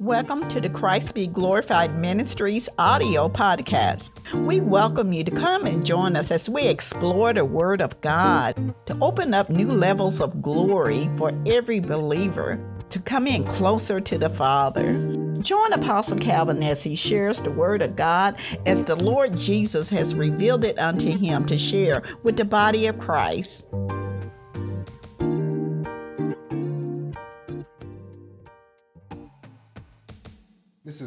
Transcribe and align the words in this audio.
Welcome 0.00 0.48
to 0.48 0.62
the 0.62 0.70
Christ 0.70 1.14
Be 1.14 1.26
Glorified 1.26 1.98
Ministries 1.98 2.70
audio 2.78 3.28
podcast. 3.28 4.08
We 4.46 4.58
welcome 4.58 5.12
you 5.12 5.22
to 5.24 5.30
come 5.30 5.66
and 5.66 5.84
join 5.84 6.16
us 6.16 6.30
as 6.30 6.48
we 6.48 6.62
explore 6.62 7.34
the 7.34 7.44
Word 7.44 7.82
of 7.82 8.00
God 8.00 8.74
to 8.86 8.96
open 9.02 9.34
up 9.34 9.50
new 9.50 9.68
levels 9.68 10.18
of 10.18 10.40
glory 10.40 11.10
for 11.18 11.38
every 11.44 11.80
believer 11.80 12.58
to 12.88 12.98
come 12.98 13.26
in 13.26 13.44
closer 13.44 14.00
to 14.00 14.16
the 14.16 14.30
Father. 14.30 14.94
Join 15.42 15.74
Apostle 15.74 16.16
Calvin 16.16 16.62
as 16.62 16.82
he 16.82 16.96
shares 16.96 17.38
the 17.38 17.50
Word 17.50 17.82
of 17.82 17.94
God 17.94 18.38
as 18.64 18.82
the 18.84 18.96
Lord 18.96 19.36
Jesus 19.36 19.90
has 19.90 20.14
revealed 20.14 20.64
it 20.64 20.78
unto 20.78 21.14
him 21.14 21.44
to 21.44 21.58
share 21.58 22.02
with 22.22 22.38
the 22.38 22.46
body 22.46 22.86
of 22.86 22.98
Christ. 22.98 23.66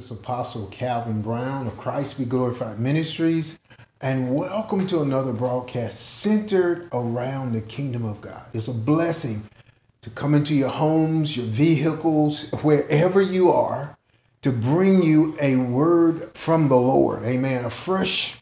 Is 0.03 0.11
Apostle 0.11 0.67
Calvin 0.67 1.21
Brown 1.21 1.65
of 1.65 1.77
Christ 1.77 2.17
Be 2.17 2.25
Glorified 2.25 2.77
Ministries, 2.77 3.57
and 4.01 4.35
welcome 4.35 4.85
to 4.87 5.01
another 5.01 5.31
broadcast 5.31 5.97
centered 5.97 6.89
around 6.91 7.53
the 7.53 7.61
kingdom 7.61 8.03
of 8.03 8.19
God. 8.19 8.43
It's 8.51 8.67
a 8.67 8.73
blessing 8.73 9.43
to 10.01 10.09
come 10.09 10.33
into 10.33 10.55
your 10.55 10.67
homes, 10.67 11.37
your 11.37 11.45
vehicles, 11.45 12.51
wherever 12.63 13.21
you 13.21 13.49
are, 13.49 13.97
to 14.41 14.51
bring 14.51 15.03
you 15.03 15.37
a 15.39 15.55
word 15.55 16.35
from 16.35 16.67
the 16.67 16.75
Lord. 16.75 17.23
Amen. 17.23 17.63
A 17.63 17.69
fresh 17.69 18.41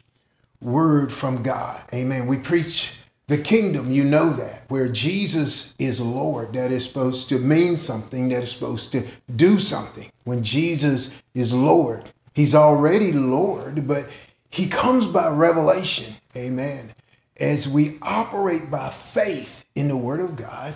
word 0.62 1.14
from 1.14 1.44
God. 1.44 1.84
Amen. 1.94 2.26
We 2.26 2.38
preach 2.38 3.01
the 3.32 3.38
kingdom, 3.38 3.94
you 3.94 4.04
know 4.04 4.34
that, 4.34 4.64
where 4.68 4.90
Jesus 4.90 5.74
is 5.80 6.02
Lord, 6.02 6.52
that 6.52 6.70
is 6.70 6.86
supposed 6.86 7.30
to 7.30 7.40
mean 7.40 7.78
something, 7.78 8.28
that 8.28 8.44
is 8.44 8.52
supposed 8.52 8.92
to 8.92 9.08
do 9.34 9.58
something. 9.58 10.12
When 10.26 10.44
Jesus 10.44 11.14
is 11.34 11.54
Lord, 11.54 12.12
He's 12.34 12.54
already 12.54 13.14
Lord, 13.14 13.88
but 13.88 14.10
He 14.50 14.68
comes 14.68 15.06
by 15.06 15.30
revelation. 15.30 16.16
Amen. 16.36 16.94
As 17.38 17.70
we 17.70 18.00
operate 18.02 18.70
by 18.70 18.90
faith 18.90 19.64
in 19.76 19.88
the 19.88 19.96
Word 19.96 20.20
of 20.20 20.36
God 20.36 20.76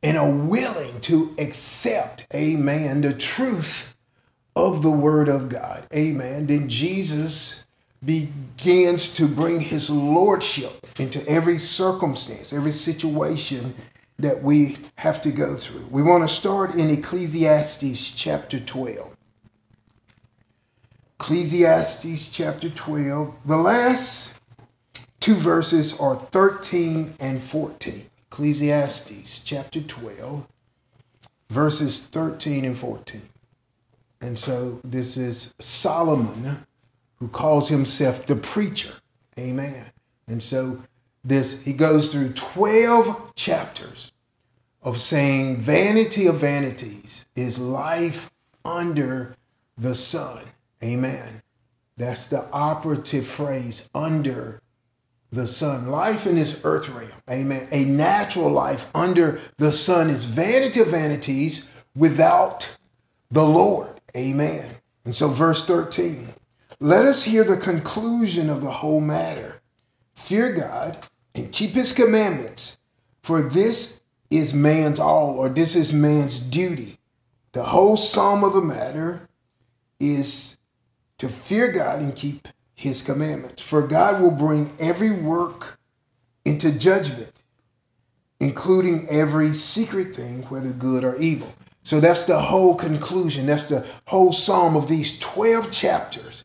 and 0.00 0.16
are 0.16 0.30
willing 0.30 1.00
to 1.00 1.34
accept, 1.38 2.24
amen, 2.32 3.00
the 3.00 3.14
truth 3.14 3.96
of 4.54 4.84
the 4.84 4.92
Word 4.92 5.28
of 5.28 5.48
God, 5.48 5.88
amen, 5.92 6.46
then 6.46 6.68
Jesus 6.68 7.65
begins 8.04 9.12
to 9.14 9.26
bring 9.26 9.60
his 9.60 9.90
lordship 9.90 10.86
into 10.98 11.26
every 11.28 11.58
circumstance, 11.58 12.52
every 12.52 12.72
situation 12.72 13.74
that 14.18 14.42
we 14.42 14.78
have 14.96 15.22
to 15.22 15.30
go 15.30 15.56
through. 15.56 15.86
We 15.90 16.02
want 16.02 16.26
to 16.26 16.34
start 16.34 16.74
in 16.74 16.90
Ecclesiastes 16.90 18.12
chapter 18.12 18.58
12. 18.58 19.14
Ecclesiastes 21.20 22.28
chapter 22.28 22.70
12. 22.70 23.34
The 23.44 23.56
last 23.56 24.38
two 25.20 25.34
verses 25.34 25.98
are 25.98 26.16
13 26.32 27.14
and 27.18 27.42
14. 27.42 28.06
Ecclesiastes 28.30 29.42
chapter 29.44 29.80
12, 29.80 30.46
verses 31.48 32.06
13 32.06 32.64
and 32.64 32.78
14. 32.78 33.22
And 34.20 34.38
so 34.38 34.80
this 34.84 35.16
is 35.16 35.54
Solomon 35.58 36.66
who 37.18 37.28
calls 37.28 37.68
himself 37.68 38.26
the 38.26 38.36
preacher. 38.36 38.94
Amen. 39.38 39.86
And 40.26 40.42
so 40.42 40.82
this 41.24 41.62
he 41.62 41.72
goes 41.72 42.12
through 42.12 42.32
12 42.32 43.34
chapters 43.34 44.12
of 44.82 45.00
saying 45.00 45.56
vanity 45.56 46.26
of 46.26 46.36
vanities 46.36 47.26
is 47.34 47.58
life 47.58 48.30
under 48.64 49.34
the 49.76 49.94
sun. 49.94 50.44
Amen. 50.82 51.42
That's 51.96 52.26
the 52.28 52.48
operative 52.50 53.26
phrase 53.26 53.90
under 53.94 54.60
the 55.32 55.48
sun. 55.48 55.90
Life 55.90 56.26
in 56.26 56.36
this 56.36 56.60
earth 56.64 56.88
realm. 56.88 57.10
Amen. 57.28 57.68
A 57.72 57.84
natural 57.84 58.50
life 58.50 58.86
under 58.94 59.40
the 59.56 59.72
sun 59.72 60.10
is 60.10 60.24
vanity 60.24 60.80
of 60.80 60.88
vanities 60.88 61.66
without 61.96 62.68
the 63.30 63.44
Lord. 63.44 64.00
Amen. 64.14 64.76
And 65.04 65.14
so 65.14 65.28
verse 65.28 65.64
13 65.66 66.34
let 66.78 67.06
us 67.06 67.24
hear 67.24 67.44
the 67.44 67.56
conclusion 67.56 68.50
of 68.50 68.60
the 68.60 68.70
whole 68.70 69.00
matter. 69.00 69.60
Fear 70.14 70.56
God 70.56 70.98
and 71.34 71.52
keep 71.52 71.70
his 71.70 71.92
commandments, 71.92 72.78
for 73.22 73.42
this 73.42 74.02
is 74.30 74.52
man's 74.52 75.00
all, 75.00 75.38
or 75.38 75.48
this 75.48 75.74
is 75.74 75.92
man's 75.92 76.38
duty. 76.38 76.98
The 77.52 77.64
whole 77.64 77.96
sum 77.96 78.44
of 78.44 78.52
the 78.52 78.60
matter 78.60 79.28
is 79.98 80.58
to 81.18 81.28
fear 81.28 81.72
God 81.72 82.00
and 82.00 82.14
keep 82.14 82.48
his 82.74 83.00
commandments. 83.00 83.62
For 83.62 83.86
God 83.86 84.20
will 84.20 84.30
bring 84.30 84.72
every 84.78 85.10
work 85.10 85.78
into 86.44 86.70
judgment, 86.78 87.32
including 88.38 89.08
every 89.08 89.54
secret 89.54 90.14
thing, 90.14 90.42
whether 90.44 90.70
good 90.70 91.04
or 91.04 91.16
evil. 91.16 91.54
So 91.84 92.00
that's 92.00 92.24
the 92.24 92.40
whole 92.40 92.74
conclusion. 92.74 93.46
That's 93.46 93.64
the 93.64 93.86
whole 94.06 94.32
sum 94.32 94.76
of 94.76 94.88
these 94.88 95.18
12 95.20 95.70
chapters 95.70 96.44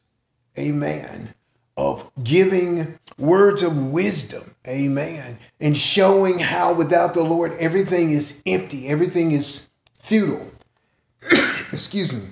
amen, 0.57 1.33
of 1.77 2.09
giving 2.23 2.99
words 3.17 3.61
of 3.63 3.77
wisdom, 3.77 4.55
amen, 4.67 5.37
and 5.59 5.77
showing 5.77 6.39
how 6.39 6.73
without 6.73 7.13
the 7.13 7.23
Lord 7.23 7.53
everything 7.59 8.11
is 8.11 8.41
empty, 8.45 8.87
everything 8.87 9.31
is 9.31 9.69
futile. 9.95 10.51
Excuse 11.71 12.13
me. 12.13 12.23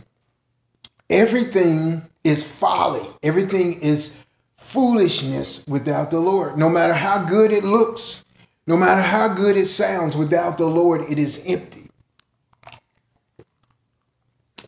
Everything 1.10 2.04
is 2.24 2.44
folly, 2.44 3.08
everything 3.24 3.82
is 3.82 4.16
foolishness 4.58 5.66
without 5.68 6.12
the 6.12 6.20
Lord. 6.20 6.58
No 6.58 6.70
matter 6.70 6.94
how 6.94 7.24
good 7.24 7.52
it 7.52 7.64
looks, 7.64 8.24
no 8.68 8.78
matter 8.78 9.02
how 9.02 9.34
good 9.34 9.58
it 9.58 9.68
sounds, 9.68 10.16
without 10.16 10.60
the 10.60 10.68
Lord, 10.68 11.10
it 11.10 11.18
is 11.18 11.44
empty. 11.48 11.90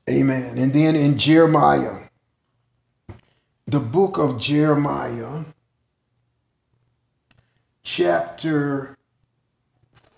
Amen. 0.10 0.58
And 0.58 0.74
then 0.74 0.96
in 0.96 1.20
Jeremiah 1.20 2.01
the 3.72 3.80
book 3.80 4.18
of 4.18 4.38
Jeremiah, 4.38 5.46
chapter 7.84 8.98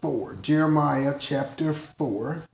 4. 0.02 0.38
Jeremiah, 0.42 1.16
chapter 1.20 1.72
4. 1.76 2.46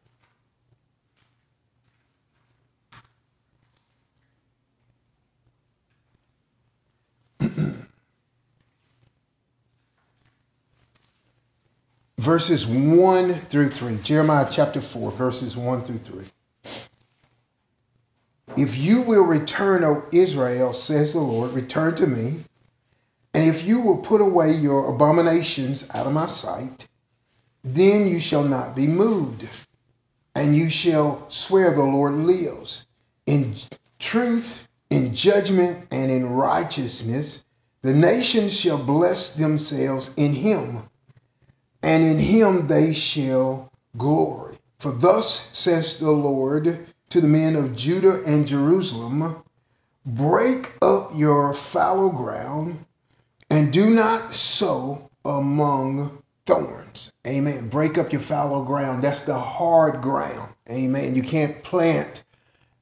verses 12.18 12.68
1 12.68 13.40
through 13.46 13.70
3. 13.70 14.00
Jeremiah 14.04 14.50
chapter 14.52 14.82
4, 14.82 15.12
verses 15.14 15.56
1 15.56 15.86
through 15.86 16.00
3. 16.00 16.26
If 18.60 18.78
you 18.78 19.02
will 19.02 19.24
return, 19.24 19.86
O 19.86 20.04
Israel, 20.12 20.74
says 20.74 21.14
the 21.14 21.22
Lord, 21.22 21.54
return 21.54 21.96
to 21.96 22.06
me. 22.06 22.44
And 23.34 23.48
if 23.48 23.64
you 23.64 23.80
will 23.80 24.00
put 24.00 24.20
away 24.20 24.52
your 24.52 24.94
abominations 24.94 25.90
out 25.94 26.08
of 26.08 26.12
my 26.12 26.28
sight, 26.28 26.90
then 27.64 28.10
you 28.10 28.20
shall 28.20 28.44
not 28.44 28.76
be 28.76 28.86
moved. 28.86 29.48
And 30.36 30.58
you 30.58 30.70
shall 30.70 31.26
swear 31.30 31.74
the 31.74 31.84
Lord 31.84 32.16
lives. 32.16 32.86
In 33.26 33.56
truth, 33.98 34.68
in 34.90 35.16
judgment, 35.16 35.88
and 35.90 36.12
in 36.12 36.30
righteousness, 36.30 37.46
the 37.82 37.94
nations 37.94 38.54
shall 38.54 38.84
bless 38.84 39.34
themselves 39.34 40.14
in 40.18 40.34
him, 40.34 40.90
and 41.82 42.04
in 42.04 42.20
him 42.20 42.68
they 42.68 42.94
shall 42.94 43.72
glory. 43.96 44.58
For 44.80 44.92
thus 44.92 45.58
says 45.58 45.98
the 45.98 46.12
Lord 46.12 46.89
to 47.10 47.22
the 47.22 47.28
men 47.28 47.56
of 47.56 47.76
Judah 47.76 48.24
and 48.24 48.48
Jerusalem 48.48 49.44
break 50.06 50.74
up 50.82 51.12
your 51.16 51.54
fallow 51.54 52.10
ground 52.10 52.86
and 53.50 53.74
do 53.74 53.90
not 53.90 54.36
sow 54.36 55.10
among 55.26 56.24
thorns. 56.46 57.12
Amen. 57.26 57.70
Break 57.70 57.98
up 57.98 58.12
your 58.12 58.22
fallow 58.22 58.64
ground. 58.64 59.04
That's 59.04 59.24
the 59.24 59.40
hard 59.40 60.02
ground. 60.02 60.54
Amen. 60.70 61.16
You 61.16 61.24
can't 61.24 61.64
plant 61.64 62.24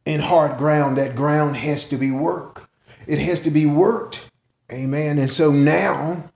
in 0.06 0.22
hard 0.22 0.58
ground. 0.58 0.98
That 0.98 1.16
ground 1.16 1.58
has 1.58 1.86
to 1.86 1.98
be 1.98 2.12
worked. 2.12 2.68
It 3.06 3.20
has 3.20 3.40
to 3.42 3.52
be 3.52 3.66
worked. 3.66 4.30
Amen. 4.72 5.18
And 5.18 5.32
so 5.32 5.52
now 5.52 6.32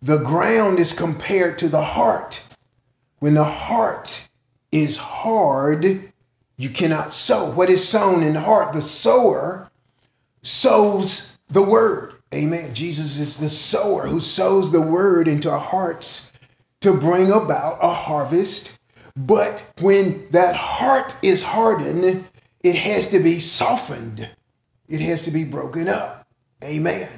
the 0.00 0.18
ground 0.18 0.78
is 0.78 0.92
compared 0.92 1.58
to 1.58 1.68
the 1.68 1.82
heart. 1.82 2.40
When 3.18 3.34
the 3.34 3.44
heart 3.44 4.28
is 4.70 4.96
hard, 4.96 6.12
you 6.56 6.70
cannot 6.70 7.12
sow. 7.12 7.50
What 7.50 7.70
is 7.70 7.86
sown 7.86 8.22
in 8.22 8.34
the 8.34 8.40
heart, 8.40 8.74
the 8.74 8.82
sower 8.82 9.70
sows 10.42 11.38
the 11.48 11.62
word. 11.62 12.14
Amen. 12.32 12.74
Jesus 12.74 13.18
is 13.18 13.36
the 13.36 13.48
sower 13.48 14.08
who 14.08 14.20
sows 14.20 14.72
the 14.72 14.80
word 14.80 15.28
into 15.28 15.50
our 15.50 15.60
hearts 15.60 16.32
to 16.80 16.92
bring 16.92 17.30
about 17.30 17.78
a 17.80 17.92
harvest. 17.92 18.78
But 19.16 19.62
when 19.80 20.28
that 20.30 20.56
heart 20.56 21.14
is 21.22 21.42
hardened, 21.42 22.26
it 22.62 22.74
has 22.76 23.08
to 23.08 23.20
be 23.20 23.38
softened. 23.38 24.28
It 24.88 25.00
has 25.00 25.22
to 25.22 25.30
be 25.30 25.44
broken 25.44 25.88
up. 25.88 26.26
Amen. 26.62 27.08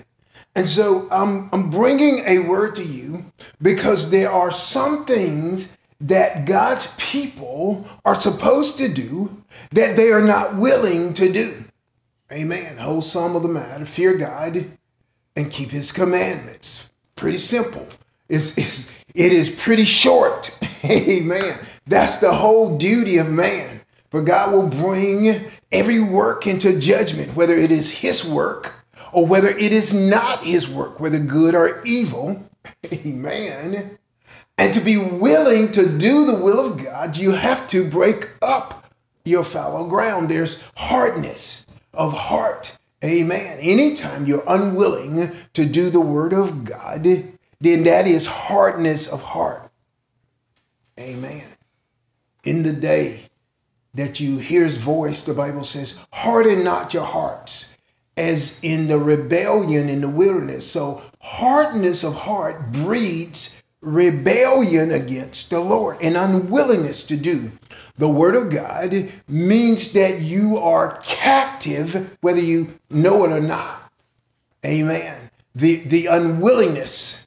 And 0.54 0.66
so 0.66 1.08
I'm, 1.10 1.48
I'm 1.52 1.70
bringing 1.70 2.24
a 2.26 2.40
word 2.40 2.76
to 2.76 2.84
you 2.84 3.32
because 3.60 4.10
there 4.10 4.30
are 4.30 4.50
some 4.50 5.04
things 5.04 5.75
that 6.00 6.44
God's 6.44 6.88
people 6.98 7.88
are 8.04 8.20
supposed 8.20 8.76
to 8.78 8.93
do 8.93 9.43
that 9.72 9.96
they 9.96 10.10
are 10.12 10.22
not 10.22 10.56
willing 10.56 11.14
to 11.14 11.32
do. 11.32 11.64
Amen. 12.31 12.78
Whole 12.78 13.02
sum 13.02 13.37
of 13.37 13.43
the 13.43 13.48
matter 13.48 13.87
fear 13.87 14.16
God 14.16 14.72
and 15.34 15.50
keep 15.50 15.70
his 15.70 15.93
commandments. 15.93 16.90
Pretty 17.14 17.38
simple. 17.38 17.87
It's, 18.28 18.56
it's, 18.58 18.90
it 19.14 19.32
is 19.32 19.48
pretty 19.48 19.84
short. 19.84 20.56
Amen. 20.84 21.58
That's 21.87 22.19
the 22.19 22.34
whole 22.34 22.76
duty 22.76 23.16
of 23.19 23.31
man. 23.31 23.82
For 24.10 24.22
God 24.22 24.52
will 24.52 24.66
bring 24.66 25.44
every 25.70 26.00
work 26.00 26.46
into 26.46 26.78
judgment, 26.78 27.34
whether 27.34 27.56
it 27.56 27.70
is 27.70 27.90
his 27.90 28.25
work 28.25 28.72
or 29.12 29.26
whether 29.26 29.49
it 29.49 29.72
is 29.72 29.92
not 29.92 30.44
his 30.44 30.69
work, 30.69 31.00
whether 31.00 31.19
good 31.19 31.54
or 31.54 31.82
evil. 31.84 32.49
Amen. 32.92 33.99
And 34.58 34.72
to 34.74 34.80
be 34.80 34.96
willing 34.96 35.70
to 35.72 35.86
do 35.86 36.24
the 36.24 36.34
will 36.34 36.58
of 36.60 36.82
God, 36.82 37.16
you 37.16 37.32
have 37.32 37.68
to 37.68 37.88
break 37.88 38.30
up 38.40 38.86
your 39.24 39.44
fallow 39.44 39.86
ground. 39.86 40.28
There's 40.28 40.62
hardness 40.76 41.66
of 41.92 42.12
heart. 42.12 42.76
Amen. 43.04 43.58
Anytime 43.60 44.26
you're 44.26 44.44
unwilling 44.46 45.36
to 45.52 45.66
do 45.66 45.90
the 45.90 46.00
word 46.00 46.32
of 46.32 46.64
God, 46.64 47.04
then 47.60 47.84
that 47.84 48.06
is 48.06 48.26
hardness 48.26 49.06
of 49.06 49.20
heart. 49.20 49.70
Amen. 50.98 51.44
In 52.44 52.62
the 52.62 52.72
day 52.72 53.30
that 53.92 54.20
you 54.20 54.38
hear 54.38 54.64
his 54.64 54.76
voice, 54.76 55.22
the 55.22 55.34
Bible 55.34 55.64
says, 55.64 55.98
harden 56.12 56.64
not 56.64 56.94
your 56.94 57.04
hearts 57.04 57.76
as 58.16 58.58
in 58.62 58.88
the 58.88 58.98
rebellion 58.98 59.88
in 59.88 60.00
the 60.00 60.08
wilderness. 60.08 60.70
So, 60.70 61.02
hardness 61.20 62.02
of 62.02 62.14
heart 62.14 62.72
breeds 62.72 63.55
rebellion 63.86 64.90
against 64.90 65.48
the 65.48 65.60
Lord 65.60 65.96
and 66.02 66.16
unwillingness 66.16 67.04
to 67.04 67.16
do. 67.16 67.52
The 67.96 68.08
Word 68.08 68.34
of 68.34 68.50
God 68.50 69.10
means 69.28 69.92
that 69.92 70.20
you 70.20 70.58
are 70.58 71.00
captive, 71.04 72.16
whether 72.20 72.40
you 72.40 72.78
know 72.90 73.24
it 73.24 73.30
or 73.30 73.40
not. 73.40 73.90
Amen. 74.64 75.30
The, 75.54 75.76
the 75.76 76.06
unwillingness 76.06 77.26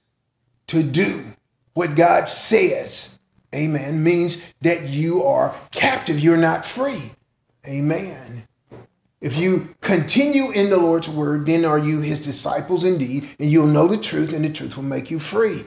to 0.67 0.83
do 0.83 1.33
what 1.73 1.95
God 1.95 2.27
says, 2.27 3.19
amen, 3.55 4.03
means 4.03 4.41
that 4.61 4.89
you 4.89 5.23
are 5.23 5.55
captive. 5.71 6.19
You're 6.19 6.37
not 6.37 6.65
free. 6.65 7.13
Amen. 7.65 8.47
If 9.21 9.37
you 9.37 9.75
continue 9.81 10.51
in 10.51 10.69
the 10.69 10.77
Lord's 10.77 11.09
word, 11.09 11.45
then 11.45 11.63
are 11.63 11.79
you 11.79 12.01
his 12.01 12.21
disciples 12.21 12.83
indeed, 12.83 13.29
and 13.39 13.51
you'll 13.51 13.67
know 13.67 13.87
the 13.87 13.97
truth, 13.97 14.33
and 14.33 14.43
the 14.43 14.49
truth 14.49 14.75
will 14.75 14.83
make 14.83 15.09
you 15.09 15.19
free 15.19 15.65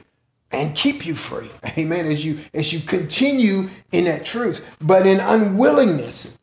and 0.53 0.75
keep 0.75 1.05
you 1.05 1.15
free. 1.15 1.49
Amen. 1.77 2.05
As 2.05 2.23
you 2.23 2.39
as 2.53 2.71
you 2.71 2.79
continue 2.79 3.69
in 3.91 4.05
that 4.05 4.25
truth. 4.25 4.63
But 4.79 5.05
in 5.05 5.19
unwillingness, 5.19 6.37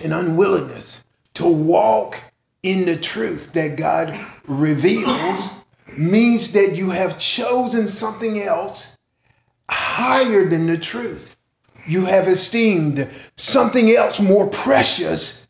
in 0.00 0.12
unwillingness 0.12 1.04
to 1.34 1.46
walk 1.46 2.18
in 2.62 2.86
the 2.86 2.96
truth 2.96 3.52
that 3.52 3.76
God 3.76 4.18
reveals 4.48 5.40
means 5.96 6.52
that 6.52 6.74
you 6.74 6.90
have 6.90 7.18
chosen 7.18 7.88
something 7.88 8.42
else 8.42 8.96
higher 9.70 10.48
than 10.48 10.66
the 10.66 10.78
truth. 10.78 11.36
You 11.86 12.06
have 12.06 12.26
esteemed 12.26 13.08
something 13.36 13.94
else 13.94 14.18
more 14.18 14.48
precious 14.48 15.46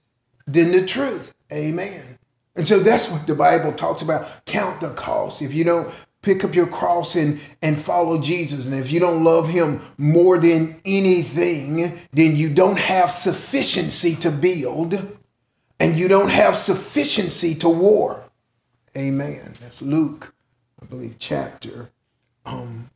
than 0.46 0.72
the 0.72 0.84
truth. 0.84 1.32
Amen. 1.50 2.19
And 2.54 2.66
so 2.66 2.81
that's 2.81 3.08
what 3.08 3.26
the 3.26 3.34
Bible 3.34 3.72
talks 3.72 4.02
about. 4.02 4.44
Count 4.46 4.81
the 4.81 4.90
cost. 4.90 5.42
If 5.42 5.52
you 5.54 5.64
don't 5.64 5.92
pick 6.26 6.43
up 6.43 6.56
your 6.56 6.67
cross 6.67 7.14
and, 7.14 7.40
and 7.62 7.81
follow 7.81 8.20
Jesus, 8.20 8.67
and 8.67 8.75
if 8.75 8.90
you 8.90 8.99
don't 8.99 9.23
love 9.23 9.49
him 9.49 9.81
more 9.96 10.38
than 10.38 10.81
anything, 10.84 12.00
then 12.12 12.34
you 12.34 12.50
don't 12.50 12.78
have 12.78 13.12
sufficiency 13.12 14.17
to 14.17 14.31
build 14.31 15.17
and 15.78 15.96
you 15.96 16.08
don't 16.08 16.31
have 16.31 16.56
sufficiency 16.56 17.55
to 17.55 17.69
war. 17.69 18.25
Amen. 18.96 19.55
That's 19.61 19.81
Luke, 19.81 20.34
I 20.82 20.87
believe, 20.87 21.14
chapter. 21.20 21.90
Um, 22.44 22.90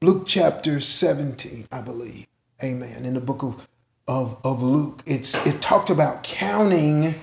Luke 0.00 0.24
chapter 0.26 0.78
17, 0.78 1.66
I 1.72 1.80
believe. 1.80 2.26
Amen. 2.62 3.04
In 3.04 3.14
the 3.14 3.20
book 3.20 3.42
of 3.42 3.66
of, 4.06 4.38
of 4.42 4.62
Luke. 4.62 5.02
It's 5.06 5.34
it 5.46 5.62
talked 5.62 5.88
about 5.88 6.24
counting, 6.24 7.14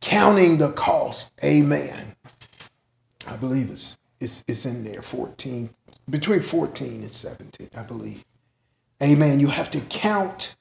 counting 0.00 0.58
the 0.58 0.70
cost. 0.72 1.30
Amen. 1.42 2.14
I 3.26 3.36
believe 3.36 3.70
it's 3.70 3.98
it's 4.46 4.66
in 4.66 4.84
there, 4.84 5.02
14, 5.02 5.70
between 6.08 6.40
14 6.40 7.02
and 7.02 7.12
17, 7.12 7.70
I 7.76 7.82
believe. 7.82 8.24
Amen. 9.02 9.40
You 9.40 9.48
have 9.48 9.70
to 9.72 9.80
count, 9.80 10.56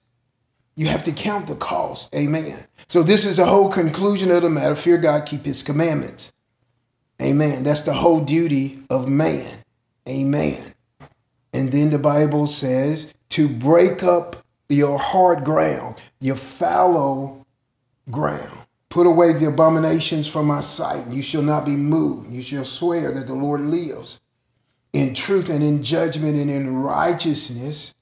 you 0.75 0.87
have 0.87 1.03
to 1.05 1.11
count 1.11 1.47
the 1.47 1.55
cost. 1.55 2.13
Amen. 2.13 2.65
So 2.87 3.03
this 3.03 3.25
is 3.25 3.37
the 3.37 3.45
whole 3.45 3.71
conclusion 3.71 4.31
of 4.31 4.43
the 4.43 4.49
matter. 4.49 4.75
Fear 4.75 4.97
God, 4.99 5.25
keep 5.25 5.45
his 5.45 5.63
commandments. 5.63 6.33
Amen. 7.21 7.63
That's 7.63 7.81
the 7.81 7.93
whole 7.93 8.21
duty 8.21 8.83
of 8.89 9.07
man. 9.07 9.63
Amen. 10.07 10.73
And 11.53 11.71
then 11.71 11.89
the 11.89 11.97
Bible 11.99 12.47
says 12.47 13.13
to 13.29 13.47
break 13.47 14.03
up 14.03 14.43
your 14.67 14.99
hard 14.99 15.45
ground, 15.45 15.95
your 16.19 16.35
fallow 16.35 17.45
ground. 18.11 18.64
Put 18.95 19.07
away 19.07 19.33
the 19.33 19.49
abominations 19.49 20.25
from 20.25 20.45
my 20.45 20.61
sight, 20.61 21.05
and 21.05 21.13
you 21.13 21.21
shall 21.21 21.41
not 21.41 21.65
be 21.65 21.75
moved. 21.75 22.31
You 22.31 22.41
shall 22.41 22.63
swear 22.63 23.11
that 23.11 23.27
the 23.27 23.33
Lord 23.33 23.59
lives 23.59 24.21
in 24.93 25.13
truth 25.13 25.49
and 25.49 25.61
in 25.61 25.83
judgment 25.83 26.39
and 26.39 26.49
in 26.49 26.77
righteousness. 26.77 27.93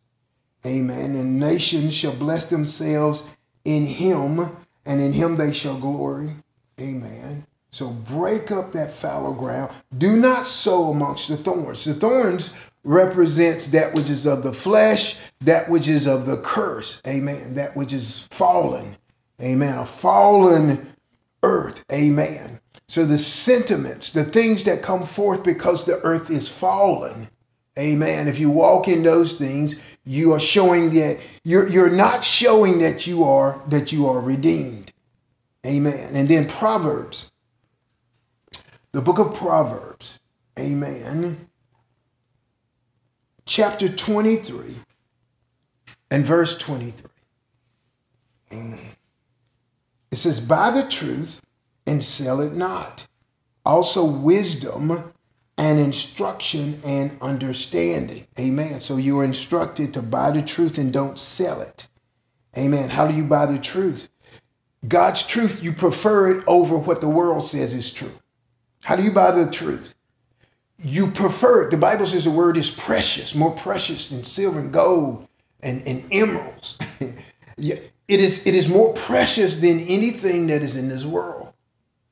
Amen. 0.64 1.16
And 1.16 1.40
nations 1.40 1.96
shall 1.96 2.16
bless 2.16 2.46
themselves 2.46 3.24
in 3.66 3.88
him, 3.88 4.56
and 4.86 5.02
in 5.02 5.14
him 5.14 5.38
they 5.38 5.52
shall 5.52 5.80
glory. 5.80 6.30
Amen. 6.80 7.48
So 7.72 7.88
break 7.88 8.52
up 8.52 8.72
that 8.74 8.94
fallow 8.94 9.34
ground. 9.34 9.74
Do 9.98 10.16
not 10.16 10.46
sow 10.46 10.92
amongst 10.92 11.28
the 11.28 11.38
thorns. 11.38 11.86
The 11.86 11.96
thorns 11.96 12.54
represents 12.84 13.66
that 13.70 13.96
which 13.96 14.12
is 14.12 14.28
of 14.28 14.44
the 14.44 14.54
flesh, 14.54 15.18
that 15.42 15.70
which 15.70 15.88
is 15.88 16.06
of 16.06 16.28
the 16.28 16.38
curse. 16.38 17.02
Amen. 17.08 17.56
That 17.56 17.76
which 17.76 17.94
is 17.94 18.28
fallen. 18.30 18.98
Amen. 19.42 19.78
A 19.78 19.86
fallen 19.86 20.94
earth. 21.42 21.84
Amen. 21.92 22.60
So 22.88 23.06
the 23.06 23.18
sentiments, 23.18 24.12
the 24.12 24.24
things 24.24 24.64
that 24.66 24.84
come 24.84 25.06
forth 25.06 25.44
because 25.44 25.86
the 25.86 26.00
earth 26.02 26.30
is 26.30 26.48
fallen. 26.48 27.30
Amen. 27.78 28.28
If 28.28 28.40
you 28.40 28.50
walk 28.50 28.88
in 28.88 29.04
those 29.04 29.38
things, 29.38 29.76
you 30.06 30.32
are 30.34 30.40
showing 30.40 30.94
that 30.94 31.20
you're, 31.44 31.68
you're 31.68 31.90
not 31.90 32.24
showing 32.24 32.80
that 32.80 33.08
you 33.08 33.24
are 33.24 33.62
that 33.70 33.92
you 33.92 34.08
are 34.08 34.20
redeemed. 34.20 34.92
Amen. 35.66 36.16
And 36.16 36.30
then 36.30 36.48
Proverbs. 36.48 37.32
The 38.92 39.02
book 39.02 39.18
of 39.18 39.34
Proverbs. 39.34 40.20
Amen 40.60 41.48
chapter 43.46 43.90
23 43.90 44.76
and 46.12 46.26
verse 46.26 46.58
23. 46.58 47.10
Amen. 48.52 48.80
It 50.14 50.18
says, 50.18 50.40
Buy 50.40 50.70
the 50.70 50.88
truth 50.88 51.42
and 51.88 52.04
sell 52.04 52.40
it 52.40 52.54
not. 52.54 53.08
Also, 53.66 54.06
wisdom 54.06 55.12
and 55.58 55.80
instruction 55.80 56.80
and 56.84 57.18
understanding. 57.20 58.28
Amen. 58.38 58.80
So 58.80 58.98
you 58.98 59.20
are 59.20 59.24
instructed 59.24 59.92
to 59.96 60.04
buy 60.04 60.30
the 60.30 60.44
truth 60.44 60.78
and 60.78 60.94
don't 60.94 61.18
sell 61.18 61.62
it. 61.62 61.88
Amen. 62.56 62.92
How 62.92 63.08
do 63.08 63.16
you 63.16 63.24
buy 63.24 63.48
the 63.48 63.58
truth? 63.58 64.08
God's 64.88 65.26
truth, 65.26 65.64
you 65.64 65.74
prefer 65.74 66.30
it 66.30 66.44
over 66.46 66.78
what 66.78 67.02
the 67.02 67.10
world 67.10 67.44
says 67.44 67.74
is 67.74 67.92
true. 67.92 68.14
How 68.82 68.96
do 68.96 69.02
you 69.02 69.12
buy 69.12 69.32
the 69.32 69.50
truth? 69.50 69.96
you 70.78 71.08
prefer 71.08 71.64
it. 71.64 71.72
The 71.72 71.78
Bible 71.78 72.06
says 72.06 72.26
the 72.26 72.32
word 72.32 72.58
is 72.58 72.70
precious, 72.70 73.34
more 73.34 73.52
precious 73.52 74.10
than 74.10 74.24
silver 74.24 74.60
and 74.60 74.72
gold 74.72 75.28
and, 75.62 75.82
and 75.88 76.06
emeralds. 76.12 76.78
it 77.58 77.92
is, 78.08 78.46
it 78.46 78.56
is 78.56 78.68
more 78.68 78.94
precious 78.94 79.58
than 79.58 79.80
anything 79.82 80.48
that 80.48 80.62
is 80.62 80.76
in 80.76 80.90
this 80.90 81.06
world. 81.06 81.54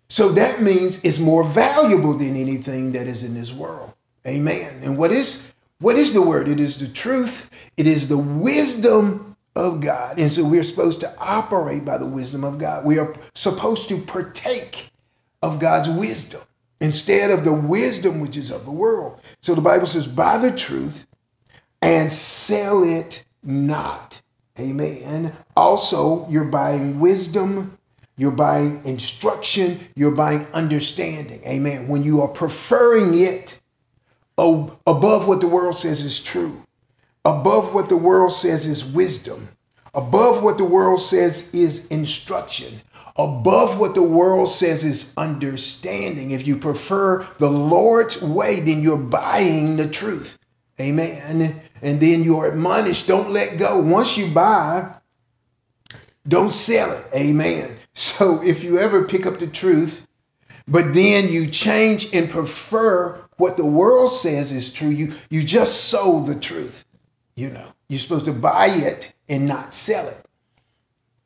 So 0.09 0.29
that 0.33 0.61
means 0.61 1.03
it's 1.03 1.19
more 1.19 1.43
valuable 1.43 2.17
than 2.17 2.35
anything 2.35 2.91
that 2.91 3.07
is 3.07 3.23
in 3.23 3.33
this 3.33 3.51
world. 3.51 3.93
Amen. 4.25 4.81
And 4.83 4.97
what 4.97 5.11
is 5.11 5.51
what 5.79 5.95
is 5.95 6.13
the 6.13 6.21
word? 6.21 6.47
It 6.47 6.59
is 6.59 6.77
the 6.77 6.87
truth. 6.87 7.49
It 7.75 7.87
is 7.87 8.07
the 8.07 8.17
wisdom 8.17 9.35
of 9.55 9.81
God. 9.81 10.19
And 10.19 10.31
so 10.31 10.43
we're 10.43 10.63
supposed 10.63 10.99
to 10.99 11.17
operate 11.17 11.83
by 11.83 11.97
the 11.97 12.05
wisdom 12.05 12.43
of 12.43 12.59
God. 12.59 12.85
We 12.85 12.99
are 12.99 13.15
supposed 13.33 13.89
to 13.89 13.99
partake 13.99 14.91
of 15.41 15.59
God's 15.59 15.89
wisdom 15.89 16.41
instead 16.79 17.31
of 17.31 17.43
the 17.43 17.53
wisdom 17.53 18.19
which 18.19 18.37
is 18.37 18.51
of 18.51 18.65
the 18.65 18.71
world. 18.71 19.19
So 19.41 19.55
the 19.55 19.61
Bible 19.61 19.87
says, 19.87 20.05
buy 20.05 20.37
the 20.37 20.55
truth 20.55 21.07
and 21.81 22.11
sell 22.11 22.83
it 22.83 23.25
not. 23.41 24.20
Amen. 24.59 25.35
Also, 25.55 26.27
you're 26.29 26.43
buying 26.43 26.99
wisdom, 26.99 27.77
you're 28.17 28.31
buying 28.31 28.81
instruction, 28.85 29.79
you're 29.95 30.11
buying 30.11 30.45
understanding. 30.53 31.41
Amen. 31.45 31.87
When 31.87 32.03
you 32.03 32.21
are 32.21 32.27
preferring 32.27 33.17
it 33.19 33.59
above 34.37 35.27
what 35.27 35.39
the 35.39 35.47
world 35.47 35.77
says 35.77 36.01
is 36.01 36.21
true, 36.21 36.63
above 37.23 37.73
what 37.73 37.89
the 37.89 37.97
world 37.97 38.33
says 38.33 38.65
is 38.65 38.83
wisdom, 38.85 39.49
above 39.93 40.43
what 40.43 40.57
the 40.57 40.65
world 40.65 41.01
says 41.01 41.53
is 41.53 41.87
instruction, 41.87 42.81
above 43.15 43.79
what 43.79 43.95
the 43.95 44.03
world 44.03 44.49
says 44.49 44.83
is 44.83 45.13
understanding. 45.17 46.31
If 46.31 46.47
you 46.47 46.57
prefer 46.57 47.27
the 47.37 47.49
Lord's 47.49 48.21
way, 48.21 48.59
then 48.59 48.81
you're 48.81 48.97
buying 48.97 49.77
the 49.77 49.87
truth. 49.87 50.37
Amen. 50.79 51.61
And 51.81 51.99
then 51.99 52.23
you're 52.23 52.47
admonished, 52.47 53.07
don't 53.07 53.31
let 53.31 53.57
go. 53.57 53.79
Once 53.79 54.17
you 54.17 54.27
buy, 54.27 54.93
don't 56.27 56.53
sell 56.53 56.91
it. 56.91 57.05
Amen. 57.13 57.77
So 57.93 58.41
if 58.41 58.63
you 58.63 58.79
ever 58.79 59.03
pick 59.03 59.25
up 59.25 59.39
the 59.39 59.47
truth, 59.47 60.07
but 60.65 60.93
then 60.93 61.27
you 61.27 61.47
change 61.47 62.13
and 62.13 62.29
prefer 62.29 63.21
what 63.35 63.57
the 63.57 63.65
world 63.65 64.13
says 64.13 64.53
is 64.53 64.71
true, 64.71 64.87
you, 64.87 65.13
you 65.29 65.43
just 65.43 65.85
sold 65.89 66.27
the 66.27 66.35
truth. 66.35 66.85
You 67.35 67.49
know, 67.49 67.73
you're 67.89 67.99
supposed 67.99 68.23
to 68.25 68.31
buy 68.31 68.67
it 68.67 69.13
and 69.27 69.45
not 69.45 69.75
sell 69.75 70.07
it. 70.07 70.25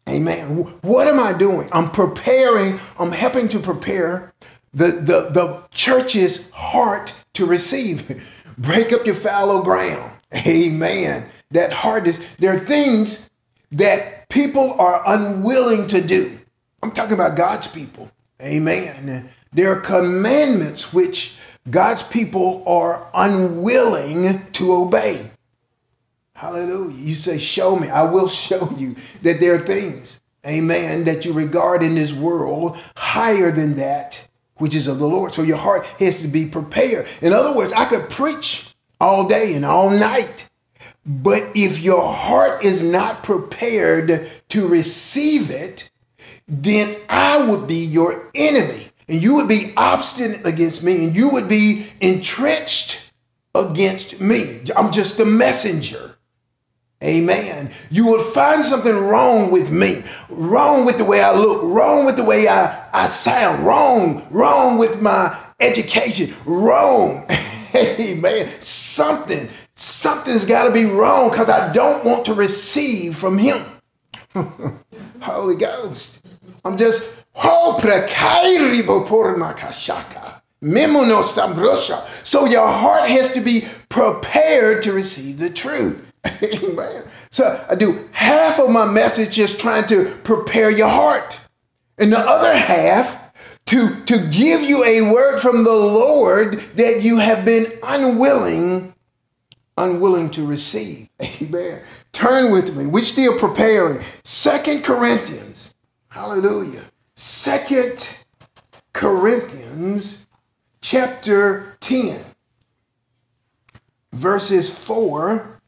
Amen. 0.09 0.57
What 0.81 1.07
am 1.07 1.19
I 1.19 1.33
doing? 1.33 1.69
I'm 1.71 1.91
preparing, 1.91 2.79
I'm 2.97 3.11
helping 3.11 3.47
to 3.49 3.59
prepare 3.59 4.33
the, 4.73 4.87
the, 4.87 5.29
the 5.29 5.63
church's 5.71 6.49
heart 6.49 7.13
to 7.33 7.45
receive. 7.45 8.23
Break 8.57 8.91
up 8.91 9.05
your 9.05 9.15
fallow 9.15 9.61
ground. 9.61 10.14
Amen. 10.35 11.29
That 11.51 12.07
is, 12.07 12.23
there 12.39 12.55
are 12.55 12.59
things 12.59 13.29
that 13.71 14.27
people 14.29 14.73
are 14.79 15.03
unwilling 15.05 15.87
to 15.87 16.01
do. 16.01 16.37
I'm 16.81 16.91
talking 16.91 17.13
about 17.13 17.37
God's 17.37 17.67
people. 17.67 18.11
Amen. 18.41 19.29
There 19.53 19.71
are 19.71 19.79
commandments 19.79 20.93
which 20.93 21.37
God's 21.69 22.03
people 22.03 22.63
are 22.67 23.09
unwilling 23.13 24.51
to 24.53 24.73
obey. 24.73 25.31
Hallelujah. 26.33 26.97
You 26.97 27.15
say, 27.15 27.37
Show 27.37 27.77
me. 27.77 27.89
I 27.89 28.03
will 28.03 28.27
show 28.27 28.69
you 28.77 28.97
that 29.23 29.39
there 29.39 29.55
are 29.55 29.65
things, 29.65 30.19
amen, 30.45 31.05
that 31.05 31.23
you 31.23 31.31
regard 31.31 31.81
in 31.81 31.95
this 31.95 32.11
world 32.11 32.77
higher 32.95 33.51
than 33.51 33.75
that 33.75 34.27
which 34.57 34.75
is 34.75 34.87
of 34.87 34.99
the 34.99 35.07
Lord. 35.07 35.33
So 35.33 35.41
your 35.41 35.57
heart 35.57 35.85
has 35.99 36.21
to 36.21 36.27
be 36.27 36.45
prepared. 36.45 37.07
In 37.21 37.33
other 37.33 37.53
words, 37.53 37.73
I 37.73 37.85
could 37.85 38.09
preach 38.09 38.64
all 38.99 39.27
day 39.27 39.53
and 39.53 39.65
all 39.65 39.89
night, 39.89 40.49
but 41.05 41.43
if 41.55 41.79
your 41.79 42.13
heart 42.13 42.63
is 42.63 42.81
not 42.81 43.23
prepared 43.23 44.29
to 44.49 44.67
receive 44.67 45.51
it, 45.51 45.91
then 46.47 46.97
I 47.07 47.45
would 47.45 47.67
be 47.67 47.83
your 47.83 48.29
enemy. 48.33 48.89
And 49.07 49.21
you 49.21 49.35
would 49.35 49.47
be 49.47 49.73
obstinate 49.77 50.45
against 50.45 50.81
me, 50.81 51.05
and 51.05 51.15
you 51.15 51.29
would 51.29 51.47
be 51.47 51.87
entrenched 52.01 53.11
against 53.53 54.19
me. 54.19 54.61
I'm 54.75 54.91
just 54.91 55.19
a 55.19 55.25
messenger. 55.25 56.15
Amen. 57.03 57.71
You 57.91 58.05
will 58.05 58.21
find 58.21 58.65
something 58.65 58.97
wrong 58.97 59.51
with 59.51 59.69
me, 59.69 60.03
wrong 60.29 60.85
with 60.85 60.97
the 60.97 61.05
way 61.05 61.21
I 61.21 61.33
look, 61.33 61.61
wrong 61.63 62.05
with 62.05 62.15
the 62.15 62.23
way 62.23 62.47
I, 62.47 62.87
I 62.91 63.07
sound, 63.07 63.65
wrong, 63.65 64.25
wrong 64.31 64.79
with 64.79 65.01
my 65.01 65.37
education, 65.59 66.33
wrong. 66.45 67.29
Amen. 67.75 68.51
Something, 68.61 69.49
something's 69.75 70.45
got 70.45 70.65
to 70.65 70.71
be 70.71 70.85
wrong 70.85 71.29
because 71.29 71.49
I 71.49 71.71
don't 71.73 72.05
want 72.05 72.25
to 72.25 72.33
receive 72.33 73.17
from 73.17 73.37
Him. 73.37 73.63
Holy 75.21 75.55
Ghost. 75.55 76.19
I'm 76.63 76.77
just, 76.77 77.03
oh, 77.35 77.77
so 82.23 82.45
your 82.45 82.67
heart 82.67 83.09
has 83.09 83.33
to 83.33 83.41
be 83.41 83.67
prepared 83.89 84.83
to 84.83 84.93
receive 84.93 85.37
the 85.37 85.49
truth. 85.49 86.11
Amen. 86.25 87.03
So 87.29 87.63
I 87.69 87.75
do 87.75 88.09
half 88.11 88.59
of 88.59 88.69
my 88.69 88.85
message 88.85 89.37
is 89.37 89.55
trying 89.55 89.87
to 89.87 90.15
prepare 90.23 90.69
your 90.69 90.89
heart, 90.89 91.37
and 91.97 92.11
the 92.11 92.19
other 92.19 92.55
half 92.55 93.24
to, 93.67 94.03
to 94.05 94.17
give 94.29 94.61
you 94.61 94.83
a 94.83 95.01
word 95.01 95.39
from 95.39 95.63
the 95.63 95.73
Lord 95.75 96.63
that 96.75 97.01
you 97.01 97.17
have 97.17 97.45
been 97.45 97.71
unwilling, 97.83 98.93
unwilling 99.77 100.29
to 100.31 100.45
receive. 100.45 101.09
Amen. 101.21 101.81
Turn 102.13 102.51
with 102.51 102.75
me. 102.75 102.85
We're 102.85 103.03
still 103.03 103.39
preparing. 103.39 104.03
Second 104.23 104.83
Corinthians. 104.83 105.73
Hallelujah. 106.09 106.83
Second 107.15 108.07
Corinthians 108.93 110.25
chapter 110.81 111.75
10, 111.81 112.23
verses 114.13 114.69
4 114.77 115.59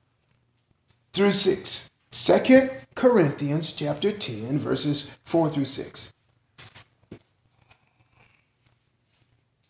through 1.14 1.32
6. 1.32 1.90
2 2.12 2.70
Corinthians 2.96 3.74
chapter 3.74 4.12
10, 4.12 4.60
verses 4.60 5.10
4 5.26 5.50
through 5.50 5.66
6. 5.66 6.14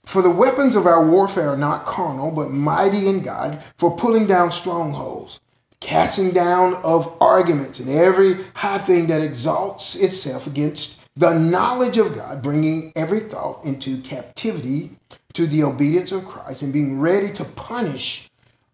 For 0.08 0.22
the 0.22 0.32
weapons 0.32 0.78
of 0.78 0.88
our 0.88 1.06
warfare 1.06 1.50
are 1.50 1.58
not 1.58 1.86
carnal, 1.86 2.32
but 2.32 2.50
mighty 2.50 3.10
in 3.10 3.24
God 3.24 3.62
for 3.76 3.98
pulling 3.98 4.26
down 4.26 4.54
strongholds, 4.54 5.42
casting 5.82 6.32
down 6.32 6.76
of 6.76 7.14
arguments 7.20 7.80
and 7.80 7.90
every 7.90 8.46
high 8.54 8.78
thing 8.78 9.08
that 9.08 9.20
exalts 9.20 9.96
itself 9.96 10.48
against 10.48 11.02
the 11.18 11.34
knowledge 11.34 11.98
of 11.98 12.16
God, 12.16 12.42
bringing 12.42 12.94
every 12.96 13.20
thought 13.20 13.66
into 13.66 14.02
captivity 14.02 14.92
to 15.34 15.46
the 15.46 15.64
obedience 15.64 16.14
of 16.14 16.26
Christ, 16.26 16.62
and 16.62 16.72
being 16.72 17.02
ready 17.02 17.34
to 17.34 17.44
punish 17.44 18.30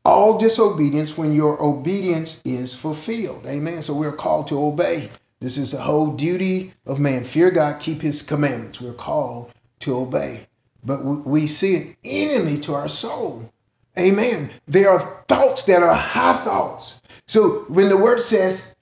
all 0.05 0.37
disobedience 0.37 1.17
when 1.17 1.33
your 1.33 1.59
obedience 1.63 2.43
is 2.45 2.75
fulfilled. 2.75 3.47
Amen. 3.47 3.81
So 3.81 3.95
we're 3.95 4.15
called 4.15 4.49
to 4.49 4.63
obey. 4.63 5.09
This 5.39 5.57
is 5.57 5.71
the 5.71 5.81
whole 5.81 6.11
duty 6.11 6.75
of 6.85 6.99
man. 6.99 7.25
Fear 7.25 7.49
God, 7.51 7.81
keep 7.81 8.03
his 8.03 8.21
commandments. 8.21 8.79
We're 8.79 8.93
called 8.93 9.51
to 9.79 9.97
obey. 9.97 10.47
But 10.83 11.03
we 11.03 11.47
see 11.47 11.75
an 11.75 11.95
enemy 12.03 12.59
to 12.61 12.73
our 12.73 12.89
soul. 12.89 13.51
Amen. 13.97 14.51
There 14.67 14.89
are 14.89 15.23
thoughts 15.27 15.63
that 15.63 15.83
are 15.83 15.93
high 15.93 16.43
thoughts. 16.43 17.01
So 17.27 17.65
when 17.67 17.89
the 17.89 17.97
word 17.97 18.21
says 18.21 18.75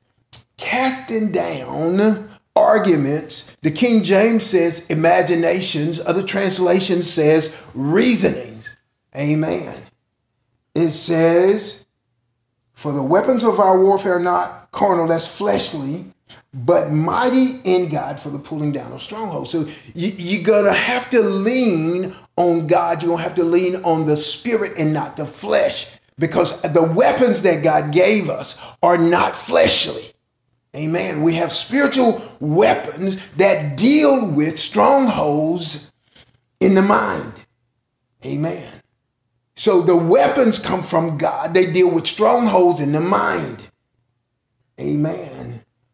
casting 0.57 1.31
down 1.31 2.29
arguments, 2.55 3.55
the 3.61 3.71
King 3.71 4.03
James 4.03 4.45
says 4.45 4.89
imaginations, 4.89 5.99
other 5.99 6.23
translations 6.23 7.11
says 7.11 7.55
reasonings. 7.73 8.69
Amen 9.15 9.83
it 10.73 10.91
says, 10.91 11.85
For 12.73 12.91
the 12.91 13.03
weapons 13.03 13.43
of 13.43 13.59
our 13.59 13.81
warfare 13.81 14.17
are 14.17 14.19
not 14.19 14.71
carnal, 14.71 15.07
that's 15.07 15.27
fleshly, 15.27 16.05
but 16.53 16.91
mighty 16.91 17.59
in 17.63 17.89
God 17.89 18.19
for 18.19 18.29
the 18.29 18.39
pulling 18.39 18.71
down 18.71 18.91
of 18.91 19.01
strongholds. 19.01 19.51
So 19.51 19.67
you, 19.93 20.09
you're 20.17 20.43
going 20.43 20.65
to 20.65 20.73
have 20.73 21.09
to 21.11 21.21
lean 21.21 22.15
on 22.35 22.67
God. 22.67 23.01
You're 23.01 23.09
going 23.09 23.19
to 23.19 23.23
have 23.23 23.35
to 23.35 23.43
lean 23.43 23.77
on 23.83 24.05
the 24.05 24.17
spirit 24.17 24.73
and 24.77 24.93
not 24.93 25.17
the 25.17 25.25
flesh 25.25 25.87
because 26.17 26.61
the 26.61 26.83
weapons 26.83 27.41
that 27.41 27.63
God 27.63 27.91
gave 27.91 28.29
us 28.29 28.59
are 28.83 28.97
not 28.97 29.35
fleshly. 29.35 30.13
Amen. 30.75 31.23
We 31.23 31.35
have 31.35 31.51
spiritual 31.51 32.21
weapons 32.39 33.17
that 33.35 33.75
deal 33.75 34.25
with 34.29 34.57
strongholds 34.57 35.91
in 36.59 36.75
the 36.75 36.81
mind. 36.81 37.33
Amen. 38.23 38.81
So 39.55 39.81
the 39.81 39.95
weapons 39.95 40.59
come 40.59 40.83
from 40.83 41.17
God. 41.17 41.53
They 41.53 41.71
deal 41.71 41.89
with 41.89 42.07
strongholds 42.07 42.79
in 42.79 42.93
the 42.93 43.01
mind. 43.01 43.61
Amen. 44.79 45.30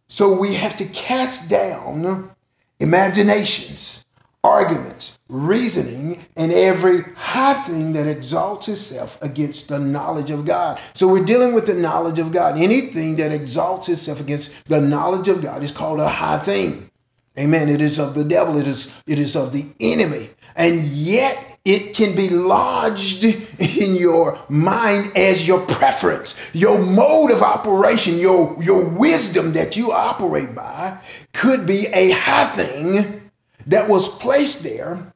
So 0.08 0.38
we 0.38 0.56
have 0.56 0.78
to 0.78 0.86
cast 0.86 1.50
down 1.50 2.32
imaginations, 2.80 4.06
arguments, 4.44 5.20
reasoning, 5.28 6.26
and 6.38 6.54
every 6.54 7.02
high 7.02 7.62
thing 7.66 7.94
that 7.94 8.08
exalts 8.08 8.70
itself 8.70 9.22
against 9.22 9.68
the 9.68 9.80
knowledge 9.80 10.32
of 10.32 10.46
God. 10.46 10.80
So 10.94 11.08
we're 11.08 11.26
dealing 11.26 11.54
with 11.54 11.66
the 11.66 11.74
knowledge 11.74 12.20
of 12.20 12.32
God. 12.32 12.58
Anything 12.58 13.18
that 13.18 13.34
exalts 13.34 13.90
itself 13.90 14.22
against 14.22 14.54
the 14.66 14.80
knowledge 14.80 15.28
of 15.28 15.42
God 15.42 15.62
is 15.62 15.72
called 15.72 16.00
a 16.00 16.08
high 16.08 16.40
thing. 16.40 16.90
Amen. 17.38 17.68
It 17.68 17.82
is 17.82 18.00
of 18.00 18.14
the 18.14 18.24
devil. 18.24 18.58
It 18.58 18.68
is, 18.68 18.92
it 19.06 19.20
is 19.20 19.36
of 19.36 19.52
the 19.52 19.66
enemy. 19.80 20.30
And 20.56 20.86
yet 20.86 21.57
it 21.68 21.94
can 21.94 22.16
be 22.16 22.30
lodged 22.30 23.26
in 23.26 23.96
your 23.96 24.40
mind 24.48 25.12
as 25.18 25.46
your 25.46 25.60
preference, 25.66 26.40
your 26.54 26.80
mode 26.80 27.30
of 27.30 27.42
operation, 27.42 28.18
your, 28.18 28.56
your 28.64 28.82
wisdom 28.82 29.52
that 29.52 29.76
you 29.76 29.92
operate 29.92 30.56
by 30.56 30.98
could 31.34 31.68
be 31.68 31.88
a 31.88 32.12
high 32.12 32.48
thing 32.56 33.30
that 33.66 33.90
was 33.90 34.08
placed 34.08 34.64
there 34.64 35.12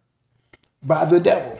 by 0.83 1.05
the 1.05 1.21
devil. 1.21 1.57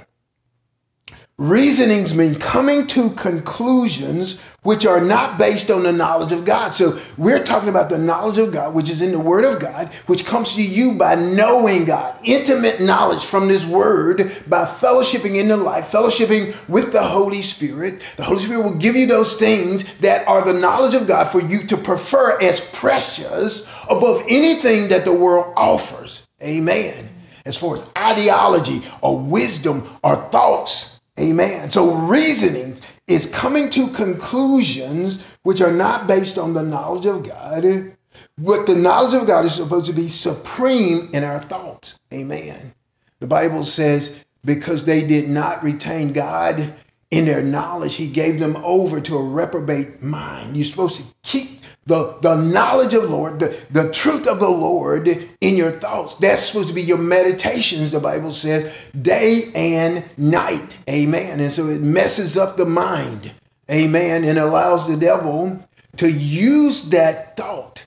Reasonings 1.41 2.13
mean 2.13 2.35
coming 2.35 2.85
to 2.85 3.09
conclusions 3.09 4.39
which 4.61 4.85
are 4.85 5.01
not 5.01 5.39
based 5.39 5.71
on 5.71 5.81
the 5.81 5.91
knowledge 5.91 6.31
of 6.31 6.45
God. 6.45 6.75
So 6.75 7.01
we're 7.17 7.43
talking 7.43 7.67
about 7.67 7.89
the 7.89 7.97
knowledge 7.97 8.37
of 8.37 8.53
God, 8.53 8.75
which 8.75 8.91
is 8.91 9.01
in 9.01 9.11
the 9.11 9.17
Word 9.17 9.43
of 9.43 9.59
God, 9.59 9.87
which 10.05 10.23
comes 10.23 10.53
to 10.53 10.61
you 10.61 10.99
by 10.99 11.15
knowing 11.15 11.85
God, 11.85 12.15
intimate 12.23 12.79
knowledge 12.79 13.25
from 13.25 13.47
this 13.47 13.65
Word, 13.65 14.31
by 14.47 14.65
fellowshipping 14.65 15.35
in 15.35 15.47
the 15.47 15.57
life, 15.57 15.89
fellowshipping 15.89 16.53
with 16.69 16.91
the 16.91 17.01
Holy 17.01 17.41
Spirit. 17.41 18.03
The 18.17 18.23
Holy 18.23 18.39
Spirit 18.39 18.63
will 18.63 18.75
give 18.75 18.95
you 18.95 19.07
those 19.07 19.35
things 19.35 19.83
that 20.01 20.27
are 20.27 20.45
the 20.45 20.53
knowledge 20.53 20.93
of 20.93 21.07
God 21.07 21.31
for 21.31 21.41
you 21.41 21.65
to 21.65 21.75
prefer 21.75 22.39
as 22.39 22.59
precious 22.59 23.67
above 23.89 24.23
anything 24.29 24.89
that 24.89 25.05
the 25.05 25.13
world 25.13 25.55
offers. 25.57 26.27
Amen. 26.39 27.09
As 27.47 27.57
far 27.57 27.73
as 27.73 27.89
ideology 27.97 28.83
or 29.01 29.17
wisdom 29.17 29.89
or 30.03 30.17
thoughts 30.29 31.00
Amen. 31.21 31.69
So 31.69 31.93
reasoning 31.93 32.77
is 33.07 33.27
coming 33.27 33.69
to 33.71 33.87
conclusions 33.89 35.23
which 35.43 35.61
are 35.61 35.71
not 35.71 36.07
based 36.07 36.37
on 36.37 36.53
the 36.53 36.63
knowledge 36.63 37.05
of 37.05 37.27
God. 37.27 37.95
But 38.37 38.65
the 38.65 38.75
knowledge 38.75 39.13
of 39.13 39.27
God 39.27 39.45
is 39.45 39.53
supposed 39.53 39.85
to 39.85 39.93
be 39.93 40.09
supreme 40.09 41.09
in 41.13 41.23
our 41.23 41.43
thoughts. 41.43 41.99
Amen. 42.11 42.73
The 43.19 43.27
Bible 43.27 43.63
says, 43.63 44.23
because 44.43 44.85
they 44.85 45.05
did 45.05 45.29
not 45.29 45.63
retain 45.63 46.11
God 46.13 46.73
in 47.11 47.25
their 47.25 47.43
knowledge, 47.43 47.95
he 47.95 48.07
gave 48.07 48.39
them 48.39 48.55
over 48.57 49.01
to 49.01 49.17
a 49.17 49.23
reprobate 49.23 50.01
mind. 50.01 50.55
You're 50.55 50.65
supposed 50.65 50.97
to 50.97 51.03
keep 51.23 51.59
the, 51.85 52.17
the 52.21 52.35
knowledge 52.35 52.93
of 52.93 53.09
Lord, 53.09 53.39
the, 53.39 53.59
the 53.69 53.91
truth 53.91 54.27
of 54.27 54.39
the 54.39 54.49
Lord 54.49 55.07
in 55.41 55.57
your 55.57 55.71
thoughts. 55.73 56.15
That's 56.15 56.43
supposed 56.43 56.69
to 56.69 56.73
be 56.73 56.81
your 56.81 56.97
meditations, 56.97 57.91
the 57.91 57.99
Bible 57.99 58.31
says, 58.31 58.71
day 58.99 59.51
and 59.53 60.05
night. 60.17 60.77
Amen. 60.87 61.39
And 61.39 61.51
so 61.51 61.69
it 61.69 61.81
messes 61.81 62.37
up 62.37 62.55
the 62.55 62.65
mind. 62.65 63.31
Amen. 63.69 64.23
And 64.23 64.39
allows 64.39 64.87
the 64.87 64.97
devil 64.97 65.67
to 65.97 66.09
use 66.09 66.89
that 66.89 67.35
thought 67.35 67.85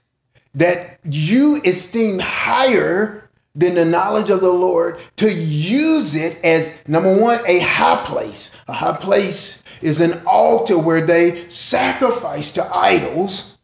that 0.54 1.00
you 1.04 1.62
esteem 1.64 2.18
higher 2.18 3.23
than 3.54 3.74
the 3.74 3.84
knowledge 3.84 4.30
of 4.30 4.40
the 4.40 4.52
Lord 4.52 4.98
to 5.16 5.32
use 5.32 6.14
it 6.14 6.42
as 6.44 6.76
number 6.88 7.16
one, 7.16 7.40
a 7.46 7.60
high 7.60 8.04
place. 8.04 8.50
A 8.68 8.72
high 8.72 8.96
place 8.96 9.62
is 9.80 10.00
an 10.00 10.22
altar 10.26 10.78
where 10.78 11.04
they 11.06 11.48
sacrifice 11.48 12.50
to 12.52 12.76
idols 12.76 13.54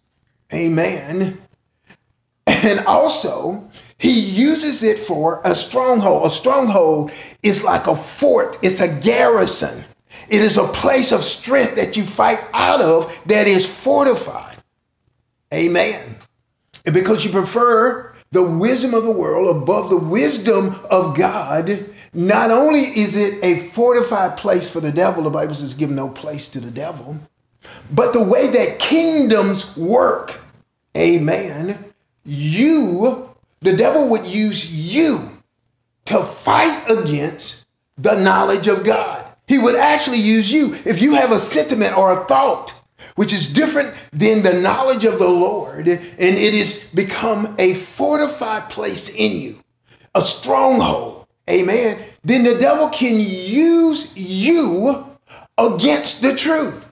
Amen. 0.53 1.41
And 2.47 2.81
also, 2.81 3.71
he 3.99 4.19
uses 4.19 4.83
it 4.83 4.99
for 4.99 5.41
a 5.45 5.55
stronghold. 5.55 6.27
A 6.27 6.31
stronghold 6.31 7.13
is 7.43 7.63
like 7.63 7.87
a 7.87 7.97
fort, 7.97 8.59
it's 8.63 8.81
a 8.81 8.89
garrison. 8.89 9.85
It 10.29 10.43
is 10.43 10.57
a 10.57 10.69
place 10.69 11.11
of 11.11 11.25
strength 11.25 11.75
that 11.75 11.97
you 11.97 12.07
fight 12.07 12.39
out 12.53 12.81
of 12.81 13.13
that 13.27 13.49
is 13.49 13.67
fortified. 13.67 14.59
Amen. 15.53 16.19
And 16.87 16.95
because 16.95 17.25
you 17.25 17.33
prefer 17.33 18.10
the 18.33 18.43
wisdom 18.43 18.95
of 18.95 19.03
the 19.03 19.11
world 19.11 19.57
above 19.57 19.91
the 19.91 19.97
wisdom 19.97 20.79
of 20.89 21.17
God, 21.17 21.91
not 22.15 22.51
only 22.51 22.99
is 22.99 23.17
it 23.17 23.43
a 23.43 23.69
fortified 23.71 24.37
place 24.37 24.69
for 24.71 24.81
the 24.81 24.93
devil, 24.93 25.25
the 25.25 25.31
Bible 25.31 25.55
says, 25.55 25.75
give 25.75 25.91
no 25.91 26.09
place 26.09 26.49
to 26.51 26.61
the 26.61 26.71
devil, 26.71 27.19
but 27.91 28.13
the 28.13 28.23
way 28.23 28.49
that 28.49 28.79
kingdoms 28.79 29.77
work, 29.77 30.41
amen, 30.97 31.93
you, 32.25 33.35
the 33.61 33.77
devil 33.77 34.09
would 34.09 34.27
use 34.27 34.73
you 34.73 35.43
to 36.05 36.25
fight 36.25 36.85
against 36.89 37.67
the 37.99 38.15
knowledge 38.15 38.69
of 38.69 38.85
God. 38.85 39.27
He 39.49 39.59
would 39.59 39.75
actually 39.75 40.19
use 40.19 40.53
you. 40.53 40.77
If 40.85 41.03
you 41.03 41.15
have 41.15 41.33
a 41.33 41.41
sentiment 41.41 41.99
or 41.99 42.13
a 42.13 42.25
thought 42.27 42.75
which 43.21 43.35
is 43.35 43.53
different 43.53 43.95
than 44.15 44.43
the 44.43 44.55
knowledge 44.55 45.05
of 45.05 45.19
the 45.19 45.29
Lord, 45.29 45.87
and 45.87 46.01
it 46.19 46.55
has 46.55 46.83
become 46.95 47.55
a 47.59 47.75
fortified 47.75 48.71
place 48.71 49.11
in 49.11 49.37
you, 49.37 49.63
a 50.15 50.23
stronghold, 50.23 51.27
amen, 51.47 52.03
then 52.25 52.45
the 52.45 52.57
devil 52.57 52.89
can 52.89 53.21
use 53.21 54.17
you 54.17 55.05
against 55.59 56.23
the 56.23 56.35
truth. 56.35 56.91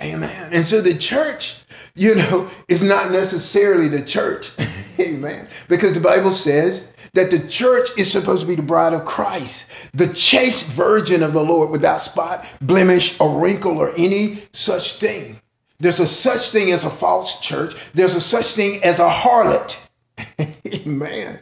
Amen. 0.00 0.54
And 0.54 0.66
so 0.66 0.80
the 0.80 0.96
church, 0.96 1.56
you 1.94 2.14
know, 2.14 2.48
is 2.68 2.82
not 2.82 3.12
necessarily 3.12 3.88
the 3.88 4.02
church. 4.02 4.52
Amen. 4.98 5.48
Because 5.68 5.92
the 5.92 6.00
Bible 6.00 6.30
says 6.30 6.90
that 7.12 7.30
the 7.30 7.46
church 7.46 7.90
is 7.98 8.10
supposed 8.10 8.40
to 8.40 8.48
be 8.48 8.54
the 8.54 8.62
bride 8.62 8.94
of 8.94 9.04
Christ, 9.04 9.66
the 9.92 10.08
chaste 10.08 10.66
virgin 10.66 11.22
of 11.22 11.32
the 11.32 11.44
Lord 11.44 11.70
without 11.70 12.00
spot, 12.00 12.44
blemish, 12.60 13.18
or 13.20 13.40
wrinkle, 13.40 13.78
or 13.78 13.92
any 13.96 14.42
such 14.52 14.94
thing. 14.94 15.40
There's 15.78 16.00
a 16.00 16.06
such 16.06 16.50
thing 16.50 16.72
as 16.72 16.84
a 16.84 16.90
false 16.90 17.40
church. 17.40 17.74
There's 17.94 18.14
a 18.14 18.20
such 18.20 18.52
thing 18.52 18.82
as 18.84 18.98
a 18.98 19.08
harlot. 19.08 19.78
Amen. 20.66 21.40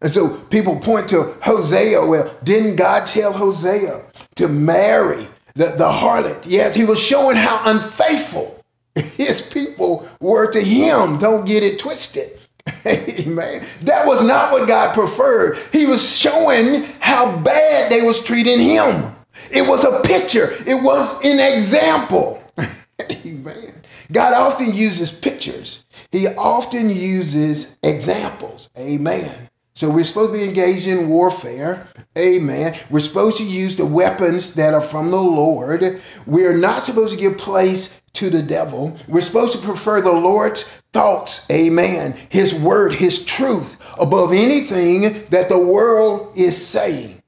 And 0.00 0.10
so 0.10 0.28
people 0.28 0.80
point 0.80 1.08
to 1.10 1.34
Hosea. 1.42 2.04
Well, 2.04 2.34
didn't 2.42 2.76
God 2.76 3.06
tell 3.06 3.32
Hosea 3.32 4.02
to 4.36 4.48
marry 4.48 5.28
the, 5.54 5.66
the 5.66 5.88
harlot. 5.88 6.42
Yes, 6.44 6.74
he 6.74 6.84
was 6.84 7.00
showing 7.00 7.36
how 7.36 7.62
unfaithful 7.64 8.62
his 8.94 9.42
people 9.42 10.08
were 10.20 10.50
to 10.50 10.60
him. 10.60 11.18
Don't 11.18 11.46
get 11.46 11.62
it 11.62 11.78
twisted. 11.78 12.38
Amen. 12.86 13.66
That 13.82 14.06
was 14.06 14.22
not 14.22 14.52
what 14.52 14.68
God 14.68 14.94
preferred. 14.94 15.58
He 15.72 15.86
was 15.86 16.16
showing 16.16 16.84
how 17.00 17.36
bad 17.38 17.90
they 17.90 18.02
was 18.02 18.22
treating 18.22 18.60
him. 18.60 19.14
It 19.50 19.62
was 19.62 19.84
a 19.84 20.00
picture. 20.00 20.56
It 20.66 20.82
was 20.82 21.22
an 21.24 21.40
example. 21.40 22.42
Amen. 23.00 23.82
God 24.12 24.34
often 24.34 24.72
uses 24.72 25.10
pictures. 25.10 25.84
He 26.10 26.26
often 26.26 26.90
uses 26.90 27.76
examples. 27.82 28.70
Amen. 28.76 29.50
So 29.76 29.90
we're 29.90 30.04
supposed 30.04 30.32
to 30.32 30.38
be 30.38 30.44
engaged 30.44 30.86
in 30.86 31.08
warfare. 31.08 31.88
Amen. 32.16 32.78
We're 32.90 33.00
supposed 33.00 33.38
to 33.38 33.44
use 33.44 33.74
the 33.74 33.84
weapons 33.84 34.54
that 34.54 34.72
are 34.72 34.80
from 34.80 35.10
the 35.10 35.20
Lord. 35.20 36.00
We're 36.26 36.56
not 36.56 36.84
supposed 36.84 37.12
to 37.12 37.20
give 37.20 37.38
place 37.38 38.00
to 38.12 38.30
the 38.30 38.42
devil. 38.42 38.96
We're 39.08 39.20
supposed 39.20 39.52
to 39.54 39.58
prefer 39.58 40.00
the 40.00 40.12
Lord's 40.12 40.64
thoughts. 40.94 41.44
Amen. 41.50 42.16
His 42.30 42.54
word, 42.54 42.94
his 42.94 43.24
truth 43.24 43.76
above 43.98 44.32
anything 44.32 45.26
that 45.28 45.48
the 45.50 45.58
world 45.58 46.32
is 46.38 46.66
saying. 46.66 47.22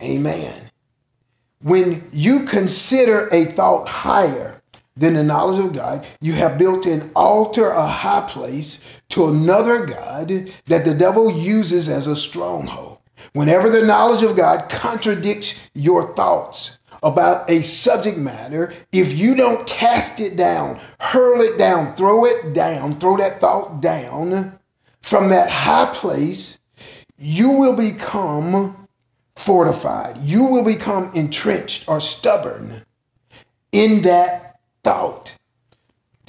Amen. 0.00 0.70
When 1.62 2.08
you 2.12 2.44
consider 2.44 3.28
a 3.32 3.46
thought 3.46 3.88
higher 3.88 4.62
than 4.96 5.14
the 5.14 5.22
knowledge 5.22 5.64
of 5.64 5.72
God, 5.72 6.06
you 6.20 6.34
have 6.34 6.58
built 6.58 6.84
an 6.84 7.10
altar, 7.16 7.70
a 7.70 7.86
high 7.86 8.28
place 8.28 8.80
to 9.10 9.26
another 9.26 9.86
God 9.86 10.52
that 10.66 10.84
the 10.84 10.94
devil 10.94 11.32
uses 11.32 11.88
as 11.88 12.06
a 12.06 12.14
stronghold. 12.14 12.98
Whenever 13.32 13.70
the 13.70 13.86
knowledge 13.86 14.22
of 14.22 14.36
God 14.36 14.68
contradicts 14.68 15.58
your 15.74 16.14
thoughts 16.14 16.78
about 17.02 17.48
a 17.50 17.62
subject 17.62 18.18
matter, 18.18 18.72
if 18.92 19.12
you 19.12 19.34
don't 19.34 19.66
cast 19.66 20.20
it 20.20 20.36
down, 20.36 20.80
hurl 21.00 21.40
it 21.40 21.58
down, 21.58 21.94
throw 21.96 22.24
it 22.24 22.52
down, 22.52 22.98
throw 23.00 23.16
that 23.16 23.40
thought 23.40 23.80
down 23.80 24.58
from 25.02 25.28
that 25.30 25.50
high 25.50 25.92
place, 25.94 26.58
you 27.18 27.50
will 27.50 27.76
become 27.76 28.88
fortified. 29.36 30.18
You 30.18 30.44
will 30.44 30.64
become 30.64 31.10
entrenched 31.14 31.88
or 31.88 32.00
stubborn 32.00 32.84
in 33.72 34.02
that 34.02 34.60
thought. 34.84 35.36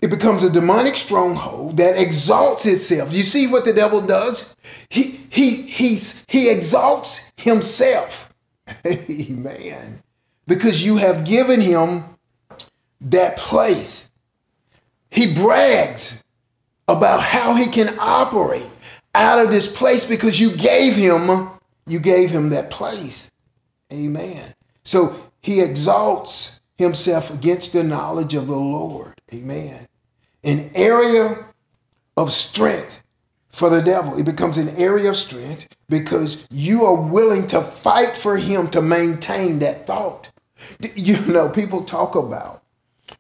It 0.01 0.09
becomes 0.09 0.43
a 0.43 0.49
demonic 0.49 0.97
stronghold 0.97 1.77
that 1.77 1.97
exalts 1.97 2.65
itself. 2.65 3.13
You 3.13 3.23
see 3.23 3.47
what 3.47 3.63
the 3.63 3.71
devil 3.71 4.01
does? 4.01 4.53
He 4.89 5.21
he 5.29 5.62
he's 5.62 6.25
he 6.27 6.49
exalts 6.49 7.31
himself. 7.38 8.33
Amen. 8.86 10.03
Because 10.47 10.84
you 10.84 10.97
have 10.97 11.25
given 11.25 11.62
him 11.62 12.03
that 13.01 13.38
place. 13.38 14.10
He 15.10 15.34
brags 15.34 16.23
about 16.88 17.21
how 17.21 17.53
he 17.56 17.67
can 17.67 17.95
operate 17.99 18.65
out 19.15 19.39
of 19.39 19.51
this 19.51 19.71
place 19.71 20.06
because 20.06 20.39
you 20.39 20.56
gave 20.56 20.95
him 20.95 21.49
you 21.86 21.99
gave 21.99 22.29
him 22.29 22.49
that 22.49 22.69
place. 22.69 23.29
Amen. 23.91 24.53
So 24.84 25.15
he 25.41 25.62
exalts 25.62 26.62
himself 26.77 27.29
against 27.32 27.73
the 27.73 27.84
knowledge 27.84 28.34
of 28.34 28.47
the 28.47 28.56
Lord. 28.56 29.19
Amen. 29.34 29.88
An 30.43 30.71
area 30.73 31.45
of 32.17 32.32
strength 32.32 33.01
for 33.49 33.69
the 33.69 33.82
devil. 33.82 34.17
It 34.17 34.23
becomes 34.23 34.58
an 34.58 34.69
area 34.69 35.10
of 35.10 35.17
strength 35.17 35.67
because 35.89 36.47
you 36.49 36.86
are 36.86 36.95
willing 36.95 37.47
to 37.47 37.62
fight 37.62 38.15
for 38.15 38.38
him 38.38 38.69
to 38.71 38.82
maintain 38.82 39.60
that 39.60 39.86
thought. 39.86 40.32
You 40.95 41.17
know, 41.26 41.49
people 41.49 41.84
talk 41.84 42.15
about 42.15 42.63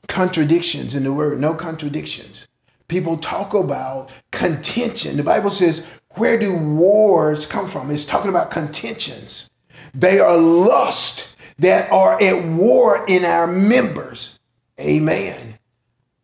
contradictions 0.07 0.95
in 0.95 1.03
the 1.03 1.13
word, 1.13 1.39
no 1.39 1.53
contradictions. 1.53 2.47
People 2.87 3.17
talk 3.17 3.53
about 3.53 4.09
contention. 4.31 5.17
The 5.17 5.23
Bible 5.23 5.49
says, 5.49 5.83
where 6.15 6.37
do 6.39 6.55
wars 6.55 7.45
come 7.45 7.67
from? 7.67 7.89
It's 7.89 8.05
talking 8.05 8.29
about 8.29 8.51
contentions. 8.51 9.49
They 9.93 10.19
are 10.19 10.37
lust 10.37 11.35
that 11.59 11.91
are 11.91 12.21
at 12.21 12.45
war 12.45 13.05
in 13.07 13.25
our 13.25 13.47
members. 13.47 14.39
Amen. 14.79 15.59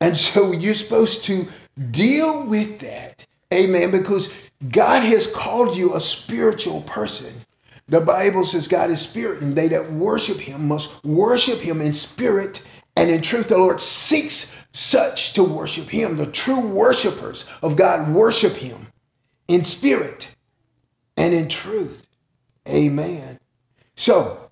And 0.02 0.16
so 0.16 0.52
you're 0.52 0.74
supposed 0.74 1.24
to 1.26 1.48
deal 1.92 2.46
with 2.46 2.80
that. 2.80 3.26
Amen. 3.54 3.92
Because 3.92 4.34
God 4.70 5.04
has 5.04 5.28
called 5.28 5.76
you 5.76 5.96
a 5.96 6.02
spiritual 6.02 6.82
person. 6.82 7.34
The 7.90 8.02
Bible 8.02 8.46
says 8.46 8.68
God 8.68 8.92
is 8.92 9.02
spirit, 9.02 9.42
and 9.42 9.56
they 9.56 9.68
that 9.70 9.92
worship 9.92 10.38
him 10.38 10.68
must 10.68 11.04
worship 11.04 11.60
him 11.60 11.82
in 11.82 11.94
spirit 11.94 12.64
and 12.96 13.10
in 13.10 13.22
truth. 13.22 13.50
The 13.50 13.58
Lord 13.58 13.82
seeks 13.82 14.56
such 14.72 15.34
to 15.34 15.44
worship 15.44 15.90
him. 15.90 16.18
The 16.18 16.28
true 16.28 16.60
worshipers 16.60 17.46
of 17.64 17.76
God 17.76 18.14
worship 18.14 18.54
him 18.54 18.88
in 19.48 19.64
spirit 19.64 20.36
and 21.18 21.34
in 21.34 21.50
truth. 21.50 22.06
Amen. 22.68 23.40
So, 23.96 24.52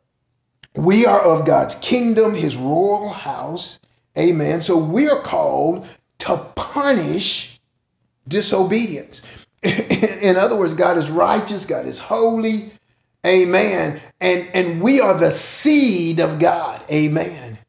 we 0.75 1.05
are 1.05 1.21
of 1.21 1.45
God's 1.45 1.75
kingdom, 1.75 2.33
his 2.33 2.55
royal 2.55 3.09
house. 3.09 3.79
Amen. 4.17 4.61
So, 4.61 4.77
we 4.77 5.07
are 5.07 5.21
called 5.21 5.87
to 6.19 6.37
punish 6.55 7.59
disobedience. 8.27 9.21
in 9.63 10.37
other 10.37 10.55
words, 10.55 10.73
God 10.73 10.97
is 10.97 11.09
righteous, 11.09 11.65
God 11.65 11.85
is 11.85 11.99
holy. 11.99 12.71
Amen. 13.27 14.01
And 14.21 14.47
and 14.53 14.81
we 14.81 15.01
are 15.01 15.17
the 15.17 15.31
seed 15.31 16.19
of 16.19 16.39
God. 16.39 16.81
Amen. 16.89 17.59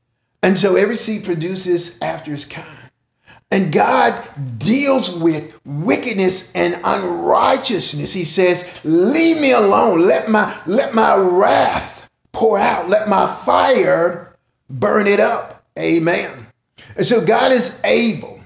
And 0.42 0.57
so 0.57 0.77
every 0.77 0.97
seed 0.97 1.25
produces 1.25 2.01
after 2.01 2.33
its 2.33 2.44
kind. 2.44 2.79
And 3.51 3.73
God 3.73 4.29
deals 4.59 5.11
with 5.11 5.59
wickedness 5.64 6.53
and 6.55 6.79
unrighteousness. 6.85 8.12
He 8.12 8.25
says, 8.25 8.64
"Leave 8.85 9.40
me 9.40 9.53
alone. 9.53 10.07
Let 10.07 10.31
my 10.31 10.57
let 10.66 10.94
my 10.94 11.16
wrath 11.16 12.09
pour 12.33 12.59
out. 12.59 12.88
Let 12.88 13.09
my 13.09 13.35
fire 13.44 14.37
burn 14.71 15.07
it 15.07 15.18
up." 15.18 15.64
Amen. 15.79 16.49
And 16.97 17.07
so 17.07 17.25
God 17.25 17.53
is 17.53 17.81
able 17.85 18.40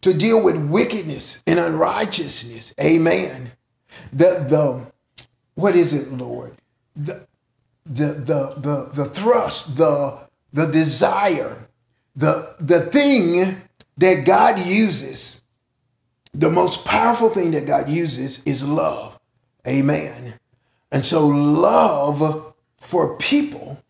to 0.00 0.14
deal 0.14 0.40
with 0.40 0.56
wickedness 0.56 1.42
and 1.46 1.58
unrighteousness. 1.58 2.74
Amen. 2.80 3.52
The 4.12 4.46
the 4.48 4.86
what 5.56 5.74
is 5.74 5.92
it, 5.92 6.12
Lord? 6.12 6.52
The 6.94 7.26
the 7.84 8.12
the 8.12 8.54
the, 8.56 8.90
the 8.94 9.04
thrust, 9.06 9.76
the 9.76 10.18
the 10.52 10.66
desire, 10.66 11.66
the 12.14 12.54
the 12.60 12.82
thing 12.86 13.62
that 13.98 14.24
God 14.24 14.60
uses, 14.60 15.42
the 16.32 16.50
most 16.50 16.84
powerful 16.84 17.30
thing 17.30 17.50
that 17.52 17.66
God 17.66 17.88
uses 17.88 18.42
is 18.44 18.62
love. 18.62 19.18
Amen. 19.66 20.34
And 20.92 21.04
so, 21.04 21.26
love 21.26 22.54
for 22.78 23.16
people 23.16 23.82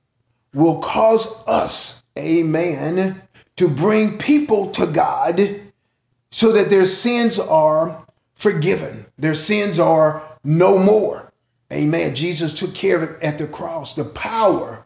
will 0.54 0.78
cause 0.78 1.42
us, 1.46 2.02
amen, 2.18 3.22
to 3.56 3.68
bring 3.68 4.16
people 4.16 4.70
to 4.70 4.86
God 4.86 5.60
so 6.30 6.52
that 6.52 6.70
their 6.70 6.86
sins 6.86 7.38
are 7.38 8.06
forgiven, 8.34 9.06
their 9.18 9.34
sins 9.34 9.78
are 9.78 10.22
no 10.42 10.78
more. 10.78 11.25
Amen. 11.72 12.14
Jesus 12.14 12.52
took 12.52 12.74
care 12.74 12.96
of 12.96 13.02
it 13.02 13.22
at 13.22 13.38
the 13.38 13.46
cross. 13.46 13.94
The 13.94 14.04
power 14.04 14.84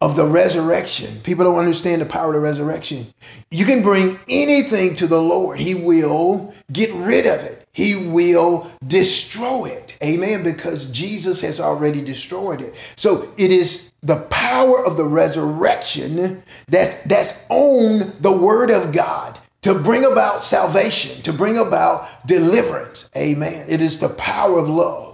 of 0.00 0.14
the 0.14 0.26
resurrection. 0.26 1.20
People 1.22 1.44
don't 1.44 1.58
understand 1.58 2.00
the 2.00 2.06
power 2.06 2.28
of 2.28 2.34
the 2.34 2.40
resurrection. 2.40 3.12
You 3.50 3.64
can 3.64 3.82
bring 3.82 4.18
anything 4.28 4.94
to 4.96 5.06
the 5.06 5.20
Lord, 5.20 5.58
He 5.58 5.74
will 5.74 6.54
get 6.72 6.92
rid 6.94 7.26
of 7.26 7.40
it. 7.40 7.66
He 7.72 7.94
will 7.94 8.70
destroy 8.84 9.66
it. 9.66 9.96
Amen. 10.02 10.42
Because 10.42 10.86
Jesus 10.86 11.40
has 11.42 11.60
already 11.60 12.02
destroyed 12.02 12.60
it. 12.60 12.74
So 12.96 13.32
it 13.36 13.52
is 13.52 13.92
the 14.02 14.16
power 14.16 14.84
of 14.84 14.96
the 14.96 15.04
resurrection 15.04 16.42
that's 16.66 17.00
that's 17.04 17.40
on 17.48 18.14
the 18.20 18.32
word 18.32 18.70
of 18.70 18.92
God 18.92 19.38
to 19.62 19.74
bring 19.74 20.04
about 20.04 20.44
salvation, 20.44 21.22
to 21.22 21.32
bring 21.32 21.56
about 21.56 22.26
deliverance. 22.26 23.10
Amen. 23.16 23.66
It 23.68 23.80
is 23.80 23.98
the 23.98 24.08
power 24.08 24.58
of 24.58 24.68
love. 24.68 25.07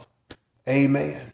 Amen. 0.69 1.33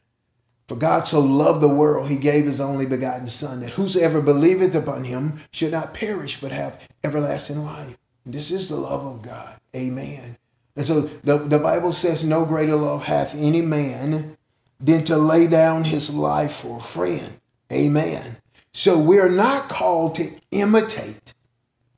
For 0.68 0.76
God 0.76 1.08
so 1.08 1.20
loved 1.20 1.60
the 1.60 1.68
world, 1.68 2.08
he 2.08 2.16
gave 2.16 2.46
his 2.46 2.60
only 2.60 2.86
begotten 2.86 3.28
Son, 3.28 3.60
that 3.60 3.70
whosoever 3.70 4.20
believeth 4.20 4.74
upon 4.74 5.04
him 5.04 5.40
should 5.50 5.72
not 5.72 5.94
perish, 5.94 6.40
but 6.40 6.52
have 6.52 6.80
everlasting 7.02 7.64
life. 7.64 7.96
This 8.24 8.50
is 8.50 8.68
the 8.68 8.76
love 8.76 9.04
of 9.04 9.22
God. 9.22 9.54
Amen. 9.74 10.36
And 10.76 10.86
so 10.86 11.00
the, 11.00 11.38
the 11.38 11.58
Bible 11.58 11.92
says, 11.92 12.22
No 12.22 12.44
greater 12.44 12.76
love 12.76 13.02
hath 13.02 13.34
any 13.34 13.62
man 13.62 14.36
than 14.78 15.04
to 15.04 15.16
lay 15.16 15.46
down 15.46 15.84
his 15.84 16.10
life 16.10 16.56
for 16.56 16.78
a 16.78 16.82
friend. 16.82 17.40
Amen. 17.72 18.36
So 18.72 18.98
we're 18.98 19.28
not 19.28 19.68
called 19.68 20.14
to 20.16 20.30
imitate 20.50 21.34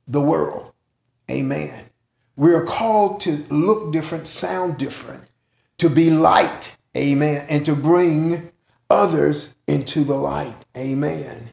the 0.08 0.20
world. 0.20 0.72
Amen. 1.30 1.86
We're 2.36 2.64
called 2.64 3.20
to 3.22 3.44
look 3.50 3.92
different, 3.92 4.26
sound 4.26 4.78
different, 4.78 5.24
to 5.78 5.90
be 5.90 6.10
light. 6.10 6.76
Amen. 6.96 7.46
And 7.48 7.64
to 7.66 7.74
bring 7.74 8.52
others 8.90 9.56
into 9.66 10.04
the 10.04 10.16
light. 10.16 10.64
Amen. 10.76 11.52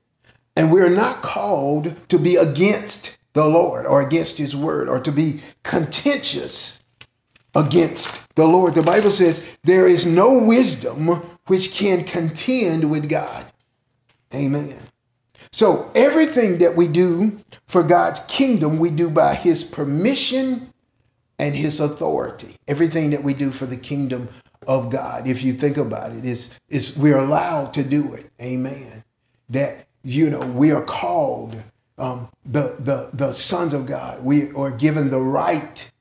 And 0.56 0.72
we're 0.72 0.90
not 0.90 1.22
called 1.22 1.96
to 2.10 2.20
be 2.20 2.36
against 2.36 3.18
the 3.34 3.46
Lord 3.46 3.86
or 3.86 4.02
against 4.02 4.38
his 4.38 4.56
word 4.56 4.90
or 4.90 5.00
to 5.00 5.12
be 5.12 5.42
contentious 5.64 6.80
against 7.56 8.10
the 8.36 8.46
Lord. 8.46 8.76
The 8.76 8.84
Bible 8.84 9.12
says 9.12 9.46
there 9.64 9.88
is 9.88 10.06
no 10.06 10.38
wisdom 10.38 11.08
which 11.48 11.72
can 11.72 12.04
contend 12.04 12.92
with 12.92 13.10
God. 13.10 13.46
Amen. 14.34 14.78
So 15.52 15.92
everything 15.96 16.60
that 16.60 16.76
we 16.76 16.88
do 16.88 17.40
for 17.68 17.82
God's 17.82 18.20
kingdom, 18.28 18.78
we 18.78 18.92
do 18.92 19.10
by 19.10 19.34
his 19.34 19.64
permission 19.64 20.74
and 21.40 21.56
his 21.56 21.80
authority. 21.80 22.58
Everything 22.68 23.10
that 23.12 23.24
we 23.24 23.34
do 23.34 23.50
for 23.50 23.66
the 23.66 23.78
kingdom 23.78 24.30
of 24.70 24.92
God. 24.92 25.28
If 25.28 25.42
you 25.42 25.54
think 25.54 25.78
about 25.78 26.12
it, 26.12 26.24
is 26.24 26.52
is 26.70 26.96
we're 26.96 27.18
allowed 27.18 27.74
to 27.74 27.84
do 27.84 28.14
it. 28.14 28.30
Amen. 28.40 29.04
That 29.50 29.88
you 30.04 30.30
know 30.30 30.42
we 30.42 30.72
are 30.72 30.84
called 30.84 31.58
um, 31.98 32.30
the 32.46 32.76
the 32.78 33.10
the 33.12 33.34
sons 33.34 33.74
of 33.74 33.88
God. 33.88 34.24
We 34.24 34.52
are 34.52 34.70
given 34.70 35.10
the 35.10 35.22
right, 35.22 35.92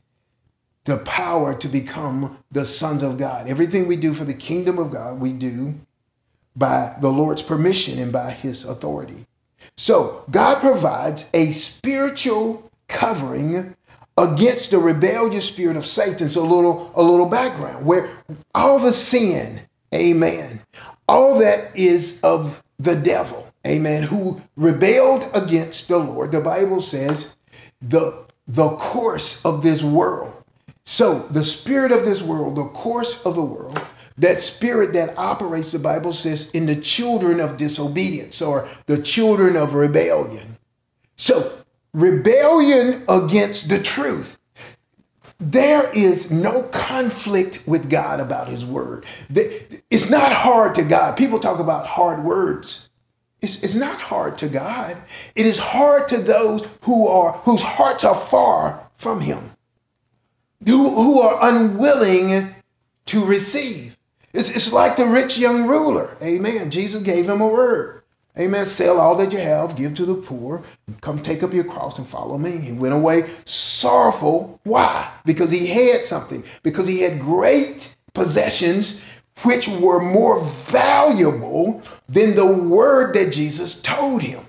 the 0.85 0.99
power 0.99 1.55
to 1.55 1.67
become 1.67 2.37
the 2.53 2.67
sons 2.67 3.03
of 3.03 3.17
God. 3.17 3.49
Everything 3.49 3.89
we 3.89 3.97
do 3.97 4.13
for 4.13 4.27
the 4.27 4.35
kingdom 4.35 4.79
of 4.79 4.91
God, 4.93 5.19
we 5.19 5.33
do 5.33 5.75
by 6.55 6.95
the 7.01 7.11
Lord's 7.11 7.41
permission 7.41 7.99
and 7.99 8.13
by 8.13 8.33
His 8.33 8.67
authority. 8.67 9.25
So 9.79 10.25
God 10.31 10.61
provides 10.61 11.31
a 11.33 11.53
spiritual 11.53 12.71
covering 12.87 13.77
against 14.19 14.73
the 14.73 14.79
rebellious 14.79 15.47
spirit 15.47 15.77
of 15.77 15.87
Satan. 15.87 16.29
So 16.29 16.43
a 16.43 16.45
little, 16.45 16.91
a 16.95 17.03
little 17.03 17.27
background 17.27 17.87
where 17.87 18.11
all 18.55 18.81
the 18.81 18.93
sin, 18.93 19.61
amen, 19.95 20.63
all 21.09 21.39
that 21.39 21.75
is 21.77 22.21
of 22.23 22.63
the 22.79 22.97
devil, 22.97 23.51
amen, 23.65 24.03
who 24.03 24.43
rebelled 24.57 25.31
against 25.33 25.87
the 25.87 25.99
Lord. 25.99 26.33
The 26.33 26.41
Bible 26.41 26.83
says 26.83 27.37
the, 27.81 28.25
the 28.49 28.71
course 28.71 29.45
of 29.45 29.63
this 29.63 29.83
world. 29.83 30.35
So 30.85 31.21
the 31.31 31.45
spirit 31.45 31.93
of 31.93 32.05
this 32.05 32.21
world, 32.21 32.57
the 32.57 32.65
course 32.65 33.23
of 33.25 33.37
the 33.37 33.43
world, 33.43 33.81
that 34.17 34.43
spirit 34.43 34.93
that 34.95 35.17
operates, 35.17 35.71
the 35.71 35.79
Bible 35.79 36.13
says, 36.13 36.51
in 36.51 36.67
the 36.67 36.75
children 36.75 37.39
of 37.39 37.57
disobedience 37.57 38.43
or 38.43 38.69
the 38.87 39.01
children 39.01 39.55
of 39.55 39.75
rebellion. 39.75 40.57
So 41.17 41.58
rebellion 41.93 43.05
against 43.09 43.69
the 43.69 43.83
truth. 43.83 44.39
There 45.41 45.89
is 45.93 46.33
no 46.33 46.65
conflict 46.65 47.61
with 47.67 47.89
God 47.89 48.19
about 48.19 48.49
his 48.49 48.65
word. 48.67 49.05
It's 49.31 50.11
not 50.11 50.33
hard 50.33 50.75
to 50.75 50.83
God. 50.83 51.17
People 51.17 51.39
talk 51.39 51.61
about 51.61 51.87
hard 51.87 52.25
words. 52.25 52.91
It's, 53.41 53.63
it's 53.63 53.75
not 53.75 54.01
hard 54.01 54.37
to 54.39 54.49
God. 54.49 54.97
It 55.37 55.47
is 55.47 55.59
hard 55.59 56.09
to 56.09 56.19
those 56.19 56.67
who 56.83 57.07
are 57.07 57.33
whose 57.45 57.63
hearts 57.63 58.03
are 58.03 58.19
far 58.19 58.89
from 58.97 59.21
him, 59.21 59.53
who, 60.67 60.91
who 60.91 61.21
are 61.21 61.39
unwilling 61.41 62.57
to 63.07 63.25
receive. 63.25 63.97
It's, 64.33 64.51
it's 64.51 64.73
like 64.73 64.97
the 64.97 65.07
rich 65.07 65.39
young 65.39 65.69
ruler. 65.69 66.17
Amen. 66.21 66.71
Jesus 66.71 67.03
gave 67.03 67.29
him 67.29 67.41
a 67.41 67.47
word. 67.47 67.98
Amen. 68.39 68.67
Sell 68.67 69.01
all 69.01 69.17
that 69.17 69.33
you 69.33 69.39
have, 69.39 69.75
give 69.75 69.95
to 69.97 70.07
the 70.07 70.15
poor, 70.15 70.63
come 71.01 71.23
take 71.23 71.43
up 71.43 71.53
your 71.53 71.65
cross 71.65 71.99
and 71.99 72.07
follow 72.07 72.39
me. 72.39 72.53
He 72.53 72.73
went 72.73 72.95
away 72.95 73.29
sorrowful. 73.45 74.61
Why? 74.63 75.13
Because 75.25 75.51
he 75.51 75.67
had 75.67 76.05
something, 76.05 76.45
because 76.63 76.87
he 76.87 77.01
had 77.01 77.21
great 77.21 77.97
possessions 78.15 79.01
which 79.43 79.69
were 79.69 80.01
more 80.01 80.45
valuable 80.67 81.83
than 82.09 82.35
the 82.35 82.47
word 82.47 83.15
that 83.15 83.33
Jesus 83.33 83.81
told 83.81 84.23
him. 84.23 84.45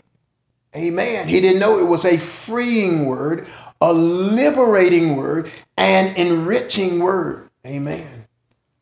Amen. 0.75 1.28
He 1.28 1.41
didn't 1.41 1.60
know 1.60 1.80
it 1.80 1.88
was 1.88 2.06
a 2.06 2.17
freeing 2.17 3.06
word, 3.06 3.47
a 3.82 3.91
liberating 3.91 5.15
word, 5.15 5.52
an 5.78 6.15
enriching 6.15 6.99
word. 6.99 7.49
Amen. 7.65 8.28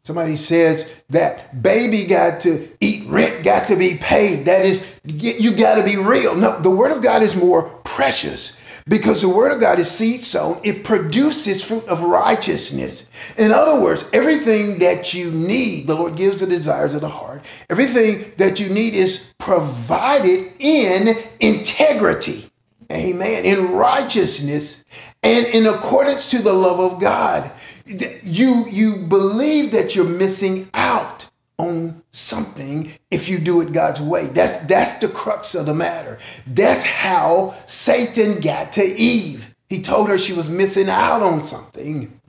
Somebody 0.04 0.38
says 0.38 0.92
that 1.10 1.62
baby 1.62 2.06
got 2.06 2.42
to 2.42 2.70
eat, 2.82 3.08
rent 3.08 3.44
got 3.44 3.68
to 3.70 3.76
be 3.76 3.96
paid. 3.96 4.46
That 4.46 4.66
is, 4.66 4.86
you 5.04 5.56
got 5.56 5.76
to 5.76 5.84
be 5.84 5.96
real. 5.96 6.36
No, 6.36 6.60
the 6.60 6.70
word 6.70 6.92
of 6.92 7.02
God 7.02 7.24
is 7.24 7.36
more 7.36 7.64
precious 7.84 8.58
because 8.88 9.22
the 9.22 9.30
word 9.30 9.52
of 9.52 9.60
God 9.60 9.80
is 9.80 9.90
seed 9.90 10.22
sown. 10.22 10.60
It 10.64 10.84
produces 10.84 11.64
fruit 11.64 11.86
of 11.88 12.04
righteousness. 12.04 13.10
In 13.38 13.52
other 13.52 13.82
words, 13.82 14.06
everything 14.12 14.80
that 14.80 15.14
you 15.14 15.32
need, 15.32 15.88
the 15.88 15.96
Lord 15.96 16.16
gives 16.16 16.40
the 16.40 16.46
desires 16.46 16.94
of 16.94 17.02
the 17.02 17.10
heart. 17.10 17.44
Everything 17.70 18.34
that 18.38 18.60
you 18.60 18.70
need 18.70 18.94
is 18.94 19.34
provided 19.38 20.52
in 20.60 21.18
integrity. 21.40 22.50
Amen. 22.92 23.46
In 23.46 23.74
righteousness 23.74 24.86
and 25.22 25.46
in 25.48 25.66
accordance 25.66 26.30
to 26.32 26.42
the 26.42 26.54
love 26.54 26.80
of 26.80 27.02
God 27.02 27.52
you 27.88 28.68
you 28.68 28.98
believe 28.98 29.72
that 29.72 29.96
you're 29.96 30.06
missing 30.06 30.70
out 30.74 31.28
on 31.58 32.04
something 32.12 32.94
if 33.10 33.28
you 33.28 33.40
do 33.40 33.62
it 33.62 33.74
God's 33.74 34.00
way. 34.02 34.28
That's 34.28 34.58
that's 34.66 35.00
the 35.00 35.08
crux 35.08 35.56
of 35.56 35.66
the 35.66 35.74
matter. 35.74 36.20
That's 36.46 36.84
how 36.84 37.56
Satan 37.66 38.42
got 38.42 38.74
to 38.74 38.84
Eve. 38.84 39.56
He 39.70 39.82
told 39.82 40.10
her 40.10 40.18
she 40.18 40.34
was 40.34 40.50
missing 40.50 40.90
out 40.90 41.22
on 41.22 41.44
something. 41.44 42.20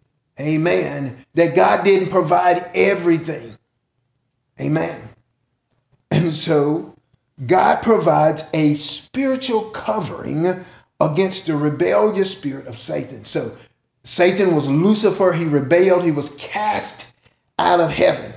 Amen. 0.40 1.24
That 1.34 1.54
God 1.54 1.84
didn't 1.84 2.10
provide 2.10 2.70
everything. 2.74 3.58
Amen. 4.60 5.08
And 6.10 6.34
so 6.34 6.94
God 7.46 7.82
provides 7.82 8.42
a 8.52 8.74
spiritual 8.74 9.70
covering 9.70 10.64
against 11.00 11.46
the 11.46 11.56
rebellious 11.56 12.32
spirit 12.32 12.66
of 12.66 12.78
Satan. 12.78 13.24
So 13.24 13.56
Satan 14.08 14.54
was 14.54 14.66
Lucifer. 14.66 15.34
He 15.34 15.44
rebelled. 15.44 16.02
He 16.02 16.10
was 16.10 16.34
cast 16.36 17.12
out 17.58 17.78
of 17.78 17.90
heaven, 17.90 18.32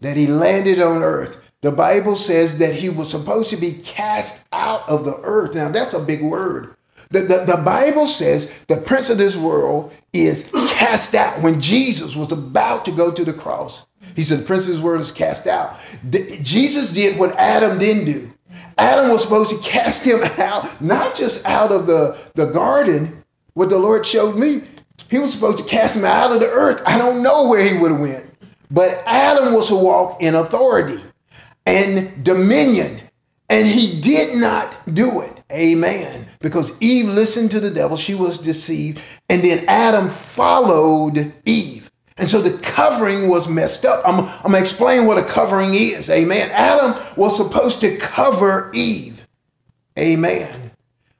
that 0.00 0.16
he 0.16 0.26
landed 0.26 0.82
on 0.82 1.04
earth. 1.04 1.36
The 1.60 1.70
Bible 1.70 2.16
says 2.16 2.58
that 2.58 2.74
he 2.74 2.88
was 2.88 3.08
supposed 3.08 3.48
to 3.50 3.56
be 3.56 3.74
cast 3.74 4.44
out 4.52 4.86
of 4.88 5.04
the 5.04 5.16
earth. 5.22 5.54
Now, 5.54 5.68
that's 5.68 5.94
a 5.94 6.00
big 6.00 6.24
word. 6.24 6.74
The, 7.12 7.20
the, 7.20 7.44
the, 7.44 7.56
Bible 7.58 8.08
says 8.08 8.50
the 8.66 8.78
prince 8.78 9.10
of 9.10 9.18
this 9.18 9.36
world 9.36 9.92
is 10.12 10.48
cast 10.70 11.14
out. 11.14 11.40
When 11.40 11.60
Jesus 11.60 12.16
was 12.16 12.32
about 12.32 12.84
to 12.86 12.90
go 12.90 13.12
to 13.12 13.24
the 13.24 13.32
cross, 13.32 13.86
he 14.16 14.24
said, 14.24 14.40
The 14.40 14.44
prince 14.44 14.66
of 14.66 14.74
this 14.74 14.82
world 14.82 15.02
is 15.02 15.12
cast 15.12 15.46
out. 15.46 15.78
The, 16.02 16.38
Jesus 16.38 16.92
did 16.92 17.16
what 17.16 17.36
Adam 17.36 17.78
didn't 17.78 18.06
do. 18.06 18.32
Adam 18.76 19.12
was 19.12 19.22
supposed 19.22 19.50
to 19.50 19.58
cast 19.58 20.02
him 20.02 20.20
out, 20.38 20.82
not 20.82 21.14
just 21.14 21.46
out 21.46 21.70
of 21.70 21.86
the, 21.86 22.18
the 22.34 22.46
garden, 22.46 23.22
what 23.54 23.68
the 23.68 23.78
Lord 23.78 24.04
showed 24.04 24.34
me, 24.36 24.62
he 25.10 25.18
was 25.18 25.32
supposed 25.32 25.58
to 25.58 25.64
cast 25.64 25.96
him 25.96 26.04
out 26.04 26.32
of 26.32 26.40
the 26.40 26.48
earth. 26.48 26.82
I 26.86 26.98
don't 26.98 27.22
know 27.22 27.48
where 27.48 27.62
he 27.62 27.76
would 27.76 27.90
have 27.90 28.00
went. 28.00 28.26
But 28.70 29.02
Adam 29.04 29.52
was 29.52 29.68
to 29.68 29.74
walk 29.74 30.22
in 30.22 30.34
authority 30.34 31.02
and 31.66 32.24
dominion. 32.24 33.02
And 33.48 33.66
he 33.66 34.00
did 34.00 34.36
not 34.36 34.94
do 34.94 35.20
it. 35.20 35.42
Amen. 35.52 36.26
Because 36.40 36.80
Eve 36.80 37.08
listened 37.08 37.50
to 37.50 37.60
the 37.60 37.70
devil, 37.70 37.98
she 37.98 38.14
was 38.14 38.38
deceived. 38.38 39.00
And 39.28 39.44
then 39.44 39.66
Adam 39.68 40.08
followed 40.08 41.34
Eve. 41.44 41.90
And 42.16 42.28
so 42.28 42.40
the 42.40 42.56
covering 42.58 43.28
was 43.28 43.48
messed 43.48 43.84
up. 43.84 44.06
I'm, 44.06 44.20
I'm 44.20 44.52
going 44.52 44.54
to 44.54 44.60
explain 44.60 45.06
what 45.06 45.18
a 45.18 45.24
covering 45.24 45.74
is. 45.74 46.08
Amen. 46.08 46.50
Adam 46.50 47.00
was 47.16 47.36
supposed 47.36 47.80
to 47.82 47.96
cover 47.98 48.70
Eve. 48.72 49.26
Amen. 49.98 50.71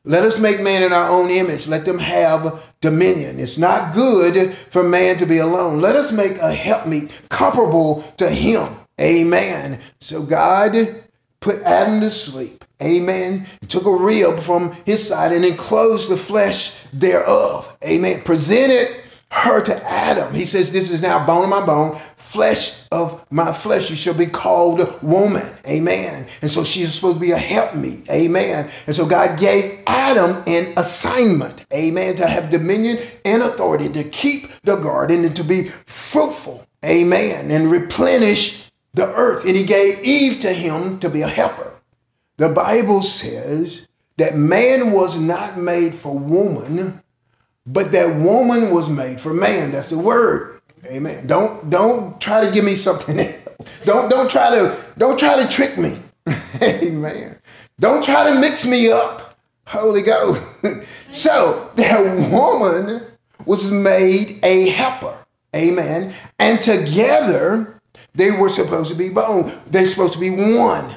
Let 0.04 0.24
us 0.24 0.38
make 0.38 0.60
man 0.60 0.82
in 0.82 0.92
our 0.92 1.08
own 1.08 1.30
image. 1.30 1.68
Let 1.68 1.84
them 1.84 1.98
have 2.00 2.60
dominion. 2.80 3.38
It's 3.38 3.58
not 3.58 3.94
good 3.94 4.56
for 4.70 4.82
man 4.82 5.16
to 5.18 5.26
be 5.26 5.38
alone. 5.38 5.80
Let 5.80 5.94
us 5.94 6.10
make 6.10 6.38
a 6.38 6.52
helpmeet 6.54 7.10
comparable 7.28 8.02
to 8.16 8.28
him. 8.28 8.76
Amen. 9.00 9.80
So 10.00 10.22
God 10.22 11.04
put 11.40 11.62
Adam 11.62 12.00
to 12.00 12.10
sleep. 12.10 12.64
Amen. 12.82 13.46
He 13.60 13.66
took 13.68 13.86
a 13.86 13.94
rib 13.94 14.40
from 14.40 14.72
his 14.84 15.06
side 15.06 15.32
and 15.32 15.44
enclosed 15.44 16.10
the 16.10 16.16
flesh 16.16 16.74
thereof. 16.92 17.76
Amen. 17.84 18.22
Presented 18.22 18.88
her 19.30 19.62
to 19.62 19.90
Adam. 19.90 20.34
He 20.34 20.44
says, 20.44 20.72
This 20.72 20.90
is 20.90 21.00
now 21.00 21.24
bone 21.24 21.44
of 21.44 21.48
my 21.48 21.64
bone, 21.64 22.00
flesh 22.32 22.80
of 22.90 23.24
my 23.30 23.52
flesh. 23.52 23.90
You 23.90 23.96
shall 23.96 24.14
be 24.14 24.26
called 24.26 25.02
woman. 25.02 25.46
Amen. 25.66 26.26
And 26.40 26.50
so 26.50 26.64
she's 26.64 26.94
supposed 26.94 27.16
to 27.16 27.20
be 27.20 27.32
a 27.32 27.36
helpmeet. 27.36 28.08
Amen. 28.08 28.70
And 28.86 28.96
so 28.96 29.06
God 29.06 29.38
gave 29.38 29.80
Adam 29.86 30.42
an 30.46 30.72
assignment. 30.76 31.66
Amen. 31.72 32.16
To 32.16 32.26
have 32.26 32.50
dominion 32.50 32.98
and 33.24 33.42
authority 33.42 33.90
to 33.90 34.04
keep 34.04 34.50
the 34.62 34.76
garden 34.76 35.24
and 35.24 35.36
to 35.36 35.44
be 35.44 35.70
fruitful. 35.86 36.66
Amen. 36.84 37.50
And 37.50 37.70
replenish 37.70 38.70
the 38.94 39.14
earth. 39.14 39.44
And 39.44 39.54
he 39.54 39.64
gave 39.64 40.02
Eve 40.02 40.40
to 40.40 40.52
him 40.54 40.98
to 41.00 41.10
be 41.10 41.20
a 41.20 41.28
helper. 41.28 41.74
The 42.38 42.48
Bible 42.48 43.02
says 43.02 43.88
that 44.16 44.36
man 44.36 44.92
was 44.92 45.18
not 45.18 45.58
made 45.58 45.94
for 45.94 46.16
woman, 46.16 47.02
but 47.66 47.92
that 47.92 48.16
woman 48.16 48.70
was 48.70 48.88
made 48.88 49.20
for 49.20 49.34
man. 49.34 49.70
That's 49.70 49.90
the 49.90 49.98
word. 49.98 50.51
Amen. 50.86 51.26
Don't 51.26 51.70
don't 51.70 52.20
try 52.20 52.44
to 52.44 52.50
give 52.50 52.64
me 52.64 52.74
something 52.74 53.18
else. 53.20 53.36
Don't 53.84 54.08
don't 54.08 54.30
try 54.30 54.50
to 54.50 54.76
don't 54.98 55.18
try 55.18 55.36
to 55.42 55.48
trick 55.48 55.78
me. 55.78 55.98
Amen. 56.62 57.38
Don't 57.78 58.04
try 58.04 58.32
to 58.32 58.38
mix 58.38 58.66
me 58.66 58.90
up. 58.90 59.38
Holy 59.66 60.02
Ghost. 60.02 60.40
so 61.10 61.70
that 61.76 62.30
woman 62.30 63.02
was 63.46 63.70
made 63.70 64.40
a 64.42 64.68
helper. 64.70 65.16
Amen. 65.54 66.14
And 66.38 66.60
together 66.60 67.80
they 68.14 68.30
were 68.30 68.48
supposed 68.48 68.90
to 68.90 68.96
be 68.96 69.08
bone. 69.08 69.52
They're 69.66 69.86
supposed 69.86 70.14
to 70.14 70.18
be 70.18 70.30
one. 70.30 70.96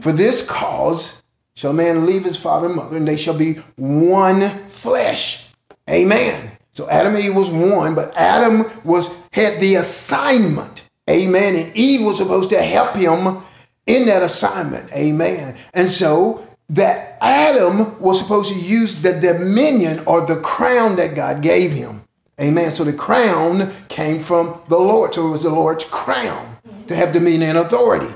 For 0.00 0.12
this 0.12 0.44
cause 0.46 1.22
shall 1.54 1.72
man 1.72 2.06
leave 2.06 2.24
his 2.24 2.36
father 2.36 2.66
and 2.66 2.76
mother, 2.76 2.96
and 2.96 3.06
they 3.06 3.16
shall 3.16 3.36
be 3.36 3.54
one 3.76 4.50
flesh. 4.68 5.48
Amen. 5.88 6.55
So 6.76 6.90
Adam 6.90 7.14
and 7.14 7.24
Eve 7.24 7.34
was 7.34 7.48
one, 7.48 7.94
but 7.94 8.14
Adam 8.18 8.70
was 8.84 9.10
had 9.30 9.60
the 9.60 9.76
assignment. 9.76 10.90
Amen. 11.08 11.56
And 11.56 11.74
Eve 11.74 12.04
was 12.04 12.18
supposed 12.18 12.50
to 12.50 12.62
help 12.62 12.94
him 12.96 13.38
in 13.86 14.04
that 14.08 14.22
assignment. 14.22 14.92
Amen. 14.92 15.56
And 15.72 15.88
so 15.88 16.46
that 16.68 17.16
Adam 17.22 17.98
was 17.98 18.18
supposed 18.18 18.52
to 18.52 18.58
use 18.58 19.00
the 19.00 19.18
dominion 19.18 20.02
or 20.04 20.26
the 20.26 20.38
crown 20.40 20.96
that 20.96 21.14
God 21.14 21.40
gave 21.40 21.72
him. 21.72 22.04
Amen. 22.38 22.74
So 22.74 22.84
the 22.84 22.92
crown 22.92 23.72
came 23.88 24.22
from 24.22 24.60
the 24.68 24.78
Lord. 24.78 25.14
So 25.14 25.28
it 25.28 25.30
was 25.30 25.44
the 25.44 25.50
Lord's 25.50 25.84
crown 25.84 26.58
to 26.88 26.94
have 26.94 27.14
dominion 27.14 27.56
and 27.56 27.58
authority. 27.58 28.12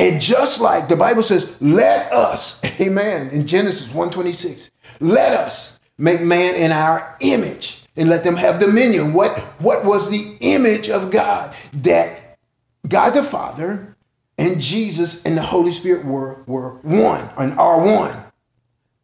And 0.00 0.20
just 0.20 0.60
like 0.60 0.88
the 0.88 0.96
Bible 0.96 1.22
says, 1.22 1.54
let 1.60 2.12
us, 2.12 2.60
amen, 2.80 3.28
in 3.30 3.46
Genesis 3.46 3.86
1:26, 3.90 4.72
let 4.98 5.32
us 5.32 5.78
make 5.96 6.22
man 6.22 6.56
in 6.56 6.72
our 6.72 7.16
image 7.20 7.83
and 7.96 8.08
let 8.08 8.24
them 8.24 8.36
have 8.36 8.60
dominion. 8.60 9.12
What, 9.12 9.38
what 9.60 9.84
was 9.84 10.10
the 10.10 10.36
image 10.40 10.88
of 10.88 11.10
God? 11.10 11.54
That 11.72 12.38
God 12.86 13.10
the 13.10 13.22
Father 13.22 13.96
and 14.36 14.60
Jesus 14.60 15.22
and 15.24 15.36
the 15.36 15.42
Holy 15.42 15.72
Spirit 15.72 16.04
were, 16.04 16.42
were 16.46 16.70
one 16.82 17.30
and 17.36 17.58
are 17.58 17.80
one. 17.80 18.24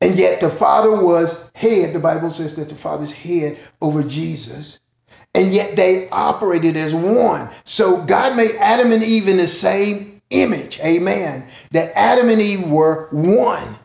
And 0.01 0.17
yet 0.17 0.41
the 0.41 0.51
Father 0.51 1.03
was 1.05 1.51
head. 1.55 1.93
The 1.93 2.01
Bible 2.01 2.31
says 2.31 2.57
that 2.57 2.69
the 2.69 2.75
Father's 2.75 3.13
head 3.13 3.59
over 3.81 4.03
Jesus. 4.03 4.81
And 5.35 5.53
yet 5.53 5.77
they 5.77 6.09
operated 6.09 6.77
as 6.77 6.95
one. 6.95 7.51
So 7.65 8.03
God 8.05 8.37
made 8.37 8.57
Adam 8.57 8.93
and 8.93 9.03
Eve 9.03 9.29
in 9.29 9.37
the 9.37 9.47
same 9.47 10.23
image. 10.31 10.81
Amen. 10.81 11.49
That 11.71 11.97
Adam 11.97 12.29
and 12.31 12.41
Eve 12.41 12.69
were 12.69 13.09
one. 13.11 13.77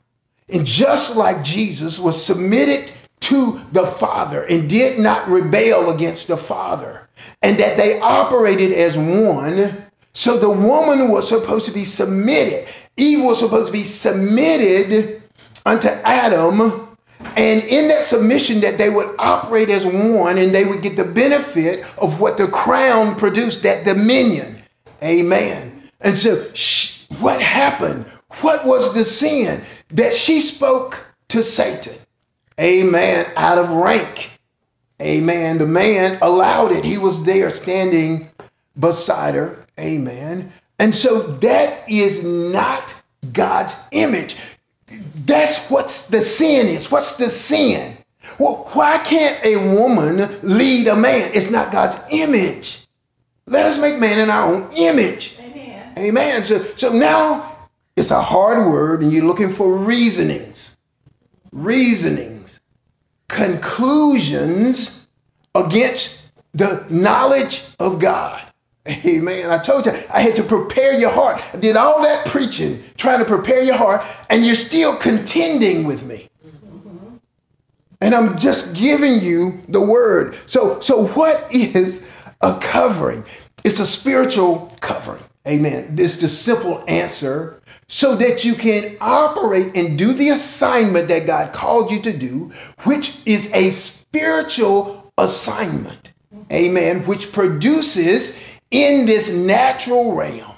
And 0.48 0.66
just 0.66 1.16
like 1.16 1.44
Jesus 1.44 2.00
was 2.00 2.24
submitted 2.24 2.92
to 3.26 3.60
the 3.72 3.88
Father 3.88 4.44
and 4.44 4.70
did 4.70 5.00
not 5.00 5.28
rebel 5.28 5.90
against 5.90 6.28
the 6.28 6.38
Father, 6.38 7.08
and 7.42 7.58
that 7.60 7.76
they 7.76 8.00
operated 8.00 8.72
as 8.72 8.98
one. 8.98 9.84
So 10.14 10.38
the 10.38 10.50
woman 10.50 11.10
was 11.10 11.28
supposed 11.28 11.66
to 11.66 11.72
be 11.72 11.84
submitted. 11.84 12.68
Eve 12.98 13.24
was 13.24 13.40
supposed 13.40 13.68
to 13.68 13.74
be 13.74 13.84
submitted 13.84 15.24
unto 15.66 15.88
Adam. 15.88 16.96
And 17.36 17.64
in 17.64 17.88
that 17.88 18.06
submission, 18.06 18.62
that 18.62 18.78
they 18.78 18.90
would 18.90 19.16
operate 19.18 19.70
as 19.70 19.86
one 19.86 20.38
and 20.38 20.54
they 20.54 20.64
would 20.64 20.84
get 20.84 20.96
the 20.96 21.04
benefit 21.04 21.84
of 21.98 22.20
what 22.20 22.38
the 22.38 22.48
crown 22.48 23.16
produced, 23.16 23.64
that 23.64 23.84
dominion. 23.84 24.62
Amen. 25.02 25.90
And 26.00 26.16
so, 26.16 26.36
what 27.20 27.42
happened? 27.42 28.06
What 28.42 28.66
was 28.66 28.94
the 28.94 29.04
sin? 29.04 29.64
That 29.90 30.14
she 30.14 30.40
spoke 30.40 31.04
to 31.30 31.44
Satan. 31.44 31.96
Amen. 32.60 33.32
Out 33.36 33.58
of 33.58 33.70
rank. 33.70 34.32
Amen. 35.02 35.58
The 35.58 35.66
man 35.66 36.18
allowed 36.22 36.72
it. 36.72 36.86
He 36.86 36.98
was 36.98 37.26
there 37.26 37.50
standing 37.50 38.30
beside 38.80 39.36
her. 39.36 39.66
Amen. 39.80 40.54
And 40.80 40.96
so 40.96 41.22
that 41.22 41.90
is 41.90 42.24
not 42.24 42.84
God's 43.34 43.76
image. 43.92 44.38
That's 45.26 45.70
what 45.70 45.88
the 46.10 46.22
sin 46.22 46.68
is. 46.68 46.92
What's 46.92 47.16
the 47.16 47.30
sin? 47.30 47.98
Well, 48.40 48.70
why 48.74 48.98
can't 49.00 49.44
a 49.44 49.56
woman 49.74 50.40
lead 50.42 50.88
a 50.88 50.96
man? 50.96 51.32
It's 51.34 51.52
not 51.52 51.72
God's 51.72 52.02
image. 52.10 52.88
Let 53.48 53.66
us 53.66 53.80
make 53.80 54.00
man 54.00 54.20
in 54.20 54.30
our 54.30 54.54
own 54.54 54.72
image. 54.74 55.38
Amen. 55.40 55.94
Amen. 55.98 56.44
So, 56.44 56.64
so 56.76 56.92
now 56.92 57.68
it's 57.96 58.12
a 58.12 58.22
hard 58.22 58.68
word, 58.68 59.02
and 59.02 59.14
you're 59.14 59.26
looking 59.26 59.54
for 59.54 59.76
reasonings. 59.76 60.78
Reasonings. 61.52 62.35
Conclusions 63.28 65.08
against 65.54 66.32
the 66.54 66.86
knowledge 66.90 67.64
of 67.80 68.00
God. 68.00 68.42
Amen. 68.88 69.50
I 69.50 69.58
told 69.64 69.88
you 69.88 69.94
I 70.10 70.22
had 70.22 70.36
to 70.36 70.44
prepare 70.44 70.94
your 70.94 71.10
heart. 71.10 71.42
I 71.54 71.58
did 71.58 71.76
all 71.76 72.04
that 72.04 72.28
preaching, 72.28 72.84
trying 72.98 73.20
to 73.20 73.26
prepare 73.26 73.64
your 73.64 73.76
heart, 73.76 74.06
and 74.30 74.46
you're 74.46 74.56
still 74.56 74.96
contending 74.98 75.86
with 75.86 76.04
me. 76.04 76.30
And 78.00 78.14
I'm 78.14 78.38
just 78.38 78.76
giving 78.76 79.22
you 79.22 79.62
the 79.68 79.82
word. 79.82 80.38
So, 80.46 80.80
so 80.82 81.08
what 81.08 81.48
is 81.52 82.06
a 82.42 82.60
covering? 82.60 83.26
It's 83.64 83.80
a 83.80 83.86
spiritual 83.86 84.76
covering. 84.82 85.24
Amen. 85.48 85.96
This 85.96 86.16
is 86.16 86.22
the 86.22 86.30
simple 86.30 86.84
answer 86.88 87.55
so 87.88 88.16
that 88.16 88.44
you 88.44 88.56
can 88.56 88.98
operate 89.00 89.76
and 89.76 89.98
do 89.98 90.14
the 90.14 90.30
assignment 90.30 91.08
that 91.08 91.28
God 91.28 91.54
called 91.54 91.92
you 91.92 92.02
to 92.02 92.18
do, 92.18 92.52
which 92.84 93.20
is 93.26 93.52
a 93.54 93.70
spiritual 93.72 95.12
assignment. 95.18 96.12
Amen. 96.52 97.06
Which 97.06 97.32
produces 97.32 98.38
in 98.72 99.06
this 99.06 99.30
natural 99.30 100.14
realm. 100.14 100.56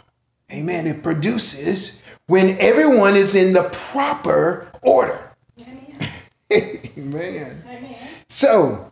Amen. 0.52 0.88
It 0.88 1.04
produces 1.04 2.02
when 2.28 2.58
everyone 2.60 3.16
is 3.16 3.36
in 3.36 3.54
the 3.54 3.64
proper 3.64 4.68
order. 4.82 5.32
Amen. 5.60 6.12
Amen. 6.98 7.64
Amen. 7.68 8.08
So 8.30 8.92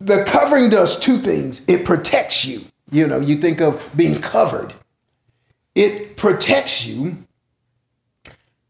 the 0.00 0.24
covering 0.24 0.70
does 0.70 0.98
two 0.98 1.18
things. 1.18 1.62
It 1.68 1.84
protects 1.84 2.44
you. 2.44 2.62
You 2.90 3.06
know, 3.06 3.20
you 3.20 3.36
think 3.36 3.60
of 3.60 3.88
being 3.96 4.20
covered. 4.20 4.74
It 5.74 6.16
protects 6.16 6.84
you. 6.84 7.18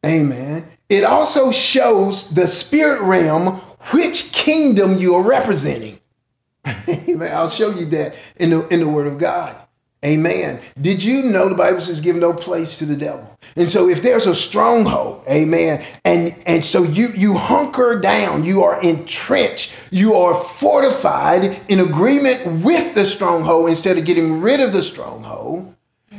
Amen. 0.05 0.67
It 0.89 1.05
also 1.05 1.51
shows 1.51 2.31
the 2.35 2.47
spirit 2.47 3.01
realm 3.03 3.61
which 3.93 4.33
kingdom 4.33 4.99
you 4.99 5.15
are 5.15 5.23
representing. 5.23 6.01
Amen. 6.67 7.33
I'll 7.33 7.49
show 7.49 7.71
you 7.71 7.87
that 7.87 8.15
in 8.37 8.51
the 8.51 8.67
in 8.69 8.81
the 8.81 8.89
word 8.89 9.07
of 9.07 9.19
God. 9.19 9.57
Amen. 10.03 10.61
Did 10.81 11.03
you 11.03 11.25
know 11.25 11.51
the 11.51 11.55
Bible 11.55 11.81
says 11.81 12.01
give 12.01 12.17
no 12.17 12.33
place 12.33 12.79
to 12.79 12.87
the 12.87 12.97
devil? 12.97 13.39
And 13.55 13.69
so 13.69 13.89
if 13.89 14.03
there's 14.03 14.27
a 14.27 14.35
stronghold, 14.35 15.23
amen, 15.29 15.85
and, 16.05 16.35
and 16.47 16.65
so 16.65 16.83
you 16.83 17.09
you 17.09 17.35
hunker 17.35 18.01
down, 18.01 18.45
you 18.45 18.63
are 18.63 18.81
entrenched, 18.81 19.75
you 19.91 20.15
are 20.15 20.43
fortified 20.43 21.61
in 21.69 21.81
agreement 21.81 22.65
with 22.65 22.95
the 22.95 23.05
stronghold 23.05 23.69
instead 23.69 23.99
of 23.99 24.07
getting 24.07 24.41
rid 24.41 24.61
of 24.61 24.73
the 24.73 24.83
stronghold, 24.83 25.75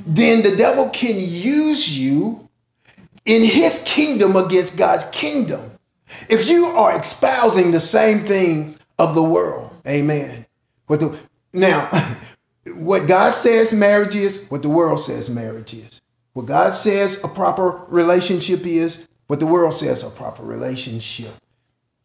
then 0.05 0.43
the 0.43 0.55
devil 0.55 0.89
can 0.89 1.19
use 1.19 1.97
you 1.97 2.47
in 3.25 3.43
his 3.43 3.81
kingdom 3.85 4.35
against 4.35 4.77
God's 4.77 5.05
kingdom. 5.05 5.71
If 6.29 6.47
you 6.47 6.65
are 6.67 6.99
espousing 6.99 7.71
the 7.71 7.79
same 7.79 8.25
things 8.25 8.79
of 8.97 9.15
the 9.15 9.23
world, 9.23 9.71
amen. 9.87 10.45
What 10.87 10.99
the, 10.99 11.17
now 11.53 12.17
what 12.65 13.07
God 13.07 13.33
says 13.33 13.73
marriage 13.73 14.15
is, 14.15 14.49
what 14.49 14.61
the 14.61 14.69
world 14.69 15.01
says 15.01 15.29
marriage 15.29 15.73
is. 15.73 16.01
What 16.33 16.45
God 16.45 16.75
says 16.75 17.23
a 17.23 17.27
proper 17.27 17.81
relationship 17.87 18.65
is, 18.65 19.07
what 19.27 19.39
the 19.39 19.47
world 19.47 19.73
says 19.73 20.03
a 20.03 20.09
proper 20.09 20.43
relationship 20.43 21.33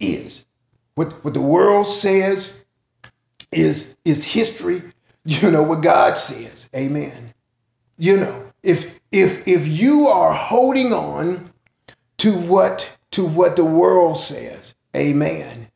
is. 0.00 0.46
What, 0.94 1.24
what 1.24 1.34
the 1.34 1.40
world 1.40 1.88
says 1.88 2.64
is, 3.52 3.96
is 4.04 4.24
history. 4.24 4.82
You 5.28 5.50
know 5.50 5.64
what 5.64 5.80
God 5.80 6.16
says. 6.16 6.70
Amen. 6.72 7.34
You 7.98 8.16
know, 8.16 8.52
if 8.62 8.95
if 9.16 9.46
if 9.48 9.66
you 9.66 10.08
are 10.08 10.32
holding 10.32 10.92
on 10.92 11.52
to 12.18 12.32
what 12.32 12.90
to 13.12 13.24
what 13.24 13.56
the 13.56 13.64
world 13.64 14.18
says, 14.18 14.74
amen, 14.94 15.68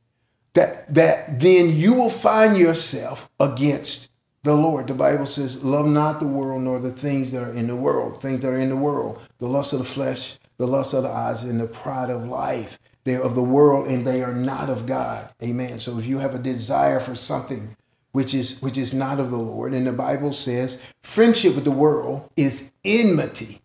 that 0.55 0.93
that 0.93 1.41
then 1.41 1.77
you 1.77 1.95
will 1.95 2.11
find 2.11 2.57
yourself 2.57 3.31
against 3.41 4.11
the 4.43 4.55
Lord. 4.55 4.87
The 4.87 4.95
Bible 4.95 5.27
says, 5.27 5.63
Love 5.63 5.87
not 5.87 6.21
the 6.21 6.27
world 6.27 6.63
nor 6.63 6.79
the 6.79 6.93
things 6.93 7.31
that 7.33 7.43
are 7.43 7.53
in 7.53 7.67
the 7.67 7.77
world. 7.77 8.23
Things 8.23 8.41
that 8.41 8.49
are 8.49 8.59
in 8.59 8.71
the 8.71 8.77
world, 8.77 9.19
the 9.39 9.49
lust 9.49 9.73
of 9.73 9.79
the 9.81 9.85
flesh, 9.85 10.39
the 10.57 10.67
lust 10.67 10.95
of 10.95 11.03
the 11.03 11.11
eyes, 11.11 11.43
and 11.43 11.61
the 11.61 11.67
pride 11.67 12.11
of 12.11 12.25
life. 12.25 12.79
They're 13.05 13.23
of 13.23 13.35
the 13.35 13.43
world 13.43 13.87
and 13.89 14.07
they 14.07 14.23
are 14.23 14.35
not 14.35 14.69
of 14.69 14.87
God. 14.87 15.31
Amen. 15.43 15.81
So 15.81 15.99
if 15.99 16.07
you 16.07 16.19
have 16.19 16.35
a 16.35 16.39
desire 16.39 17.01
for 17.01 17.15
something 17.15 17.77
which 18.13 18.35
is 18.35 18.61
which 18.61 18.77
is 18.77 18.93
not 18.93 19.21
of 19.21 19.31
the 19.31 19.39
Lord, 19.39 19.73
and 19.73 19.87
the 19.87 19.93
Bible 19.93 20.33
says 20.33 20.79
friendship 21.03 21.55
with 21.55 21.65
the 21.65 21.71
world 21.71 22.29
is 22.37 22.70
enmity, 22.85 23.61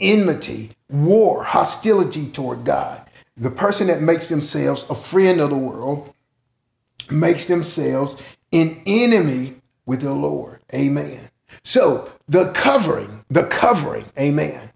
enmity, 0.00 0.72
war, 0.90 1.44
hostility 1.44 2.28
toward 2.28 2.64
God. 2.64 3.02
The 3.36 3.50
person 3.50 3.86
that 3.86 4.02
makes 4.02 4.28
themselves 4.28 4.84
a 4.90 4.94
friend 4.94 5.40
of 5.40 5.50
the 5.50 5.56
world 5.56 6.12
makes 7.10 7.46
themselves 7.46 8.16
an 8.52 8.82
enemy 8.86 9.56
with 9.86 10.02
the 10.02 10.12
Lord. 10.12 10.60
Amen. 10.72 11.30
So 11.62 12.12
the 12.28 12.52
covering, 12.52 13.24
the 13.30 13.44
covering, 13.44 14.06
amen. 14.18 14.70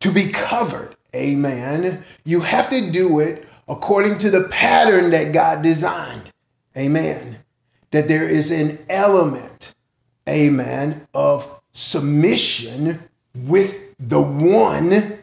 To 0.00 0.10
be 0.10 0.30
covered, 0.30 0.96
amen, 1.14 2.04
you 2.24 2.40
have 2.40 2.70
to 2.70 2.90
do 2.90 3.20
it 3.20 3.46
according 3.68 4.18
to 4.18 4.30
the 4.30 4.44
pattern 4.48 5.10
that 5.10 5.32
God 5.32 5.62
designed. 5.62 6.32
Amen. 6.76 7.38
That 7.90 8.08
there 8.08 8.28
is 8.28 8.50
an 8.50 8.78
element, 8.88 9.74
amen, 10.28 11.06
of 11.12 11.60
submission 11.72 13.09
with 13.46 13.94
the 13.98 14.20
one 14.20 15.18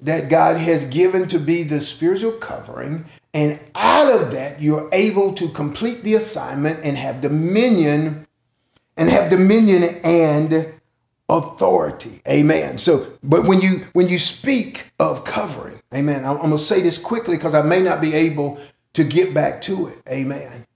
that 0.00 0.28
God 0.28 0.56
has 0.56 0.84
given 0.86 1.28
to 1.28 1.38
be 1.38 1.62
the 1.62 1.80
spiritual 1.80 2.32
covering. 2.32 3.04
And 3.34 3.58
out 3.74 4.12
of 4.12 4.32
that, 4.32 4.60
you're 4.60 4.88
able 4.92 5.32
to 5.34 5.48
complete 5.48 6.02
the 6.02 6.14
assignment 6.14 6.84
and 6.84 6.96
have 6.98 7.20
dominion 7.20 8.26
and 8.96 9.08
have 9.08 9.30
dominion 9.30 9.82
and 10.04 10.74
authority. 11.28 12.20
Amen. 12.28 12.78
So, 12.78 13.06
but 13.22 13.44
when 13.44 13.60
you 13.60 13.86
when 13.92 14.08
you 14.08 14.18
speak 14.18 14.92
of 14.98 15.24
covering, 15.24 15.80
amen. 15.94 16.24
I'm, 16.24 16.36
gonna 16.36 16.58
say 16.58 16.80
this 16.80 16.98
quickly 16.98 17.36
because 17.36 17.54
I 17.54 17.62
may 17.62 17.80
not 17.80 18.00
be 18.00 18.12
able 18.14 18.60
to 18.94 19.04
get 19.04 19.32
back 19.32 19.62
to 19.62 19.88
it. 19.88 19.98
Amen. 20.08 20.66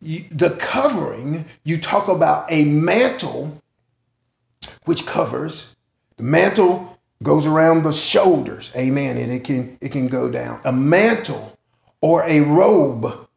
You, 0.00 0.24
the 0.30 0.50
covering, 0.50 1.46
you 1.64 1.80
talk 1.80 2.08
about 2.08 2.50
a 2.50 2.64
mantle 2.64 3.62
which 4.84 5.06
covers. 5.06 5.76
The 6.16 6.22
mantle 6.22 6.98
goes 7.22 7.46
around 7.46 7.82
the 7.82 7.92
shoulders. 7.92 8.70
Amen. 8.76 9.16
And 9.16 9.32
it 9.32 9.44
can 9.44 9.78
it 9.80 9.90
can 9.90 10.08
go 10.08 10.30
down. 10.30 10.60
A 10.64 10.72
mantle 10.72 11.58
or 12.00 12.22
a 12.24 12.40
robe 12.40 13.28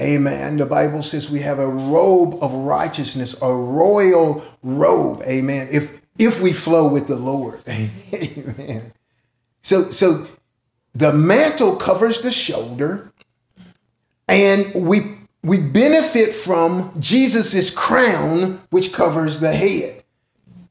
Amen. 0.00 0.56
The 0.56 0.66
Bible 0.66 1.02
says 1.02 1.30
we 1.30 1.40
have 1.40 1.60
a 1.60 1.68
robe 1.68 2.42
of 2.42 2.52
righteousness, 2.52 3.36
a 3.40 3.54
royal 3.54 4.44
robe. 4.62 5.22
Amen. 5.22 5.68
If 5.70 6.00
if 6.18 6.40
we 6.40 6.52
flow 6.52 6.88
with 6.88 7.06
the 7.06 7.16
Lord. 7.16 7.60
Amen. 7.68 8.92
So 9.62 9.90
so 9.90 10.26
the 10.94 11.12
mantle 11.12 11.76
covers 11.76 12.22
the 12.22 12.32
shoulder 12.32 13.12
and 14.26 14.74
we 14.74 15.18
we 15.44 15.58
benefit 15.60 16.34
from 16.34 16.92
Jesus's 16.98 17.70
crown 17.70 18.62
which 18.70 18.92
covers 18.92 19.38
the 19.38 19.54
head. 19.54 20.03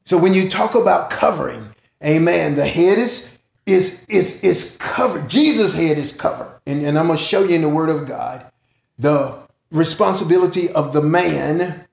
So 0.06 0.18
when 0.18 0.34
you 0.34 0.48
talk 0.48 0.74
about 0.74 1.10
covering, 1.10 1.74
amen, 2.02 2.56
the 2.56 2.66
head 2.66 2.98
is 2.98 3.30
is 3.66 4.04
is 4.08 4.42
is 4.42 4.76
covered. 4.78 5.28
Jesus' 5.28 5.72
head 5.72 5.98
is 5.98 6.12
covered. 6.12 6.60
And, 6.66 6.84
and 6.84 6.98
I'm 6.98 7.06
going 7.06 7.18
to 7.18 7.24
show 7.24 7.44
you 7.44 7.54
in 7.54 7.62
the 7.62 7.68
word 7.68 7.88
of 7.88 8.06
God 8.06 8.50
the 8.98 9.38
responsibility 9.70 10.70
of 10.70 10.92
the 10.92 11.02
man 11.02 11.86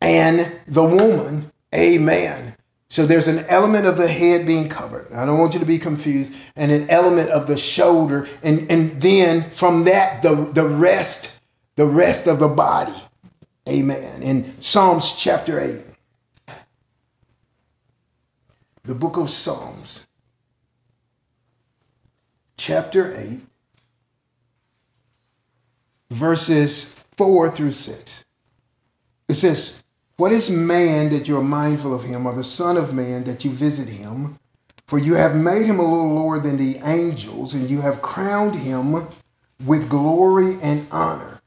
and 0.00 0.56
the 0.66 0.84
woman. 0.84 1.52
Amen. 1.74 2.56
So 2.88 3.06
there's 3.06 3.28
an 3.28 3.46
element 3.48 3.86
of 3.86 3.96
the 3.96 4.08
head 4.08 4.46
being 4.46 4.68
covered. 4.68 5.10
I 5.12 5.24
don't 5.24 5.38
want 5.38 5.54
you 5.54 5.60
to 5.60 5.66
be 5.66 5.78
confused. 5.78 6.32
And 6.56 6.70
an 6.70 6.90
element 6.90 7.30
of 7.30 7.46
the 7.46 7.56
shoulder. 7.56 8.28
And, 8.42 8.70
and 8.70 9.00
then 9.00 9.50
from 9.50 9.84
that, 9.84 10.22
the, 10.22 10.34
the 10.34 10.66
rest, 10.66 11.40
the 11.76 11.86
rest 11.86 12.26
of 12.26 12.38
the 12.38 12.48
body. 12.48 12.94
Amen. 13.66 14.22
In 14.22 14.60
Psalms 14.60 15.14
chapter 15.16 15.58
8. 15.58 15.91
The 18.84 18.94
book 18.94 19.16
of 19.16 19.30
Psalms. 19.30 20.06
Chapter 22.56 23.16
8 23.16 23.40
verses 26.12 26.92
4 27.16 27.50
through 27.50 27.72
6. 27.72 28.24
It 29.28 29.34
says, 29.34 29.82
What 30.16 30.32
is 30.32 30.50
man 30.50 31.10
that 31.10 31.26
you 31.26 31.36
are 31.38 31.42
mindful 31.42 31.94
of 31.94 32.04
him, 32.04 32.26
or 32.26 32.34
the 32.34 32.44
Son 32.44 32.76
of 32.76 32.94
Man 32.94 33.24
that 33.24 33.44
you 33.44 33.50
visit 33.50 33.88
him? 33.88 34.38
For 34.86 34.98
you 34.98 35.14
have 35.14 35.34
made 35.34 35.64
him 35.64 35.78
a 35.78 35.82
little 35.82 36.14
lower 36.14 36.38
than 36.38 36.58
the 36.58 36.78
angels, 36.86 37.54
and 37.54 37.68
you 37.70 37.80
have 37.80 38.02
crowned 38.02 38.56
him 38.56 39.08
with 39.64 39.88
glory 39.88 40.58
and 40.60 40.86
honor. 40.90 41.40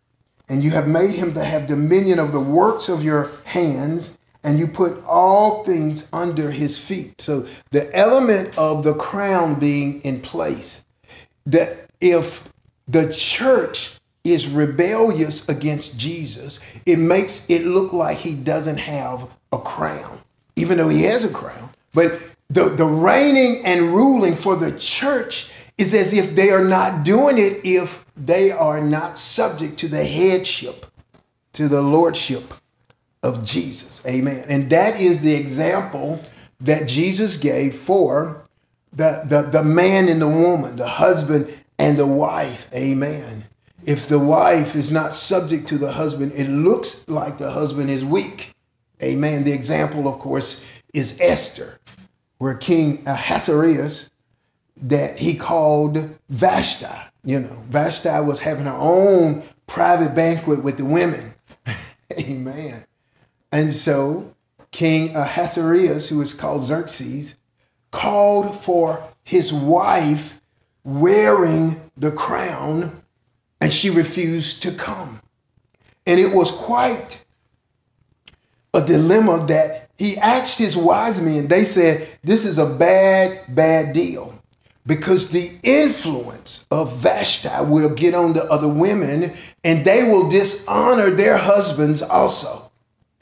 And 0.50 0.64
you 0.64 0.72
have 0.72 0.88
made 0.88 1.12
him 1.12 1.34
to 1.34 1.44
have 1.44 1.68
dominion 1.68 2.18
of 2.18 2.32
the 2.32 2.40
works 2.40 2.90
of 2.90 3.04
your 3.04 3.32
hands, 3.44 4.18
and 4.46 4.60
you 4.60 4.68
put 4.68 5.04
all 5.06 5.64
things 5.64 6.08
under 6.14 6.52
his 6.52 6.78
feet. 6.78 7.20
So 7.20 7.48
the 7.72 7.94
element 7.96 8.56
of 8.60 8.84
the 8.84 8.94
crown 8.94 9.56
being 9.56 10.02
in 10.04 10.22
place, 10.22 10.86
that 11.48 11.90
if 12.00 12.48
the 12.88 13.12
church 13.12 13.96
is 14.24 14.48
rebellious 14.48 15.50
against 15.50 15.98
Jesus, 15.98 16.60
it 16.86 17.00
makes 17.00 17.50
it 17.50 17.66
look 17.66 17.92
like 17.92 18.20
he 18.20 18.36
doesn't 18.36 18.78
have 18.78 19.28
a 19.52 19.58
crown, 19.58 20.20
even 20.56 20.78
though 20.78 20.90
he 20.90 21.02
has 21.04 21.24
a 21.24 21.30
crown. 21.30 21.72
But 21.96 22.22
the, 22.48 22.70
the 22.70 22.86
reigning 22.86 23.66
and 23.66 23.96
ruling 23.96 24.36
for 24.36 24.56
the 24.56 24.78
church 24.78 25.50
is 25.76 25.92
as 25.96 26.14
if 26.14 26.36
they 26.36 26.52
are 26.52 26.64
not 26.64 27.04
doing 27.04 27.40
it 27.40 27.66
if 27.66 28.06
they 28.16 28.52
are 28.52 28.80
not 28.80 29.18
subject 29.18 29.80
to 29.80 29.88
the 29.88 30.06
headship, 30.06 30.86
to 31.54 31.68
the 31.68 31.82
lordship 31.82 32.54
of 33.26 33.44
Jesus. 33.44 34.04
Amen. 34.06 34.46
And 34.48 34.70
that 34.70 35.02
is 35.02 35.22
the 35.22 35.34
example 35.34 36.22
that 36.62 36.88
Jesus 36.88 37.38
gave 37.38 37.76
for 37.76 38.44
the, 38.94 39.24
the, 39.26 39.42
the 39.42 39.64
man 39.64 40.08
and 40.08 40.22
the 40.22 40.28
woman, 40.28 40.76
the 40.76 40.88
husband 40.88 41.52
and 41.80 41.98
the 41.98 42.06
wife. 42.06 42.68
Amen. 42.72 43.46
If 43.84 44.08
the 44.08 44.20
wife 44.20 44.76
is 44.76 44.92
not 44.92 45.16
subject 45.16 45.68
to 45.70 45.80
the 45.80 45.94
husband, 45.94 46.34
it 46.36 46.48
looks 46.48 47.04
like 47.08 47.40
the 47.40 47.52
husband 47.52 47.90
is 47.90 48.06
weak. 48.06 48.54
Amen. 49.02 49.44
The 49.44 49.54
example, 49.54 50.08
of 50.08 50.20
course, 50.20 50.64
is 50.94 51.20
Esther, 51.20 51.80
where 52.38 52.54
King 52.54 53.04
Ahasuerus 53.08 54.12
that 54.78 55.18
he 55.18 55.36
called 55.36 56.16
Vashti. 56.30 56.86
You 57.24 57.40
know, 57.40 57.64
Vashti 57.70 58.20
was 58.22 58.40
having 58.40 58.66
her 58.66 58.72
own 58.72 59.44
private 59.66 60.14
banquet 60.14 60.64
with 60.64 60.78
the 60.78 60.86
women. 60.86 61.34
Amen. 62.14 62.86
And 63.56 63.74
so 63.74 64.36
King 64.72 65.16
Ahasuerus, 65.16 66.10
who 66.10 66.18
was 66.18 66.34
called 66.34 66.66
Xerxes, 66.66 67.36
called 67.90 68.62
for 68.62 69.02
his 69.24 69.54
wife 69.54 70.42
wearing 70.84 71.90
the 71.96 72.12
crown, 72.12 73.02
and 73.62 73.72
she 73.72 73.90
refused 73.90 74.62
to 74.64 74.74
come. 74.74 75.22
And 76.06 76.20
it 76.20 76.34
was 76.34 76.52
quite 76.52 77.24
a 78.74 78.82
dilemma 78.82 79.48
that 79.48 79.90
he 79.98 80.18
asked 80.18 80.58
his 80.58 80.76
wise 80.76 81.22
men. 81.22 81.48
They 81.48 81.64
said, 81.64 82.10
This 82.26 82.44
is 82.44 82.58
a 82.58 82.66
bad, 82.66 83.56
bad 83.56 83.94
deal 83.94 84.38
because 84.86 85.32
the 85.32 85.54
influence 85.64 86.68
of 86.70 86.98
Vashti 86.98 87.64
will 87.64 87.96
get 87.96 88.16
on 88.16 88.34
the 88.34 88.44
other 88.52 88.68
women 88.68 89.34
and 89.64 89.86
they 89.86 90.04
will 90.04 90.28
dishonor 90.28 91.10
their 91.10 91.38
husbands 91.38 92.02
also. 92.02 92.65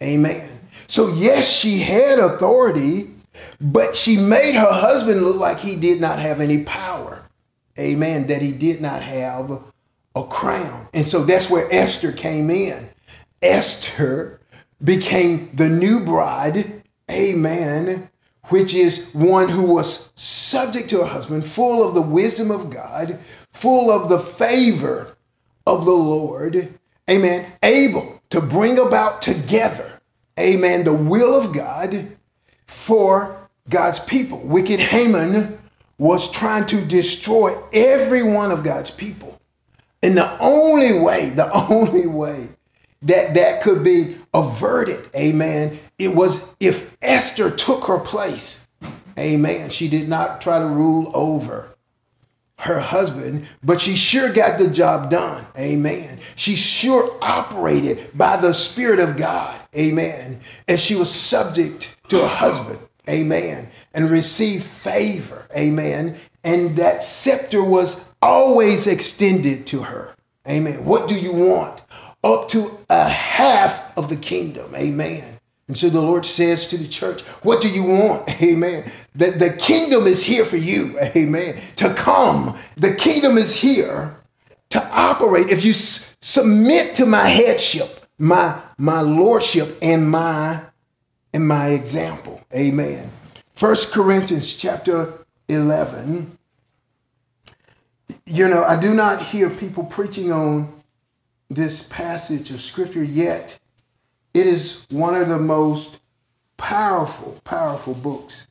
Amen. 0.03 0.49
So, 0.87 1.07
yes, 1.13 1.49
she 1.49 1.79
had 1.79 2.19
authority, 2.19 3.09
but 3.59 3.95
she 3.95 4.17
made 4.17 4.53
her 4.55 4.71
husband 4.71 5.23
look 5.23 5.37
like 5.37 5.59
he 5.59 5.75
did 5.75 6.01
not 6.01 6.19
have 6.19 6.41
any 6.41 6.63
power. 6.63 7.23
Amen. 7.79 8.27
That 8.27 8.41
he 8.41 8.51
did 8.51 8.81
not 8.81 9.01
have 9.01 9.63
a 10.15 10.23
crown. 10.25 10.87
And 10.93 11.07
so 11.07 11.23
that's 11.23 11.49
where 11.49 11.73
Esther 11.73 12.11
came 12.11 12.49
in. 12.49 12.89
Esther 13.41 14.39
became 14.83 15.49
the 15.53 15.69
new 15.69 16.01
bride. 16.01 16.83
Amen. 17.09 18.09
Which 18.49 18.73
is 18.73 19.09
one 19.13 19.49
who 19.49 19.63
was 19.63 20.11
subject 20.15 20.89
to 20.89 20.99
her 20.99 21.05
husband, 21.05 21.47
full 21.47 21.81
of 21.81 21.95
the 21.95 22.01
wisdom 22.01 22.51
of 22.51 22.69
God, 22.69 23.19
full 23.51 23.89
of 23.89 24.09
the 24.09 24.19
favor 24.19 25.15
of 25.65 25.85
the 25.85 25.91
Lord. 25.91 26.77
Amen. 27.09 27.53
Able 27.63 28.21
to 28.29 28.41
bring 28.41 28.77
about 28.77 29.21
together 29.21 29.92
amen, 30.39 30.83
the 30.83 30.93
will 30.93 31.39
of 31.39 31.53
God 31.53 32.15
for 32.67 33.49
God's 33.69 33.99
people. 33.99 34.39
Wicked 34.39 34.79
Haman 34.79 35.59
was 35.97 36.31
trying 36.31 36.65
to 36.67 36.83
destroy 36.83 37.57
every 37.71 38.23
one 38.23 38.51
of 38.51 38.63
God's 38.63 38.91
people. 38.91 39.39
And 40.01 40.17
the 40.17 40.37
only 40.39 40.99
way, 40.99 41.29
the 41.29 41.51
only 41.69 42.07
way 42.07 42.49
that 43.03 43.33
that 43.33 43.61
could 43.61 43.83
be 43.83 44.17
averted, 44.33 45.09
amen, 45.15 45.79
it 45.97 46.13
was 46.15 46.45
if 46.59 46.95
Esther 47.01 47.51
took 47.51 47.85
her 47.85 47.99
place. 47.99 48.67
Amen. 49.17 49.69
She 49.69 49.87
did 49.87 50.09
not 50.09 50.41
try 50.41 50.59
to 50.59 50.65
rule 50.65 51.11
over 51.13 51.72
her 52.63 52.79
husband, 52.79 53.45
but 53.63 53.81
she 53.81 53.95
sure 53.95 54.31
got 54.31 54.57
the 54.57 54.69
job 54.69 55.09
done. 55.09 55.45
Amen. 55.57 56.19
She 56.35 56.55
sure 56.55 57.17
operated 57.21 58.09
by 58.13 58.37
the 58.37 58.53
Spirit 58.53 58.99
of 58.99 59.17
God. 59.17 59.59
Amen. 59.75 60.39
And 60.67 60.79
she 60.79 60.95
was 60.95 61.13
subject 61.13 61.89
to 62.07 62.19
her 62.19 62.27
husband. 62.27 62.79
Amen. 63.07 63.69
And 63.93 64.09
received 64.09 64.63
favor. 64.63 65.45
Amen. 65.55 66.17
And 66.43 66.77
that 66.77 67.03
scepter 67.03 67.63
was 67.63 68.03
always 68.21 68.87
extended 68.87 69.67
to 69.67 69.83
her. 69.83 70.15
Amen. 70.47 70.85
What 70.85 71.09
do 71.09 71.15
you 71.15 71.33
want? 71.33 71.81
Up 72.23 72.47
to 72.49 72.79
a 72.89 73.09
half 73.09 73.97
of 73.97 74.07
the 74.07 74.15
kingdom. 74.15 74.73
Amen. 74.73 75.32
And 75.67 75.77
so 75.77 75.89
the 75.89 76.01
Lord 76.01 76.25
says 76.25 76.67
to 76.67 76.77
the 76.77 76.87
church, 76.87 77.21
What 77.43 77.61
do 77.61 77.69
you 77.69 77.83
want? 77.83 78.29
Amen. 78.41 78.91
That 79.15 79.39
the 79.39 79.51
kingdom 79.51 80.07
is 80.07 80.23
here 80.23 80.45
for 80.45 80.57
you. 80.57 80.99
Amen. 81.01 81.61
To 81.77 81.93
come. 81.93 82.57
The 82.77 82.95
kingdom 82.95 83.37
is 83.37 83.53
here 83.55 84.15
to 84.71 84.85
operate. 84.89 85.49
If 85.49 85.63
you 85.65 85.71
s- 85.71 86.17
submit 86.21 86.95
to 86.95 87.05
my 87.05 87.27
headship, 87.27 88.05
my, 88.17 88.59
my 88.77 89.01
lordship, 89.01 89.77
and 89.81 90.09
my 90.09 90.61
and 91.33 91.47
my 91.47 91.69
example. 91.69 92.41
Amen. 92.53 93.09
First 93.55 93.91
Corinthians 93.91 94.55
chapter 94.55 95.25
11. 95.49 96.37
You 98.25 98.47
know, 98.47 98.63
I 98.63 98.79
do 98.79 98.93
not 98.93 99.21
hear 99.23 99.49
people 99.49 99.83
preaching 99.83 100.31
on 100.31 100.83
this 101.49 101.83
passage 101.83 102.51
of 102.51 102.61
scripture 102.61 103.03
yet 103.03 103.59
it 104.33 104.47
is 104.47 104.85
one 104.89 105.15
of 105.15 105.29
the 105.29 105.37
most 105.37 105.99
powerful, 106.57 107.39
powerful 107.43 107.93
books, 107.93 108.47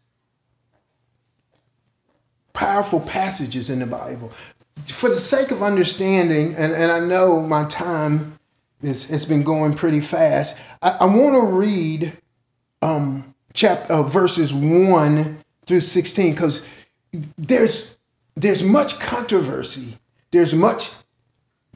powerful 2.53 3.01
passages 3.01 3.69
in 3.69 3.81
the 3.81 3.87
Bible. 3.87 4.33
For 4.87 5.09
the 5.09 5.21
sake 5.21 5.51
of 5.51 5.63
understanding, 5.63 6.55
and, 6.55 6.73
and 6.73 6.93
I 6.93 7.01
know 7.01 7.41
my 7.41 7.65
time 7.65 8.39
is, 8.83 9.05
has 9.05 9.25
been 9.25 9.43
going 9.43 9.75
pretty 9.75 10.01
fast, 10.01 10.57
I, 10.81 10.91
I 10.91 11.05
want 11.07 11.35
to 11.35 11.53
read 11.53 12.17
um, 12.81 13.35
chap, 13.55 13.91
uh, 13.91 14.03
verses 14.03 14.53
1 14.53 15.39
through 15.67 15.81
16 15.81 16.33
because 16.33 16.63
there's, 17.39 17.97
there's 18.37 18.63
much 18.63 18.99
controversy, 18.99 19.99
there's 20.31 20.55
much 20.55 20.91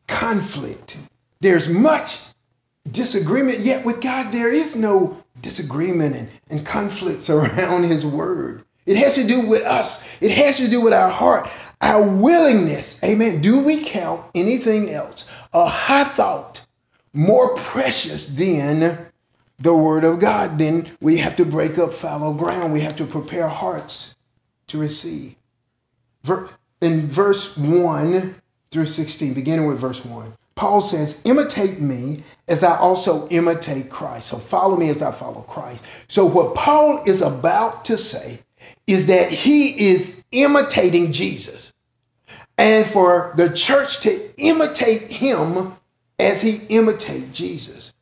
conflict, 0.06 0.96
there's 1.40 1.68
much 1.68 2.20
disagreement, 2.92 3.60
yet 3.60 3.84
with 3.84 4.00
God, 4.00 4.32
there 4.32 4.52
is 4.52 4.76
no 4.76 5.22
disagreement 5.40 6.16
and, 6.16 6.28
and 6.48 6.66
conflicts 6.66 7.30
around 7.30 7.84
His 7.84 8.04
Word. 8.04 8.64
It 8.84 8.96
has 8.96 9.16
to 9.16 9.26
do 9.26 9.46
with 9.46 9.62
us, 9.62 10.04
it 10.20 10.30
has 10.30 10.58
to 10.58 10.68
do 10.68 10.80
with 10.80 10.92
our 10.92 11.10
heart, 11.10 11.48
our 11.80 12.02
willingness. 12.02 12.98
Amen. 13.02 13.40
Do 13.40 13.58
we 13.58 13.84
count 13.84 14.24
anything 14.34 14.90
else, 14.90 15.28
a 15.52 15.66
high 15.66 16.04
thought, 16.04 16.64
more 17.12 17.56
precious 17.56 18.26
than 18.26 19.06
the 19.58 19.74
Word 19.74 20.04
of 20.04 20.20
God? 20.20 20.58
Then 20.58 20.96
we 21.00 21.16
have 21.18 21.36
to 21.36 21.44
break 21.44 21.78
up 21.78 21.94
fallow 21.94 22.32
ground. 22.32 22.72
We 22.72 22.82
have 22.82 22.96
to 22.96 23.06
prepare 23.06 23.48
hearts 23.48 24.16
to 24.68 24.78
receive. 24.78 25.34
In 26.80 27.08
verse 27.08 27.56
1 27.56 28.34
through 28.70 28.86
16, 28.86 29.34
beginning 29.34 29.66
with 29.66 29.80
verse 29.80 30.04
1. 30.04 30.32
Paul 30.56 30.80
says, 30.80 31.20
imitate 31.24 31.80
me 31.80 32.24
as 32.48 32.64
I 32.64 32.76
also 32.76 33.28
imitate 33.28 33.90
Christ. 33.90 34.28
So 34.28 34.38
follow 34.38 34.76
me 34.76 34.88
as 34.88 35.02
I 35.02 35.12
follow 35.12 35.42
Christ. 35.42 35.84
So 36.08 36.24
what 36.24 36.54
Paul 36.54 37.04
is 37.04 37.22
about 37.22 37.84
to 37.84 37.98
say 37.98 38.40
is 38.86 39.06
that 39.06 39.30
he 39.30 39.88
is 39.90 40.22
imitating 40.32 41.12
Jesus. 41.12 41.72
And 42.58 42.86
for 42.86 43.34
the 43.36 43.50
church 43.50 44.00
to 44.00 44.34
imitate 44.40 45.02
him 45.02 45.76
as 46.18 46.40
he 46.40 46.62
imitate 46.68 47.32
Jesus. 47.32 47.92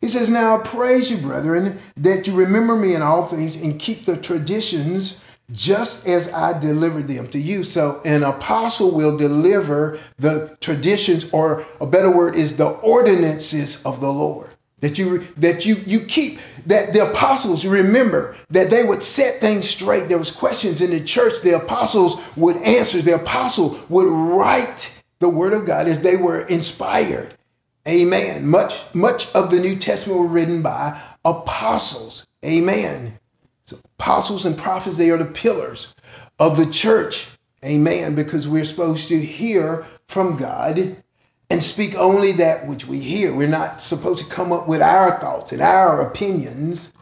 He 0.00 0.06
says, 0.06 0.30
Now 0.30 0.56
I 0.56 0.62
praise 0.62 1.10
you, 1.10 1.16
brethren, 1.16 1.80
that 1.96 2.28
you 2.28 2.34
remember 2.34 2.76
me 2.76 2.94
in 2.94 3.02
all 3.02 3.26
things 3.26 3.56
and 3.56 3.80
keep 3.80 4.04
the 4.04 4.16
traditions 4.16 5.24
just 5.52 6.06
as 6.06 6.32
I 6.32 6.58
delivered 6.58 7.08
them 7.08 7.28
to 7.28 7.38
you. 7.38 7.64
So 7.64 8.00
an 8.04 8.22
apostle 8.22 8.90
will 8.90 9.16
deliver 9.16 9.98
the 10.18 10.56
traditions, 10.60 11.26
or 11.32 11.64
a 11.80 11.86
better 11.86 12.10
word 12.10 12.36
is 12.36 12.56
the 12.56 12.68
ordinances 12.68 13.82
of 13.84 14.00
the 14.00 14.12
Lord. 14.12 14.50
That 14.80 14.98
you 14.98 15.26
that 15.38 15.64
you 15.64 15.76
you 15.86 16.00
keep 16.00 16.38
that 16.66 16.92
the 16.92 17.10
apostles 17.10 17.64
remember 17.64 18.36
that 18.50 18.68
they 18.68 18.84
would 18.84 19.02
set 19.02 19.40
things 19.40 19.68
straight. 19.68 20.08
There 20.08 20.18
was 20.18 20.30
questions 20.30 20.82
in 20.82 20.90
the 20.90 21.00
church. 21.00 21.40
The 21.42 21.56
apostles 21.56 22.20
would 22.36 22.56
answer. 22.58 23.00
The 23.00 23.14
apostle 23.14 23.80
would 23.88 24.06
write 24.06 24.92
the 25.18 25.30
word 25.30 25.54
of 25.54 25.64
God 25.64 25.88
as 25.88 26.00
they 26.00 26.16
were 26.16 26.42
inspired. 26.42 27.34
Amen. 27.88 28.46
Much 28.46 28.82
much 28.94 29.32
of 29.34 29.50
the 29.50 29.60
New 29.60 29.76
Testament 29.76 30.20
were 30.20 30.26
written 30.26 30.60
by 30.60 31.00
apostles. 31.24 32.26
Amen. 32.44 33.18
Apostles 33.98 34.44
and 34.44 34.56
prophets, 34.58 34.96
they 34.96 35.10
are 35.10 35.18
the 35.18 35.24
pillars 35.24 35.94
of 36.38 36.56
the 36.56 36.66
church. 36.66 37.26
Amen. 37.64 38.14
Because 38.14 38.46
we're 38.46 38.64
supposed 38.64 39.08
to 39.08 39.18
hear 39.18 39.86
from 40.08 40.36
God 40.36 41.02
and 41.50 41.62
speak 41.62 41.94
only 41.94 42.32
that 42.32 42.66
which 42.66 42.86
we 42.86 43.00
hear. 43.00 43.34
We're 43.34 43.48
not 43.48 43.80
supposed 43.80 44.24
to 44.24 44.30
come 44.30 44.52
up 44.52 44.68
with 44.68 44.82
our 44.82 45.18
thoughts 45.20 45.52
and 45.52 45.62
our 45.62 46.00
opinions 46.00 46.92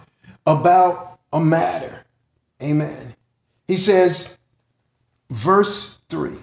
about 0.47 1.19
a 1.33 1.41
matter. 1.41 2.05
Amen. 2.63 3.15
He 3.67 3.77
says, 3.77 4.39
verse 5.31 5.99
3 6.09 6.37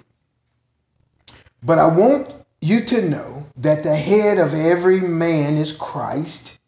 But 1.62 1.78
I 1.78 1.86
want 1.86 2.32
you 2.60 2.84
to 2.86 3.08
know 3.08 3.46
that 3.56 3.82
the 3.82 3.96
head 3.96 4.38
of 4.38 4.54
every 4.54 5.00
man 5.00 5.56
is 5.56 5.72
Christ, 5.72 6.58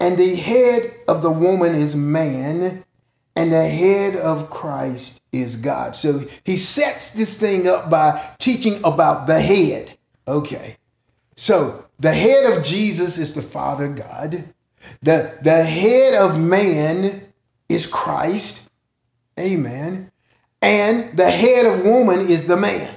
and 0.00 0.18
the 0.18 0.34
head 0.34 0.94
of 1.06 1.22
the 1.22 1.30
woman 1.30 1.74
is 1.74 1.94
man, 1.94 2.84
and 3.36 3.52
the 3.52 3.68
head 3.68 4.16
of 4.16 4.50
Christ 4.50 5.20
is 5.30 5.56
God. 5.56 5.94
So 5.94 6.24
he 6.44 6.56
sets 6.56 7.10
this 7.10 7.34
thing 7.34 7.68
up 7.68 7.90
by 7.90 8.34
teaching 8.38 8.80
about 8.82 9.26
the 9.26 9.40
head. 9.40 9.96
Okay. 10.26 10.76
So 11.36 11.86
the 11.98 12.12
head 12.12 12.52
of 12.52 12.64
Jesus 12.64 13.18
is 13.18 13.34
the 13.34 13.42
Father 13.42 13.88
God. 13.88 14.52
The, 15.02 15.38
the 15.42 15.62
head 15.62 16.14
of 16.14 16.38
man 16.38 17.32
is 17.68 17.86
Christ. 17.86 18.70
Amen. 19.38 20.10
And 20.62 21.16
the 21.16 21.30
head 21.30 21.66
of 21.66 21.84
woman 21.84 22.28
is 22.28 22.44
the 22.44 22.56
man. 22.56 22.94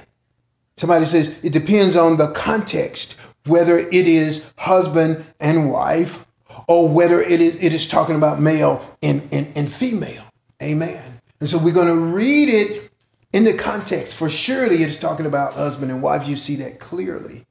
Somebody 0.76 1.06
says 1.06 1.34
it 1.42 1.52
depends 1.52 1.96
on 1.96 2.16
the 2.16 2.32
context, 2.32 3.14
whether 3.46 3.78
it 3.78 4.08
is 4.08 4.44
husband 4.56 5.24
and 5.38 5.70
wife, 5.70 6.23
or 6.68 6.88
whether 6.88 7.22
it 7.22 7.40
is, 7.40 7.56
it 7.56 7.72
is 7.72 7.86
talking 7.86 8.16
about 8.16 8.40
male 8.40 8.96
and, 9.02 9.28
and, 9.32 9.52
and 9.56 9.72
female. 9.72 10.24
Amen. 10.62 11.20
And 11.40 11.48
so 11.48 11.58
we're 11.58 11.74
going 11.74 11.88
to 11.88 11.94
read 11.94 12.48
it 12.48 12.90
in 13.32 13.44
the 13.44 13.54
context, 13.54 14.14
for 14.14 14.30
surely 14.30 14.82
it's 14.82 14.96
talking 14.96 15.26
about 15.26 15.54
husband 15.54 15.90
and 15.90 16.00
wife. 16.00 16.28
You 16.28 16.36
see 16.36 16.56
that 16.56 16.78
clearly. 16.78 17.44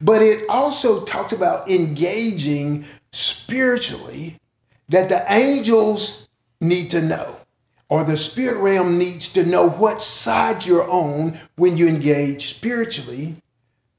But 0.00 0.22
it 0.22 0.48
also 0.48 1.04
talks 1.04 1.32
about 1.32 1.70
engaging 1.70 2.86
spiritually 3.12 4.38
that 4.88 5.08
the 5.10 5.24
angels 5.30 6.28
need 6.60 6.90
to 6.92 7.02
know, 7.02 7.36
or 7.90 8.02
the 8.02 8.16
spirit 8.16 8.58
realm 8.58 8.96
needs 8.96 9.28
to 9.34 9.44
know 9.44 9.68
what 9.68 10.00
side 10.00 10.64
you're 10.64 10.90
on 10.90 11.38
when 11.56 11.76
you 11.76 11.86
engage 11.86 12.48
spiritually. 12.48 13.36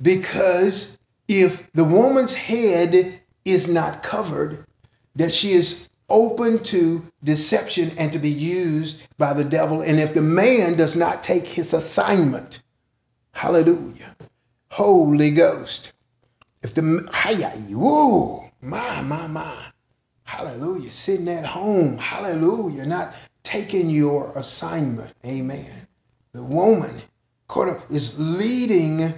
Because 0.02 0.98
if 1.28 1.72
the 1.74 1.84
woman's 1.84 2.34
head 2.34 3.22
is 3.52 3.68
not 3.68 4.04
covered, 4.04 4.66
that 5.16 5.34
she 5.34 5.54
is 5.54 5.90
open 6.10 6.64
to 6.64 7.04
deception 7.24 7.92
and 7.98 8.14
to 8.14 8.20
be 8.20 8.30
used 8.30 9.02
by 9.18 9.34
the 9.34 9.44
devil. 9.44 9.82
And 9.82 10.00
if 10.00 10.14
the 10.14 10.22
man 10.22 10.76
does 10.76 10.96
not 10.96 11.24
take 11.24 11.48
his 11.48 11.74
assignment, 11.74 12.64
hallelujah, 13.32 14.16
Holy 14.72 15.32
Ghost. 15.32 15.94
If 16.62 16.74
the, 16.74 16.82
whoa, 17.72 18.50
my, 18.62 19.02
my, 19.02 19.28
my, 19.28 19.56
hallelujah, 20.24 20.92
sitting 20.92 21.30
at 21.30 21.46
home, 21.46 21.98
hallelujah, 21.98 22.86
not 22.86 23.14
taking 23.44 23.90
your 23.90 24.32
assignment, 24.36 25.14
amen. 25.26 25.88
The 26.34 26.44
woman 26.44 27.02
caught 27.48 27.70
up 27.70 27.92
is 27.92 28.20
leading 28.20 29.14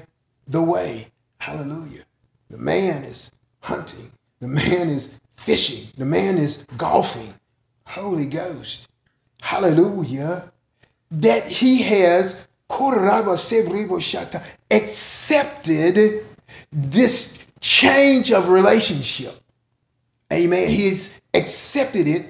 the 0.48 0.62
way, 0.62 1.08
hallelujah. 1.40 2.04
The 2.50 2.58
man 2.58 3.04
is 3.04 3.32
hunting, 3.62 4.12
the 4.40 4.48
man 4.48 4.90
is 4.90 5.14
fishing. 5.36 5.88
The 5.98 6.06
man 6.06 6.38
is 6.38 6.66
golfing. 6.78 7.34
Holy 7.86 8.26
Ghost. 8.26 8.88
Hallelujah. 9.42 10.52
That 11.12 11.48
he 11.48 11.82
has 11.84 12.48
accepted 14.70 16.26
this 16.72 17.40
change 17.60 18.32
of 18.32 18.50
relationship. 18.50 19.36
Amen. 20.32 20.70
He's 20.70 21.20
accepted 21.34 22.08
it. 22.08 22.28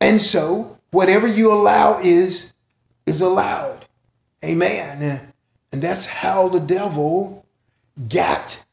And 0.00 0.20
so 0.20 0.76
whatever 0.90 1.26
you 1.26 1.52
allow 1.52 2.00
is 2.00 2.52
is 3.06 3.20
allowed. 3.20 3.86
Amen. 4.44 5.32
And 5.72 5.82
that's 5.82 6.06
how 6.06 6.48
the 6.48 6.60
devil 6.60 7.44
got 8.08 8.64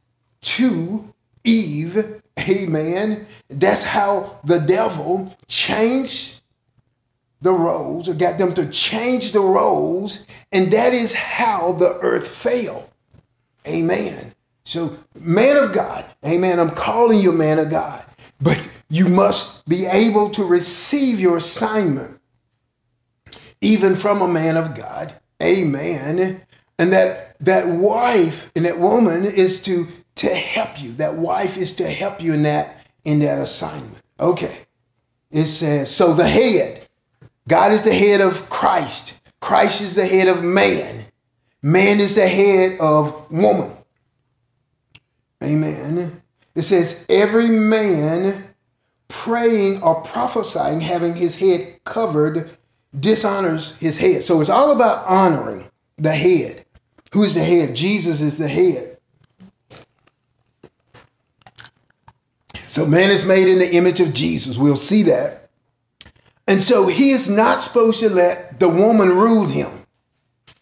to 0.41 1.13
Eve 1.43 2.20
Amen. 2.39 3.27
That's 3.49 3.83
how 3.83 4.39
the 4.43 4.59
devil 4.59 5.35
changed 5.47 6.41
the 7.41 7.51
roles 7.51 8.07
or 8.07 8.13
got 8.13 8.37
them 8.37 8.53
to 8.53 8.69
change 8.69 9.31
the 9.31 9.41
roles. 9.41 10.19
And 10.51 10.71
that 10.73 10.93
is 10.93 11.13
how 11.13 11.73
the 11.73 11.99
earth 11.99 12.27
fell. 12.27 12.89
Amen. 13.67 14.33
So, 14.63 14.97
man 15.15 15.57
of 15.57 15.73
God, 15.73 16.05
amen. 16.25 16.59
I'm 16.59 16.71
calling 16.71 17.19
you 17.19 17.31
man 17.31 17.59
of 17.59 17.69
God, 17.69 18.03
but 18.39 18.59
you 18.89 19.07
must 19.07 19.65
be 19.67 19.85
able 19.85 20.29
to 20.31 20.45
receive 20.45 21.19
your 21.19 21.37
assignment 21.37 22.19
even 23.61 23.95
from 23.95 24.21
a 24.21 24.27
man 24.27 24.57
of 24.57 24.75
God. 24.75 25.13
Amen. 25.41 26.41
And 26.77 26.93
that 26.93 27.35
that 27.39 27.67
wife 27.67 28.51
and 28.55 28.65
that 28.65 28.79
woman 28.79 29.25
is 29.25 29.61
to 29.63 29.87
to 30.15 30.33
help 30.33 30.81
you. 30.81 30.93
That 30.93 31.15
wife 31.15 31.57
is 31.57 31.73
to 31.73 31.89
help 31.89 32.21
you 32.21 32.33
in 32.33 32.43
that 32.43 32.77
in 33.03 33.19
that 33.19 33.39
assignment. 33.39 33.97
Okay. 34.19 34.59
It 35.31 35.45
says, 35.45 35.89
so 35.89 36.13
the 36.13 36.27
head, 36.27 36.87
God 37.47 37.71
is 37.71 37.83
the 37.83 37.93
head 37.93 38.21
of 38.21 38.49
Christ. 38.49 39.21
Christ 39.39 39.81
is 39.81 39.95
the 39.95 40.05
head 40.05 40.27
of 40.27 40.43
man. 40.43 41.05
Man 41.63 41.99
is 41.99 42.15
the 42.15 42.27
head 42.27 42.79
of 42.79 43.31
woman. 43.31 43.71
Amen. 45.41 46.21
It 46.53 46.63
says, 46.63 47.05
every 47.09 47.47
man 47.47 48.43
praying 49.07 49.81
or 49.81 50.01
prophesying, 50.01 50.81
having 50.81 51.15
his 51.15 51.35
head 51.35 51.79
covered, 51.85 52.57
dishonors 52.99 53.75
his 53.77 53.97
head. 53.97 54.23
So 54.23 54.41
it's 54.41 54.49
all 54.49 54.71
about 54.71 55.07
honoring 55.07 55.69
the 55.97 56.13
head. 56.13 56.65
Who's 57.13 57.33
the 57.33 57.43
head? 57.43 57.75
Jesus 57.75 58.21
is 58.21 58.37
the 58.37 58.47
head. 58.47 58.90
So 62.71 62.85
man 62.85 63.11
is 63.11 63.25
made 63.25 63.49
in 63.49 63.59
the 63.59 63.69
image 63.69 63.99
of 63.99 64.13
Jesus. 64.13 64.55
We'll 64.55 64.77
see 64.77 65.03
that. 65.03 65.49
And 66.47 66.63
so 66.63 66.87
he 66.87 67.11
is 67.11 67.27
not 67.29 67.61
supposed 67.61 67.99
to 67.99 68.09
let 68.09 68.61
the 68.61 68.69
woman 68.69 69.09
rule 69.09 69.45
him. 69.45 69.85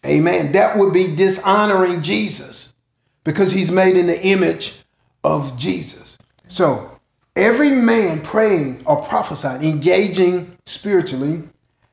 Amen. 0.04 0.50
That 0.50 0.76
would 0.76 0.92
be 0.92 1.14
dishonoring 1.14 2.02
Jesus 2.02 2.74
because 3.22 3.52
he's 3.52 3.70
made 3.70 3.96
in 3.96 4.08
the 4.08 4.20
image 4.20 4.80
of 5.22 5.56
Jesus. 5.56 6.18
So 6.48 6.98
every 7.36 7.70
man 7.70 8.22
praying 8.22 8.82
or 8.86 9.04
prophesying, 9.04 9.62
engaging 9.62 10.58
spiritually, 10.66 11.44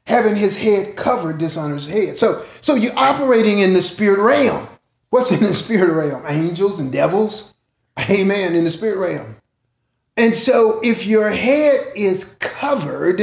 having 0.05 0.36
his 0.36 0.57
head 0.57 0.95
covered 0.95 1.38
dishonors 1.38 1.86
his 1.86 1.93
head. 1.93 2.18
So, 2.18 2.43
so 2.61 2.74
you're 2.74 2.97
operating 2.97 3.59
in 3.59 3.76
the 3.76 3.84
spirit 3.84 4.18
realm. 4.18 4.68
What's 5.11 5.30
in 5.30 5.43
the 5.43 5.53
spirit 5.53 5.93
realm? 5.93 6.24
Angels 6.26 6.80
and 6.80 6.91
devils. 6.91 7.53
Amen. 7.99 8.55
In 8.55 8.63
the 8.63 8.72
spirit 8.72 8.97
realm. 8.97 9.36
And 10.18 10.36
so 10.36 10.82
if 10.84 11.05
your 11.05 11.30
head 11.30 11.86
is 11.95 12.36
covered, 12.39 13.20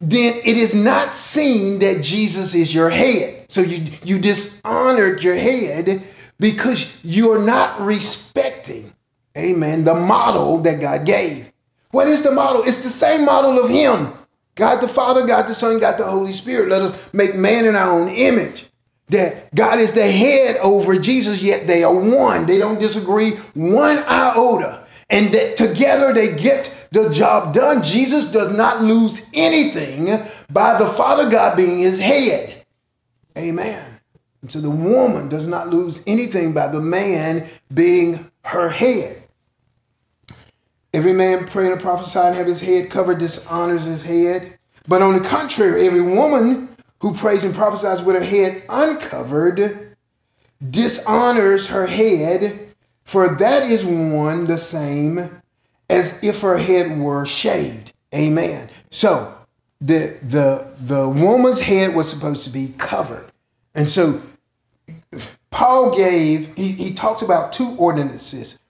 then 0.00 0.34
it 0.44 0.56
is 0.56 0.74
not 0.74 1.14
seen 1.14 1.78
that 1.78 2.02
Jesus 2.02 2.54
is 2.54 2.74
your 2.74 2.90
head. 2.90 3.46
So 3.48 3.62
you, 3.62 3.90
you 4.04 4.18
dishonored 4.18 5.22
your 5.22 5.34
head 5.34 6.02
because 6.38 6.98
you're 7.02 7.42
not 7.42 7.80
respecting, 7.80 8.92
amen, 9.36 9.84
the 9.84 9.94
model 9.94 10.58
that 10.60 10.80
God 10.80 11.06
gave. 11.06 11.50
What 11.90 12.06
is 12.06 12.22
the 12.22 12.30
model? 12.30 12.62
It's 12.64 12.82
the 12.82 12.90
same 12.90 13.24
model 13.24 13.58
of 13.58 13.70
Him. 13.70 14.12
God 14.54 14.80
the 14.80 14.88
Father, 14.88 15.26
God 15.26 15.48
the 15.48 15.54
Son, 15.54 15.78
God 15.78 15.96
the 15.96 16.04
Holy 16.04 16.34
Spirit. 16.34 16.68
Let 16.68 16.82
us 16.82 16.98
make 17.14 17.34
man 17.34 17.64
in 17.64 17.74
our 17.74 17.90
own 17.90 18.08
image. 18.08 18.66
That 19.08 19.52
God 19.54 19.80
is 19.80 19.92
the 19.92 20.08
head 20.08 20.58
over 20.58 20.96
Jesus, 20.96 21.42
yet 21.42 21.66
they 21.66 21.82
are 21.82 21.92
one. 21.92 22.46
They 22.46 22.58
don't 22.58 22.78
disagree 22.78 23.32
one 23.54 23.98
iota 24.06 24.79
and 25.10 25.34
that 25.34 25.56
together 25.56 26.12
they 26.12 26.36
get 26.36 26.74
the 26.92 27.10
job 27.10 27.54
done. 27.54 27.82
Jesus 27.82 28.26
does 28.26 28.52
not 28.56 28.82
lose 28.82 29.26
anything 29.34 30.06
by 30.50 30.78
the 30.78 30.88
Father 30.88 31.30
God 31.30 31.56
being 31.56 31.80
his 31.80 31.98
head. 31.98 32.64
Amen. 33.36 33.84
And 34.42 34.50
so 34.50 34.60
the 34.60 34.70
woman 34.70 35.28
does 35.28 35.46
not 35.46 35.68
lose 35.68 36.02
anything 36.06 36.52
by 36.52 36.68
the 36.68 36.80
man 36.80 37.48
being 37.72 38.30
her 38.44 38.68
head. 38.68 39.22
Every 40.92 41.12
man 41.12 41.46
praying 41.46 41.72
and 41.72 41.80
prophesying 41.80 42.34
have 42.34 42.46
his 42.46 42.60
head 42.60 42.90
covered 42.90 43.18
dishonors 43.18 43.84
his 43.84 44.02
head. 44.02 44.58
But 44.88 45.02
on 45.02 45.14
the 45.14 45.28
contrary, 45.28 45.86
every 45.86 46.00
woman 46.00 46.76
who 47.00 47.14
prays 47.14 47.44
and 47.44 47.54
prophesies 47.54 48.02
with 48.02 48.16
her 48.16 48.24
head 48.24 48.64
uncovered 48.68 49.96
dishonors 50.70 51.68
her 51.68 51.86
head 51.86 52.69
for 53.10 53.28
that 53.28 53.68
is 53.68 53.84
one 53.84 54.46
the 54.46 54.56
same 54.56 55.42
as 55.88 56.22
if 56.22 56.42
her 56.42 56.58
head 56.58 56.96
were 56.96 57.26
shaved. 57.26 57.92
Amen. 58.14 58.70
So 58.90 59.34
the 59.80 60.16
the 60.22 60.68
the 60.78 61.08
woman's 61.08 61.58
head 61.58 61.96
was 61.96 62.08
supposed 62.08 62.44
to 62.44 62.50
be 62.50 62.72
covered. 62.78 63.32
And 63.74 63.90
so 63.90 64.22
Paul 65.50 65.96
gave, 65.96 66.54
he, 66.54 66.68
he 66.70 66.94
talked 66.94 67.22
about 67.22 67.52
two 67.52 67.74
ordinances. 67.78 68.60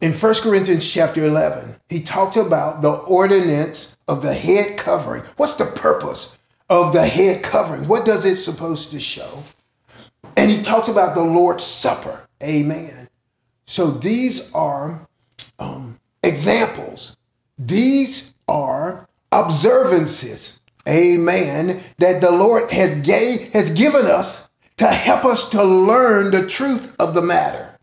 In 0.00 0.12
1 0.12 0.34
Corinthians 0.42 0.88
chapter 0.88 1.24
11, 1.24 1.76
he 1.88 2.02
talked 2.02 2.36
about 2.36 2.82
the 2.82 2.90
ordinance 2.90 3.96
of 4.08 4.20
the 4.20 4.34
head 4.34 4.76
covering. 4.76 5.22
What's 5.36 5.54
the 5.54 5.66
purpose 5.66 6.36
of 6.68 6.92
the 6.92 7.06
head 7.06 7.44
covering? 7.44 7.86
What 7.86 8.04
does 8.04 8.24
it 8.24 8.36
supposed 8.36 8.90
to 8.90 8.98
show? 8.98 9.44
And 10.36 10.50
he 10.50 10.62
talked 10.62 10.88
about 10.88 11.14
the 11.14 11.22
Lord's 11.22 11.62
Supper. 11.62 12.26
Amen. 12.42 13.08
So 13.66 13.90
these 13.90 14.52
are 14.52 15.06
um, 15.58 15.98
examples. 16.22 17.16
These 17.58 18.34
are 18.48 19.08
observances. 19.32 20.60
Amen. 20.88 21.82
That 21.98 22.20
the 22.20 22.30
Lord 22.30 22.70
has 22.72 22.94
gave 23.06 23.52
has 23.52 23.70
given 23.70 24.06
us 24.06 24.48
to 24.76 24.86
help 24.86 25.24
us 25.24 25.48
to 25.50 25.64
learn 25.64 26.30
the 26.30 26.46
truth 26.46 26.94
of 26.98 27.14
the 27.14 27.22
matter. 27.22 27.78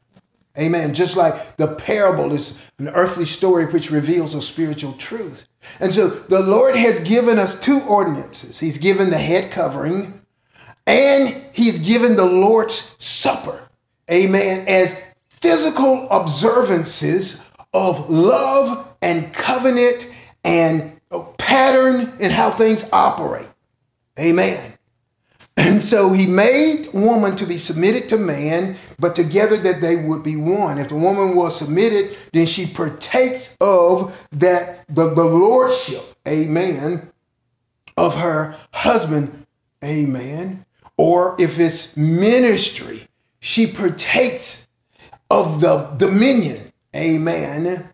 Amen. 0.58 0.94
Just 0.94 1.18
like 1.18 1.58
the 1.58 1.68
parable 1.68 2.32
is 2.32 2.60
an 2.78 2.88
earthly 2.90 3.26
story 3.26 3.66
which 3.66 3.90
reveals 3.90 4.36
a 4.36 4.42
spiritual 4.42 4.94
truth. 4.94 5.48
And 5.80 5.92
so 5.92 6.08
the 6.08 6.42
Lord 6.42 6.76
has 6.76 7.00
given 7.00 7.40
us 7.40 7.60
two 7.60 7.82
ordinances. 7.82 8.60
He's 8.60 8.78
given 8.78 9.10
the 9.10 9.18
head 9.18 9.52
covering 9.52 10.22
and 10.86 11.44
he's 11.54 11.80
given 11.80 12.16
the 12.16 12.26
Lord's 12.26 12.96
Supper. 13.00 13.70
Amen. 14.12 14.68
As 14.68 14.96
physical 15.44 16.08
observances 16.10 17.42
of 17.74 18.10
love 18.10 18.88
and 19.02 19.34
covenant 19.34 20.10
and 20.46 21.02
pattern 21.38 22.14
in 22.20 22.32
how 22.32 22.50
things 22.50 22.88
operate. 22.94 23.46
Amen. 24.18 24.74
And 25.58 25.84
so 25.84 26.14
he 26.14 26.28
made 26.28 26.94
woman 26.94 27.36
to 27.36 27.46
be 27.46 27.58
submitted 27.58 28.08
to 28.10 28.18
man, 28.18 28.78
but 28.98 29.18
together 29.18 29.58
that 29.58 29.82
they 29.82 29.98
would 29.98 30.24
be 30.24 30.38
one. 30.38 30.78
If 30.78 30.88
the 30.88 30.96
woman 30.96 31.36
was 31.36 31.58
submitted, 31.58 32.16
then 32.32 32.46
she 32.46 32.66
partakes 32.66 33.58
of 33.60 34.16
that 34.32 34.86
the, 34.88 35.14
the 35.14 35.26
lordship, 35.26 36.04
amen, 36.26 37.12
of 37.98 38.16
her 38.16 38.56
husband, 38.72 39.46
amen. 39.84 40.66
Or 40.96 41.36
if 41.38 41.60
it's 41.60 41.98
ministry, 41.98 43.10
she 43.42 43.68
partakes 43.68 44.63
of 45.30 45.62
the 45.62 45.78
dominion, 45.98 46.72
amen, 46.96 47.90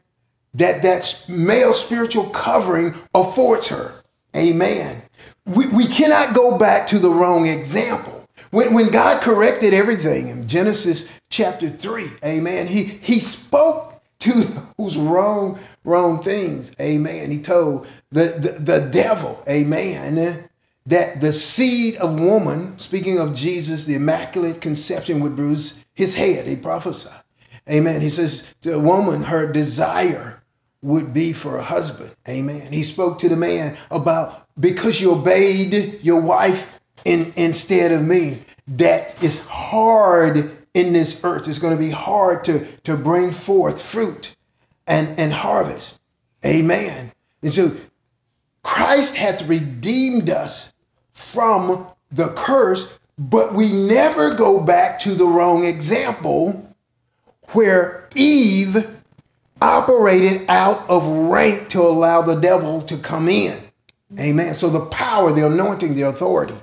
that 0.53 0.81
that 0.83 1.25
male 1.27 1.73
spiritual 1.73 2.29
covering 2.29 2.95
affords 3.13 3.67
her, 3.67 4.03
amen 4.35 5.03
we, 5.49 5.67
we 5.67 5.87
cannot 5.87 6.35
go 6.35 6.57
back 6.57 6.87
to 6.87 6.99
the 6.99 7.09
wrong 7.09 7.47
example. 7.47 8.27
When, 8.51 8.73
when 8.73 8.89
God 8.89 9.21
corrected 9.21 9.73
everything 9.73 10.27
in 10.27 10.47
Genesis 10.47 11.07
chapter 11.29 11.69
3, 11.69 12.11
amen, 12.23 12.67
he, 12.67 12.83
he 12.83 13.19
spoke 13.19 14.01
to 14.19 14.43
those 14.77 14.97
wrong, 14.97 15.59
wrong 15.83 16.21
things, 16.21 16.71
amen. 16.79 17.31
He 17.31 17.39
told 17.39 17.87
the, 18.11 18.25
the, 18.25 18.51
the 18.59 18.79
devil, 18.91 19.43
amen, 19.47 20.48
that 20.89 21.21
the 21.21 21.31
seed 21.31 21.95
of 21.97 22.19
woman, 22.19 22.77
speaking 22.79 23.19
of 23.19 23.35
Jesus, 23.35 23.85
the 23.85 23.93
immaculate 23.93 24.59
conception 24.59 25.19
would 25.19 25.35
bruise 25.35 25.85
his 25.93 26.15
head. 26.15 26.47
He 26.47 26.55
prophesied. 26.55 27.21
Amen. 27.69 28.01
He 28.01 28.09
says, 28.09 28.55
the 28.61 28.79
woman, 28.79 29.23
her 29.23 29.51
desire 29.51 30.41
would 30.81 31.13
be 31.13 31.31
for 31.31 31.57
a 31.57 31.63
husband. 31.63 32.15
Amen. 32.27 32.73
He 32.73 32.81
spoke 32.81 33.19
to 33.19 33.29
the 33.29 33.35
man 33.35 33.77
about 33.91 34.47
because 34.59 34.99
you 34.99 35.11
obeyed 35.11 35.99
your 36.01 36.21
wife 36.21 36.79
in, 37.05 37.33
instead 37.35 37.91
of 37.91 38.01
me, 38.01 38.43
that 38.67 39.15
it's 39.21 39.39
hard 39.45 40.57
in 40.73 40.93
this 40.93 41.23
earth. 41.23 41.47
It's 41.47 41.59
going 41.59 41.77
to 41.77 41.83
be 41.83 41.91
hard 41.91 42.43
to, 42.45 42.65
to 42.81 42.97
bring 42.97 43.31
forth 43.31 43.79
fruit 43.79 44.35
and, 44.87 45.19
and 45.19 45.33
harvest. 45.33 46.01
Amen. 46.43 47.11
And 47.43 47.51
so 47.51 47.75
Christ 48.63 49.17
hath 49.17 49.47
redeemed 49.47 50.31
us 50.31 50.73
from 51.19 51.85
the 52.11 52.29
curse, 52.29 52.97
but 53.17 53.53
we 53.53 53.71
never 53.71 54.33
go 54.33 54.59
back 54.59 54.97
to 54.99 55.13
the 55.13 55.25
wrong 55.27 55.65
example 55.65 56.73
where 57.51 58.07
Eve 58.15 58.87
operated 59.61 60.45
out 60.47 60.89
of 60.89 61.05
rank 61.05 61.67
to 61.69 61.81
allow 61.81 62.21
the 62.21 62.35
devil 62.35 62.81
to 62.83 62.97
come 62.97 63.27
in. 63.27 63.59
Amen. 64.17 64.55
So 64.55 64.69
the 64.69 64.85
power, 64.85 65.33
the 65.33 65.45
anointing, 65.45 65.95
the 65.95 66.03
authority. 66.03 66.55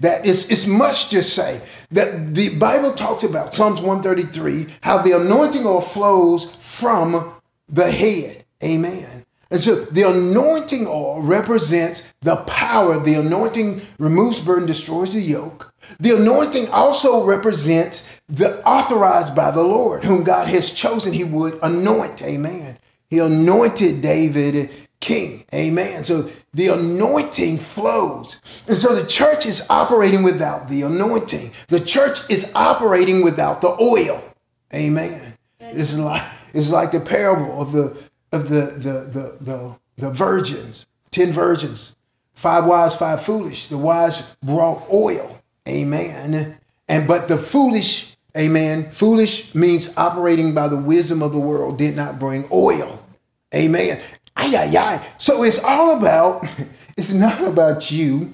That 0.00 0.26
is 0.26 0.50
it's 0.50 0.66
much 0.66 1.10
to 1.10 1.22
say 1.22 1.60
that 1.90 2.34
the 2.34 2.56
Bible 2.56 2.94
talks 2.94 3.22
about 3.22 3.54
Psalms 3.54 3.80
133, 3.80 4.74
how 4.80 4.98
the 4.98 5.12
anointing 5.12 5.64
oil 5.64 5.80
flows 5.80 6.52
from 6.60 7.34
the 7.68 7.90
head. 7.92 8.44
Amen. 8.62 9.19
And 9.50 9.60
so 9.60 9.84
the 9.84 10.08
anointing 10.08 10.86
oil 10.86 11.20
represents 11.20 12.12
the 12.20 12.36
power. 12.36 13.00
The 13.00 13.14
anointing 13.14 13.82
removes 13.98 14.40
burden, 14.40 14.66
destroys 14.66 15.12
the 15.12 15.20
yoke. 15.20 15.72
The 15.98 16.16
anointing 16.16 16.68
also 16.68 17.24
represents 17.24 18.06
the 18.28 18.64
authorized 18.64 19.34
by 19.34 19.50
the 19.50 19.64
Lord, 19.64 20.04
whom 20.04 20.22
God 20.22 20.46
has 20.48 20.70
chosen, 20.70 21.12
he 21.12 21.24
would 21.24 21.58
anoint. 21.62 22.22
Amen. 22.22 22.78
He 23.08 23.18
anointed 23.18 24.00
David 24.00 24.70
king. 25.00 25.44
Amen. 25.52 26.04
So 26.04 26.30
the 26.54 26.68
anointing 26.68 27.58
flows. 27.58 28.40
And 28.68 28.78
so 28.78 28.94
the 28.94 29.06
church 29.06 29.46
is 29.46 29.66
operating 29.68 30.22
without 30.22 30.68
the 30.68 30.82
anointing. 30.82 31.52
The 31.68 31.80
church 31.80 32.18
is 32.28 32.52
operating 32.54 33.22
without 33.22 33.60
the 33.60 33.76
oil. 33.80 34.22
Amen. 34.72 35.34
It's 35.58 35.94
like 35.94 36.22
it's 36.52 36.68
like 36.68 36.92
the 36.92 37.00
parable 37.00 37.60
of 37.60 37.72
the 37.72 37.96
of 38.32 38.48
the 38.48 38.66
the 38.66 38.92
the 39.10 39.36
the, 39.40 39.76
the 39.96 40.10
virgins, 40.10 40.86
ten 41.10 41.32
virgins, 41.32 41.96
five 42.34 42.64
wise, 42.64 42.94
five 42.94 43.22
foolish. 43.22 43.66
The 43.66 43.78
wise 43.78 44.22
brought 44.42 44.86
oil. 44.92 45.40
Amen. 45.68 46.58
And 46.88 47.06
but 47.06 47.28
the 47.28 47.38
foolish, 47.38 48.16
amen. 48.36 48.90
Foolish 48.90 49.54
means 49.54 49.96
operating 49.96 50.54
by 50.54 50.68
the 50.68 50.76
wisdom 50.76 51.22
of 51.22 51.32
the 51.32 51.38
world, 51.38 51.78
did 51.78 51.94
not 51.94 52.18
bring 52.18 52.48
oil. 52.50 53.00
Amen. 53.54 54.00
Ay, 54.36 54.56
ay, 54.56 54.76
ay. 54.76 55.06
So 55.18 55.42
it's 55.42 55.62
all 55.62 55.96
about, 55.96 56.46
it's 56.96 57.12
not 57.12 57.42
about 57.42 57.90
you. 57.90 58.32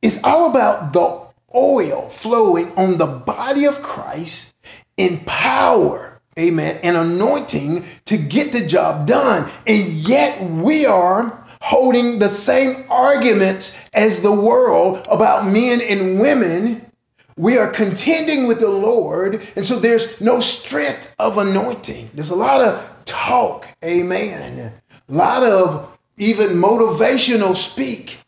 It's 0.00 0.22
all 0.24 0.50
about 0.50 0.92
the 0.92 1.22
oil 1.54 2.08
flowing 2.10 2.72
on 2.72 2.98
the 2.98 3.06
body 3.06 3.66
of 3.66 3.82
Christ 3.82 4.54
in 4.96 5.20
power, 5.20 6.11
amen, 6.38 6.80
and 6.82 6.96
anointing 6.96 7.84
to 8.06 8.16
get 8.16 8.52
the 8.52 8.66
job 8.66 9.06
done. 9.06 9.50
And 9.66 9.92
yet 9.92 10.42
we 10.42 10.86
are 10.86 11.44
holding 11.60 12.18
the 12.18 12.28
same 12.28 12.84
arguments 12.90 13.76
as 13.92 14.20
the 14.20 14.32
world 14.32 15.06
about 15.08 15.46
men 15.46 15.80
and 15.80 16.18
women. 16.18 16.90
We 17.36 17.56
are 17.56 17.70
contending 17.70 18.46
with 18.46 18.60
the 18.60 18.68
Lord, 18.68 19.46
and 19.56 19.64
so 19.64 19.78
there's 19.78 20.20
no 20.20 20.40
strength 20.40 21.06
of 21.18 21.38
anointing. 21.38 22.10
There's 22.14 22.30
a 22.30 22.36
lot 22.36 22.60
of 22.60 22.84
talk, 23.04 23.66
amen. 23.82 24.72
A 25.08 25.12
lot 25.12 25.42
of 25.42 25.98
even 26.18 26.50
motivational 26.50 27.56
speak, 27.56 28.18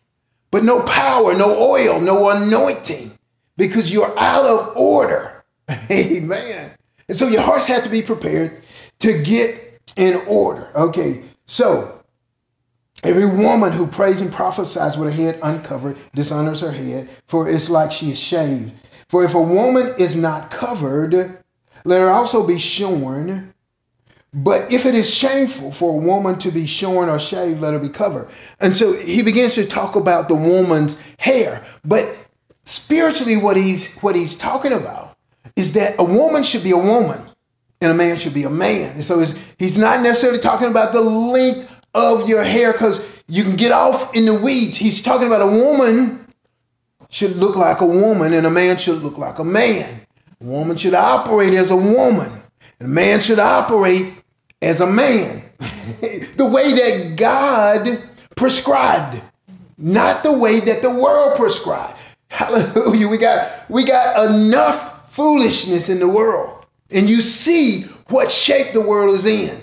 but 0.51 0.65
no 0.65 0.83
power, 0.83 1.35
no 1.35 1.59
oil, 1.59 2.01
no 2.01 2.31
anointing 2.31 3.19
because 3.57 3.91
you're 3.91 4.19
out 4.19 4.47
of 4.47 4.77
order. 4.77 5.45
Amen. 5.91 6.73
And 7.09 7.17
so 7.17 7.29
your 7.29 7.43
hearts 7.43 7.67
have 7.67 7.83
to 7.85 7.89
be 7.89 8.03
prepared 8.03 8.63
to 9.01 9.23
get 9.23 9.81
in 9.97 10.17
order. 10.27 10.71
Okay, 10.75 11.23
so 11.47 12.03
every 13.03 13.27
woman 13.27 13.73
who 13.73 13.87
prays 13.87 14.21
and 14.21 14.33
prophesies 14.33 14.97
with 14.97 15.11
her 15.11 15.15
head 15.15 15.39
uncovered 15.43 15.99
dishonors 16.15 16.61
her 16.61 16.73
head, 16.73 17.11
for 17.27 17.49
it's 17.49 17.69
like 17.69 17.93
she 17.93 18.11
is 18.11 18.19
shaved. 18.19 18.73
For 19.09 19.25
if 19.25 19.35
a 19.35 19.43
woman 19.43 19.95
is 19.99 20.17
not 20.17 20.51
covered, 20.51 21.15
let 21.85 22.01
her 22.01 22.11
also 22.11 22.47
be 22.47 22.59
shorn. 22.59 23.53
But 24.33 24.73
if 24.73 24.85
it 24.85 24.97
is 24.97 25.09
shameful 25.09 25.71
for 25.71 25.93
a 25.93 26.05
woman 26.05 26.39
to 26.41 26.51
be 26.51 26.67
shorn 26.67 27.09
or 27.09 27.21
shaved, 27.21 27.61
let 27.61 27.73
her 27.73 27.79
be 27.79 27.89
covered. 27.89 28.29
And 28.59 28.75
so 28.75 28.95
he 28.95 29.23
begins 29.23 29.55
to 29.55 29.65
talk 29.65 29.95
about 29.95 30.29
the 30.29 30.35
woman's 30.35 30.99
hair. 31.19 31.65
But 31.85 32.17
spiritually, 32.65 33.37
what 33.37 33.57
he's 33.57 33.95
what 33.99 34.17
he's 34.17 34.37
talking 34.37 34.73
about 34.73 35.04
is 35.57 35.73
that 35.75 35.97
a 35.99 36.05
woman 36.05 36.43
should 36.43 36.63
be 36.63 36.73
a 36.73 36.77
woman 36.77 37.21
and 37.81 37.91
a 37.91 37.95
man 37.95 38.17
should 38.17 38.35
be 38.35 38.45
a 38.45 38.51
man. 38.51 38.95
And 38.95 39.05
so 39.05 39.25
he's 39.59 39.79
not 39.79 40.01
necessarily 40.01 40.39
talking 40.39 40.69
about 40.69 40.93
the 40.93 41.01
length 41.01 41.71
of 41.95 42.29
your 42.29 42.43
hair 42.43 42.73
because 42.73 43.05
you 43.29 43.43
can 43.45 43.57
get 43.57 43.73
off 43.73 44.15
in 44.15 44.27
the 44.27 44.35
weeds. 44.35 44.77
He's 44.77 45.03
talking 45.03 45.27
about 45.27 45.43
a 45.43 45.47
woman 45.47 46.27
should 47.09 47.37
look 47.37 47.57
like 47.57 47.81
a 47.81 47.87
woman 47.87 48.33
and 48.33 48.47
a 48.47 48.51
man 48.51 48.77
should 48.77 49.03
look 49.03 49.19
like 49.19 49.39
a 49.39 49.45
man. 49.45 50.01
A 50.41 50.45
woman 50.45 50.77
should 50.77 50.95
operate 50.95 51.55
as 51.55 51.71
a 51.71 51.77
woman. 51.77 52.43
And 52.81 52.89
a 52.89 52.93
man 52.93 53.21
should 53.21 53.39
operate 53.39 54.13
as 54.61 54.81
a 54.81 54.87
man. 54.87 55.45
the 56.37 56.51
way 56.51 56.73
that 56.73 57.17
God 57.17 58.03
prescribed, 58.37 59.21
not 59.79 60.23
the 60.23 60.33
way 60.33 60.61
that 60.61 60.83
the 60.83 60.91
world 60.91 61.37
prescribed. 61.37 61.99
Hallelujah. 62.29 63.07
We 63.07 63.19
got 63.19 63.71
we 63.71 63.85
got 63.85 64.29
enough 64.29 64.94
foolishness 65.15 65.89
in 65.89 66.01
the 66.01 66.09
world. 66.09 66.67
And 66.91 67.09
you 67.09 67.21
see 67.21 67.83
what 68.09 68.31
shape 68.31 68.73
the 68.73 68.81
world 68.81 69.15
is 69.15 69.27
in. 69.27 69.61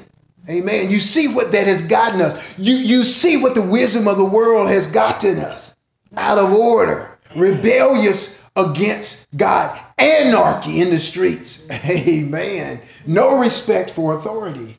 Amen. 0.50 0.90
You 0.90 1.00
see 1.00 1.28
what 1.28 1.52
that 1.52 1.68
has 1.68 1.82
gotten 1.82 2.22
us. 2.22 2.42
You, 2.58 2.76
you 2.76 3.04
see 3.04 3.38
what 3.38 3.54
the 3.54 3.62
wisdom 3.62 4.08
of 4.08 4.18
the 4.18 4.26
world 4.26 4.70
has 4.70 4.88
gotten 4.88 5.40
us 5.40 5.76
out 6.16 6.38
of 6.38 6.52
order, 6.52 7.18
rebellious 7.36 8.40
against 8.56 9.28
God, 9.36 9.80
anarchy 9.98 10.82
in 10.82 10.90
the 10.90 11.00
streets. 11.00 11.70
Amen. 11.72 12.82
No 13.06 13.38
respect 13.38 13.92
for 13.92 14.18
authority. 14.18 14.78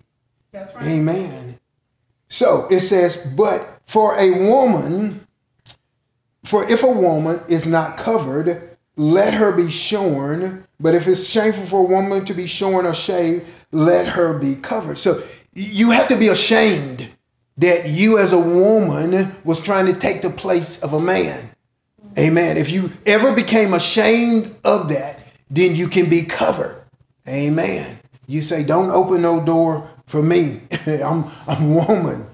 That's 0.52 0.74
right. 0.74 0.84
Amen. 0.84 1.60
So 2.28 2.66
it 2.70 2.80
says, 2.80 3.16
but 3.36 3.80
for 3.86 4.18
a 4.18 4.48
woman, 4.48 5.26
for 6.44 6.68
if 6.68 6.82
a 6.82 6.90
woman 6.90 7.40
is 7.46 7.66
not 7.66 7.98
covered, 7.98 8.71
let 8.96 9.34
her 9.34 9.52
be 9.52 9.70
shorn. 9.70 10.66
But 10.80 10.94
if 10.94 11.06
it's 11.06 11.26
shameful 11.26 11.66
for 11.66 11.80
a 11.80 11.88
woman 11.88 12.24
to 12.24 12.34
be 12.34 12.46
shorn 12.46 12.86
or 12.86 12.94
shaved, 12.94 13.46
let 13.70 14.06
her 14.08 14.38
be 14.38 14.56
covered. 14.56 14.98
So 14.98 15.22
you 15.54 15.90
have 15.90 16.08
to 16.08 16.16
be 16.16 16.28
ashamed 16.28 17.08
that 17.58 17.88
you 17.88 18.18
as 18.18 18.32
a 18.32 18.38
woman 18.38 19.36
was 19.44 19.60
trying 19.60 19.86
to 19.86 19.94
take 19.94 20.22
the 20.22 20.30
place 20.30 20.80
of 20.82 20.92
a 20.92 21.00
man. 21.00 21.50
Amen. 22.18 22.56
If 22.56 22.70
you 22.70 22.90
ever 23.06 23.32
became 23.32 23.74
ashamed 23.74 24.56
of 24.64 24.88
that, 24.88 25.20
then 25.50 25.76
you 25.76 25.88
can 25.88 26.10
be 26.10 26.22
covered. 26.22 26.82
Amen. 27.28 27.98
You 28.26 28.42
say, 28.42 28.62
don't 28.62 28.90
open 28.90 29.22
no 29.22 29.44
door 29.44 29.88
for 30.06 30.22
me. 30.22 30.60
I'm 30.86 31.30
I'm 31.46 31.74
woman. 31.74 32.26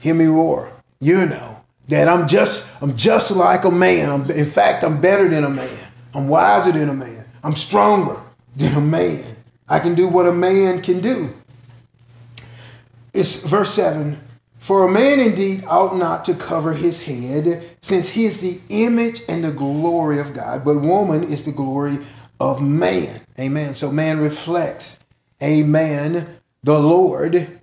Hear 0.00 0.14
me 0.14 0.26
roar. 0.26 0.70
You 1.00 1.26
know 1.26 1.62
that 1.88 2.08
I'm 2.08 2.26
just 2.26 2.70
I'm 2.82 2.96
just 2.96 3.30
like 3.30 3.64
a 3.64 3.70
man. 3.70 4.08
I'm, 4.10 4.30
in 4.30 4.50
fact, 4.50 4.84
I'm 4.84 5.00
better 5.00 5.28
than 5.28 5.44
a 5.44 5.50
man. 5.50 5.83
I'm 6.14 6.28
wiser 6.28 6.72
than 6.72 6.88
a 6.88 6.94
man. 6.94 7.24
I'm 7.42 7.56
stronger 7.56 8.20
than 8.56 8.74
a 8.74 8.80
man. 8.80 9.24
I 9.68 9.80
can 9.80 9.94
do 9.94 10.06
what 10.06 10.26
a 10.26 10.32
man 10.32 10.80
can 10.80 11.00
do. 11.00 11.30
It's 13.12 13.42
verse 13.42 13.74
7 13.74 14.20
For 14.58 14.84
a 14.84 14.90
man 14.90 15.20
indeed 15.20 15.64
ought 15.66 15.96
not 15.96 16.24
to 16.26 16.34
cover 16.34 16.72
his 16.72 17.02
head, 17.02 17.76
since 17.82 18.08
he 18.08 18.26
is 18.26 18.40
the 18.40 18.60
image 18.68 19.22
and 19.28 19.44
the 19.44 19.52
glory 19.52 20.18
of 20.18 20.34
God, 20.34 20.64
but 20.64 20.80
woman 20.80 21.24
is 21.24 21.44
the 21.44 21.52
glory 21.52 21.98
of 22.40 22.60
man. 22.60 23.20
Amen. 23.38 23.74
So 23.74 23.90
man 23.90 24.20
reflects, 24.20 24.98
Amen, 25.42 26.38
the 26.62 26.78
Lord. 26.78 27.60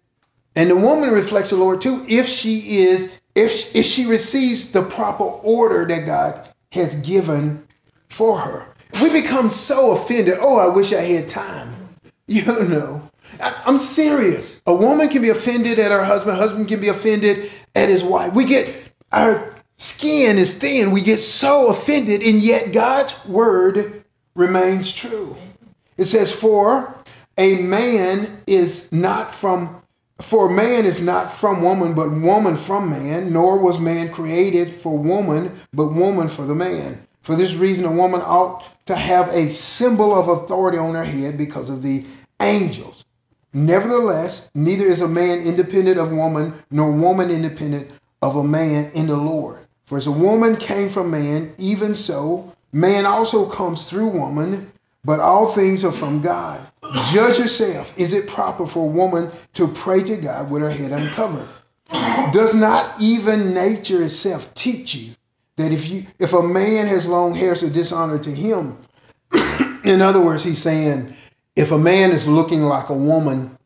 And 0.55 0.69
the 0.69 0.75
woman 0.75 1.11
reflects 1.11 1.51
the 1.51 1.55
Lord 1.55 1.81
too 1.81 2.05
if 2.07 2.27
she 2.27 2.79
is, 2.79 3.19
if, 3.35 3.73
if 3.75 3.85
she 3.85 4.05
receives 4.05 4.71
the 4.71 4.81
proper 4.81 5.23
order 5.23 5.85
that 5.85 6.05
God 6.05 6.49
has 6.71 6.95
given 6.95 7.67
for 8.11 8.39
her. 8.39 8.67
We 9.01 9.09
become 9.09 9.49
so 9.49 9.91
offended. 9.91 10.37
Oh, 10.39 10.57
I 10.57 10.67
wish 10.67 10.93
I 10.93 11.01
had 11.01 11.29
time. 11.29 11.77
You 12.27 12.45
know, 12.45 13.09
I, 13.41 13.61
am 13.65 13.77
serious. 13.77 14.61
A 14.65 14.73
woman 14.73 15.09
can 15.09 15.21
be 15.21 15.27
offended 15.27 15.79
at 15.79 15.91
her 15.91 16.05
husband, 16.05 16.37
husband 16.37 16.69
can 16.69 16.79
be 16.79 16.87
offended 16.87 17.51
at 17.75 17.89
his 17.89 18.05
wife. 18.05 18.31
We 18.33 18.45
get 18.45 18.73
our 19.11 19.53
skin 19.75 20.37
is 20.37 20.53
thin. 20.53 20.91
We 20.91 21.01
get 21.01 21.19
so 21.19 21.67
offended, 21.67 22.21
and 22.21 22.41
yet 22.41 22.71
God's 22.71 23.25
word 23.25 24.05
remains 24.33 24.93
true. 24.93 25.35
It 25.97 26.05
says, 26.05 26.31
For 26.31 26.95
a 27.37 27.55
man 27.57 28.43
is 28.47 28.89
not 28.93 29.35
from 29.35 29.81
for 30.21 30.49
man 30.49 30.85
is 30.85 31.01
not 31.01 31.33
from 31.33 31.61
woman, 31.61 31.93
but 31.93 32.11
woman 32.11 32.55
from 32.55 32.91
man, 32.91 33.33
nor 33.33 33.57
was 33.57 33.79
man 33.79 34.09
created 34.11 34.75
for 34.75 34.97
woman, 34.97 35.59
but 35.73 35.87
woman 35.87 36.29
for 36.29 36.45
the 36.45 36.55
man. 36.55 37.05
For 37.21 37.35
this 37.35 37.55
reason, 37.55 37.85
a 37.85 37.91
woman 37.91 38.21
ought 38.21 38.63
to 38.87 38.95
have 38.95 39.29
a 39.29 39.49
symbol 39.49 40.13
of 40.13 40.27
authority 40.27 40.77
on 40.77 40.95
her 40.95 41.05
head 41.05 41.37
because 41.37 41.69
of 41.69 41.83
the 41.83 42.05
angels. 42.39 43.03
Nevertheless, 43.53 44.49
neither 44.55 44.85
is 44.85 45.01
a 45.01 45.07
man 45.07 45.39
independent 45.39 45.99
of 45.99 46.11
woman, 46.11 46.53
nor 46.71 46.91
woman 46.91 47.29
independent 47.29 47.91
of 48.21 48.35
a 48.35 48.43
man 48.43 48.91
in 48.93 49.07
the 49.07 49.17
Lord. 49.17 49.59
For 49.85 49.97
as 49.97 50.07
a 50.07 50.11
woman 50.11 50.55
came 50.55 50.89
from 50.89 51.11
man, 51.11 51.53
even 51.57 51.95
so 51.95 52.55
man 52.71 53.05
also 53.05 53.49
comes 53.49 53.89
through 53.89 54.07
woman, 54.07 54.71
but 55.03 55.19
all 55.19 55.53
things 55.53 55.83
are 55.83 55.91
from 55.91 56.21
God. 56.21 56.61
Judge 57.11 57.39
yourself. 57.39 57.93
Is 57.97 58.13
it 58.13 58.29
proper 58.29 58.65
for 58.65 58.87
a 58.87 58.91
woman 58.91 59.31
to 59.55 59.67
pray 59.67 60.01
to 60.03 60.15
God 60.15 60.49
with 60.49 60.61
her 60.61 60.71
head 60.71 60.91
uncovered? 60.91 61.47
Does 62.31 62.53
not 62.53 62.99
even 63.01 63.53
nature 63.53 64.03
itself 64.03 64.53
teach 64.55 64.95
you 64.95 65.15
that 65.57 65.71
if 65.71 65.87
you 65.89 66.05
if 66.19 66.33
a 66.33 66.41
man 66.41 66.87
has 66.87 67.05
long 67.05 67.35
hair, 67.35 67.53
it's 67.53 67.63
a 67.63 67.69
dishonor 67.69 68.19
to 68.19 68.31
him? 68.31 68.77
in 69.83 70.01
other 70.01 70.19
words, 70.19 70.43
he's 70.43 70.61
saying 70.61 71.15
if 71.55 71.71
a 71.71 71.77
man 71.77 72.11
is 72.11 72.27
looking 72.27 72.61
like 72.63 72.89
a 72.89 72.93
woman, 72.93 73.57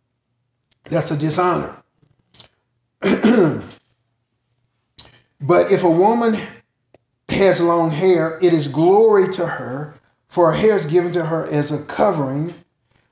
that's 0.89 1.11
a 1.11 1.17
dishonor. 1.17 1.75
but 5.41 5.71
if 5.71 5.83
a 5.83 5.89
woman 5.89 6.39
has 7.29 7.59
long 7.59 7.91
hair, 7.91 8.39
it 8.41 8.53
is 8.53 8.67
glory 8.67 9.31
to 9.33 9.45
her, 9.45 9.95
for 10.27 10.51
her 10.51 10.57
hair 10.57 10.75
is 10.75 10.85
given 10.85 11.11
to 11.13 11.25
her 11.25 11.45
as 11.47 11.71
a 11.71 11.83
covering. 11.83 12.53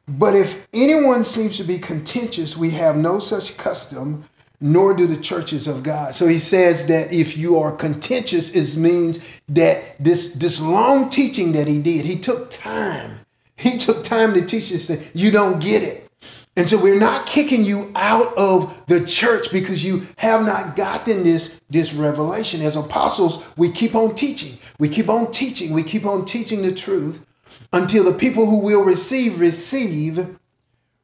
But 0.08 0.36
if 0.36 0.68
anyone 0.74 1.24
seems 1.24 1.58
to 1.58 1.64
be 1.64 1.80
contentious, 1.80 2.58
we 2.58 2.72
have 2.72 2.98
no 2.98 3.20
such 3.20 3.58
custom, 3.58 4.26
nor 4.64 4.96
do 4.96 5.06
the 5.06 5.18
churches 5.18 5.68
of 5.68 5.84
God. 5.84 6.16
So 6.16 6.28
he 6.28 6.40
says 6.40 6.88
that 6.88 7.14
if 7.14 7.38
you 7.38 7.60
are 7.60 7.72
contentious, 7.72 8.56
it 8.56 8.76
means 8.76 9.20
that 9.50 9.84
this, 10.00 10.34
this 10.34 10.60
long 10.60 11.12
teaching 11.12 11.52
that 11.52 11.68
he 11.68 11.80
did, 11.82 12.06
he 12.06 12.18
took 12.18 12.50
time 12.50 13.20
he 13.56 13.78
took 13.78 14.04
time 14.04 14.34
to 14.34 14.46
teach 14.46 14.74
us 14.74 14.88
that 14.88 15.02
you 15.14 15.32
don't 15.32 15.62
get 15.62 15.84
it. 15.84 16.10
And 16.56 16.70
so 16.70 16.78
we're 16.78 17.00
not 17.00 17.26
kicking 17.26 17.66
you 17.66 17.92
out 17.96 18.36
of 18.38 18.76
the 18.88 19.06
church 19.06 19.52
because 19.52 19.84
you 19.84 20.08
have 20.18 20.46
not 20.46 20.76
gotten 20.76 21.24
this, 21.24 21.60
this 21.70 21.94
revelation. 21.94 22.62
As 22.62 22.76
apostles, 22.76 23.44
we 23.58 23.72
keep 23.72 23.96
on 23.96 24.16
teaching. 24.16 24.60
We 24.78 24.90
keep 24.90 25.10
on 25.10 25.32
teaching. 25.32 25.74
We 25.74 25.82
keep 25.82 26.06
on 26.06 26.26
teaching 26.26 26.62
the 26.62 26.74
truth 26.74 27.26
until 27.72 28.04
the 28.04 28.14
people 28.14 28.46
who 28.46 28.58
will 28.58 28.84
receive, 28.84 29.40
receive, 29.40 30.38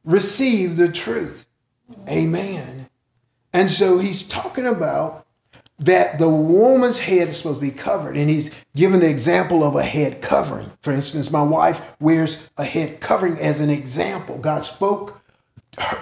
receive 0.04 0.76
the 0.76 0.92
truth. 0.92 1.46
Amen. 2.08 2.79
And 3.52 3.70
so 3.70 3.98
he's 3.98 4.26
talking 4.26 4.66
about 4.66 5.26
that 5.80 6.18
the 6.18 6.28
woman's 6.28 6.98
head 6.98 7.28
is 7.28 7.38
supposed 7.38 7.60
to 7.60 7.66
be 7.66 7.72
covered. 7.72 8.16
And 8.16 8.28
he's 8.28 8.50
given 8.76 9.00
the 9.00 9.08
example 9.08 9.64
of 9.64 9.76
a 9.76 9.82
head 9.82 10.20
covering. 10.20 10.70
For 10.82 10.92
instance, 10.92 11.30
my 11.30 11.42
wife 11.42 11.80
wears 11.98 12.50
a 12.56 12.64
head 12.64 13.00
covering 13.00 13.38
as 13.38 13.60
an 13.60 13.70
example. 13.70 14.38
God 14.38 14.64
spoke 14.64 15.20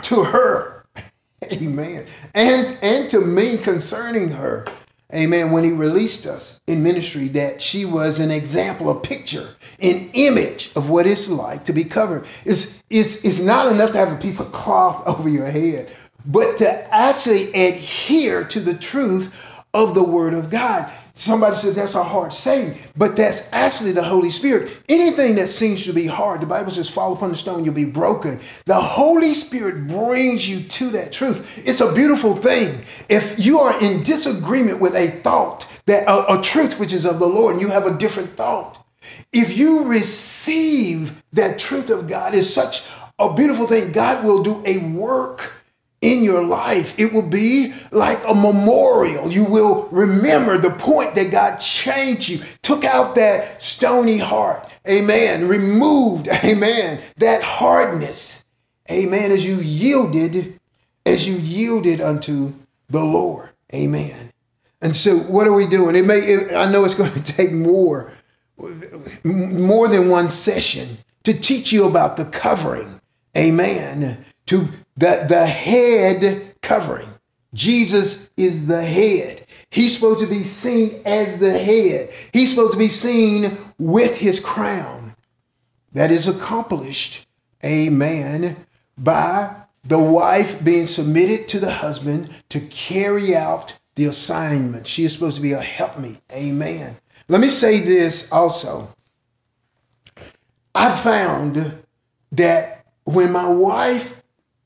to 0.02 0.24
her. 0.24 0.84
Amen. 1.52 2.06
And 2.34 2.76
and 2.82 3.08
to 3.10 3.20
me 3.20 3.58
concerning 3.58 4.30
her. 4.30 4.66
Amen. 5.14 5.52
When 5.52 5.64
he 5.64 5.70
released 5.70 6.26
us 6.26 6.60
in 6.66 6.82
ministry, 6.82 7.28
that 7.28 7.62
she 7.62 7.86
was 7.86 8.18
an 8.18 8.30
example, 8.30 8.90
a 8.90 9.00
picture, 9.00 9.48
an 9.80 10.10
image 10.12 10.70
of 10.76 10.90
what 10.90 11.06
it's 11.06 11.28
like 11.30 11.64
to 11.64 11.72
be 11.72 11.84
covered. 11.84 12.26
It's, 12.44 12.84
it's, 12.90 13.24
it's 13.24 13.40
not 13.40 13.72
enough 13.72 13.92
to 13.92 13.98
have 13.98 14.12
a 14.12 14.20
piece 14.20 14.38
of 14.38 14.52
cloth 14.52 15.02
over 15.06 15.30
your 15.30 15.50
head, 15.50 15.90
but 16.28 16.58
to 16.58 16.94
actually 16.94 17.52
adhere 17.54 18.44
to 18.44 18.60
the 18.60 18.74
truth 18.74 19.34
of 19.74 19.94
the 19.94 20.04
Word 20.04 20.34
of 20.34 20.50
God. 20.50 20.92
Somebody 21.14 21.56
says 21.56 21.74
that's 21.74 21.96
a 21.96 22.04
hard 22.04 22.32
saying, 22.32 22.78
but 22.96 23.16
that's 23.16 23.48
actually 23.52 23.90
the 23.90 24.04
Holy 24.04 24.30
Spirit. 24.30 24.70
Anything 24.88 25.34
that 25.34 25.48
seems 25.48 25.84
to 25.84 25.92
be 25.92 26.06
hard, 26.06 26.40
the 26.40 26.46
Bible 26.46 26.70
says, 26.70 26.88
fall 26.88 27.12
upon 27.12 27.30
the 27.30 27.36
stone, 27.36 27.64
you'll 27.64 27.74
be 27.74 27.84
broken. 27.84 28.38
The 28.66 28.80
Holy 28.80 29.34
Spirit 29.34 29.88
brings 29.88 30.48
you 30.48 30.62
to 30.62 30.90
that 30.90 31.12
truth. 31.12 31.44
It's 31.56 31.80
a 31.80 31.92
beautiful 31.92 32.36
thing. 32.36 32.84
If 33.08 33.44
you 33.44 33.58
are 33.58 33.80
in 33.80 34.04
disagreement 34.04 34.78
with 34.78 34.94
a 34.94 35.10
thought, 35.22 35.66
that 35.86 36.04
a, 36.06 36.38
a 36.38 36.42
truth 36.42 36.78
which 36.78 36.92
is 36.92 37.04
of 37.04 37.18
the 37.18 37.26
Lord, 37.26 37.54
and 37.54 37.62
you 37.62 37.68
have 37.68 37.86
a 37.86 37.98
different 37.98 38.36
thought, 38.36 38.86
if 39.32 39.56
you 39.56 39.86
receive 39.86 41.20
that 41.32 41.58
truth 41.58 41.90
of 41.90 42.06
God, 42.06 42.34
is 42.34 42.52
such 42.52 42.84
a 43.18 43.34
beautiful 43.34 43.66
thing. 43.66 43.90
God 43.90 44.24
will 44.24 44.44
do 44.44 44.62
a 44.64 44.78
work 44.78 45.52
in 46.00 46.22
your 46.22 46.42
life. 46.42 46.94
It 46.98 47.12
will 47.12 47.22
be 47.22 47.74
like 47.90 48.20
a 48.26 48.34
memorial. 48.34 49.32
You 49.32 49.44
will 49.44 49.88
remember 49.90 50.58
the 50.58 50.70
point 50.70 51.14
that 51.16 51.30
God 51.30 51.56
changed 51.56 52.28
you, 52.28 52.40
took 52.62 52.84
out 52.84 53.14
that 53.16 53.60
stony 53.60 54.18
heart. 54.18 54.68
Amen. 54.88 55.48
Removed, 55.48 56.28
amen, 56.44 57.02
that 57.16 57.42
hardness. 57.42 58.44
Amen. 58.90 59.32
As 59.32 59.44
you 59.44 59.56
yielded, 59.56 60.58
as 61.04 61.26
you 61.26 61.36
yielded 61.36 62.00
unto 62.00 62.54
the 62.88 63.02
Lord. 63.02 63.50
Amen. 63.74 64.32
And 64.80 64.94
so 64.94 65.18
what 65.18 65.46
are 65.46 65.52
we 65.52 65.66
doing? 65.66 65.96
It 65.96 66.04
may 66.04 66.18
it, 66.18 66.54
I 66.54 66.70
know 66.70 66.84
it's 66.84 66.94
going 66.94 67.12
to 67.22 67.22
take 67.22 67.52
more 67.52 68.12
more 69.22 69.88
than 69.88 70.08
one 70.08 70.30
session 70.30 70.98
to 71.24 71.38
teach 71.38 71.72
you 71.72 71.86
about 71.86 72.16
the 72.16 72.24
covering. 72.24 73.00
Amen. 73.36 74.24
To 74.46 74.68
the, 74.98 75.26
the 75.28 75.46
head 75.46 76.54
covering. 76.60 77.08
Jesus 77.54 78.30
is 78.36 78.66
the 78.66 78.82
head. 78.82 79.46
He's 79.70 79.94
supposed 79.94 80.20
to 80.20 80.26
be 80.26 80.42
seen 80.42 81.02
as 81.04 81.38
the 81.38 81.56
head. 81.56 82.10
He's 82.32 82.50
supposed 82.50 82.72
to 82.72 82.78
be 82.78 82.88
seen 82.88 83.56
with 83.78 84.16
his 84.16 84.40
crown. 84.40 85.14
That 85.92 86.10
is 86.10 86.26
accomplished, 86.26 87.26
amen, 87.64 88.66
by 88.96 89.54
the 89.84 89.98
wife 89.98 90.62
being 90.64 90.86
submitted 90.86 91.48
to 91.48 91.60
the 91.60 91.70
husband 91.70 92.30
to 92.50 92.60
carry 92.60 93.36
out 93.36 93.78
the 93.94 94.06
assignment. 94.06 94.86
She 94.86 95.04
is 95.04 95.12
supposed 95.12 95.36
to 95.36 95.42
be 95.42 95.52
a 95.52 95.60
helpmeet, 95.60 96.18
amen. 96.32 96.96
Let 97.28 97.40
me 97.40 97.48
say 97.48 97.80
this 97.80 98.30
also. 98.32 98.94
I 100.74 100.94
found 100.96 101.82
that 102.32 102.84
when 103.04 103.32
my 103.32 103.48
wife 103.48 104.17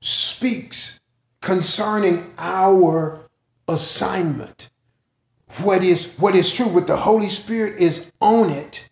speaks 0.03 1.01
concerning 1.41 2.35
our 2.37 3.21
assignment, 3.67 4.71
what 5.59 5.83
is 5.83 6.13
what 6.19 6.35
is 6.35 6.53
true 6.53 6.69
with 6.69 6.87
the 6.87 6.97
Holy 6.97 7.29
Spirit 7.29 7.81
is 7.81 8.13
on 8.21 8.51
it. 8.51 8.91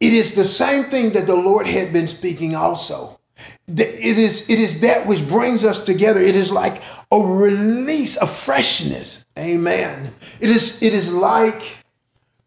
It 0.00 0.12
is 0.12 0.34
the 0.34 0.44
same 0.44 0.84
thing 0.84 1.12
that 1.12 1.26
the 1.26 1.36
Lord 1.36 1.66
had 1.66 1.92
been 1.92 2.08
speaking 2.08 2.56
also. 2.56 3.20
It 3.68 4.18
is, 4.18 4.48
it 4.50 4.58
is 4.58 4.80
that 4.80 5.06
which 5.06 5.26
brings 5.28 5.64
us 5.64 5.84
together. 5.84 6.20
It 6.20 6.34
is 6.34 6.50
like 6.50 6.82
a 7.10 7.18
release, 7.20 8.16
a 8.16 8.26
freshness. 8.26 9.24
Amen. 9.38 10.14
It 10.40 10.50
is, 10.50 10.82
it 10.82 10.92
is 10.92 11.12
like 11.12 11.62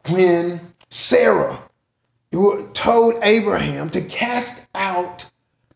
when 0.09 0.73
Sarah 0.89 1.63
told 2.73 3.15
Abraham 3.23 3.89
to 3.91 4.01
cast 4.01 4.67
out 4.75 5.25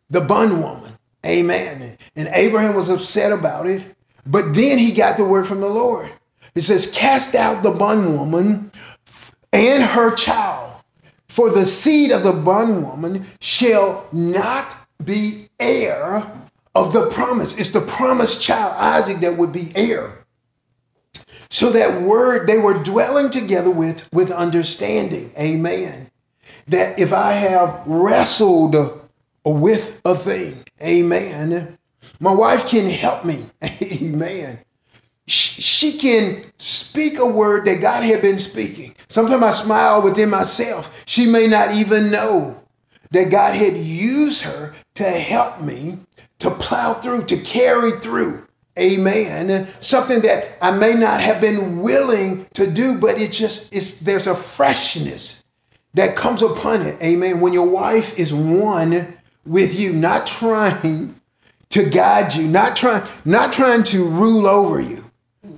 the 0.10 0.22
bondwoman. 0.22 0.79
Amen. 1.26 1.98
And 2.16 2.30
Abraham 2.32 2.76
was 2.76 2.90
upset 2.90 3.32
about 3.32 3.68
it. 3.68 3.96
But 4.26 4.54
then 4.54 4.78
he 4.78 4.94
got 4.94 5.18
the 5.18 5.26
word 5.26 5.48
from 5.48 5.60
the 5.62 5.70
Lord. 5.70 6.12
It 6.56 6.62
says, 6.62 6.92
Cast 6.92 7.36
out 7.36 7.64
the 7.64 7.72
bondwoman 7.72 8.72
and 9.52 9.84
her 9.84 10.14
child, 10.16 10.82
for 11.28 11.50
the 11.50 11.66
seed 11.66 12.12
of 12.12 12.24
the 12.24 12.34
bondwoman 12.34 13.28
shall 13.40 14.08
not 14.12 14.76
be 15.04 15.50
heir 15.60 16.32
of 16.76 16.94
the 16.94 17.10
promise. 17.10 17.58
It's 17.58 17.70
the 17.70 17.82
promised 17.82 18.42
child, 18.42 18.76
Isaac, 18.78 19.20
that 19.22 19.38
would 19.38 19.52
be 19.52 19.72
heir. 19.76 20.26
So 21.50 21.72
that 21.72 22.02
word 22.02 22.48
they 22.48 22.60
were 22.60 22.84
dwelling 22.84 23.32
together 23.32 23.72
with 23.72 24.08
with 24.14 24.32
understanding. 24.32 25.32
Amen. 25.38 26.12
That 26.68 27.00
if 27.00 27.12
I 27.12 27.34
have 27.34 27.82
wrestled 27.88 28.76
with 29.44 30.00
a 30.06 30.16
thing, 30.16 30.64
amen, 30.82 31.78
my 32.20 32.34
wife 32.34 32.68
can 32.68 32.90
help 32.90 33.26
me. 33.26 33.46
Amen. 33.64 34.60
She 35.28 35.98
can 35.98 36.46
speak 36.58 37.20
a 37.20 37.26
word 37.26 37.66
that 37.66 37.82
God 37.82 38.04
had 38.04 38.22
been 38.22 38.40
speaking. 38.40 38.96
Sometimes 39.10 39.44
I 39.44 39.52
smile 39.52 40.02
within 40.02 40.30
myself. 40.30 40.92
She 41.06 41.28
may 41.28 41.46
not 41.46 41.74
even 41.76 42.10
know 42.10 42.62
that 43.12 43.30
God 43.30 43.56
had 43.56 43.78
used 43.78 44.42
her 44.42 44.74
to 44.96 45.04
help 45.04 45.62
me 45.62 46.00
to 46.40 46.50
plow 46.50 46.96
through, 46.96 47.26
to 47.26 47.38
carry 47.38 48.00
through. 48.00 48.48
Amen. 48.78 49.68
Something 49.82 50.22
that 50.22 50.58
I 50.62 50.72
may 50.72 50.94
not 50.94 51.22
have 51.22 51.42
been 51.42 51.80
willing 51.80 52.48
to 52.54 52.70
do, 52.70 52.98
but 52.98 53.20
it 53.22 53.32
just 53.32 53.72
it's 53.72 54.00
there's 54.00 54.28
a 54.28 54.36
freshness 54.36 55.44
that 55.94 56.16
comes 56.16 56.42
upon 56.42 56.84
it. 56.84 57.00
Amen. 57.02 57.42
When 57.42 57.54
your 57.54 57.68
wife 57.68 58.18
is 58.18 58.34
one 58.34 59.19
with 59.50 59.78
you, 59.78 59.92
not 59.92 60.28
trying 60.28 61.20
to 61.72 61.90
guide 61.90 62.34
you, 62.36 62.48
not 62.48 62.78
trying, 62.78 63.06
not 63.26 63.52
trying 63.52 63.84
to 63.84 64.06
rule 64.08 64.48
over 64.48 64.80
you, 64.80 65.04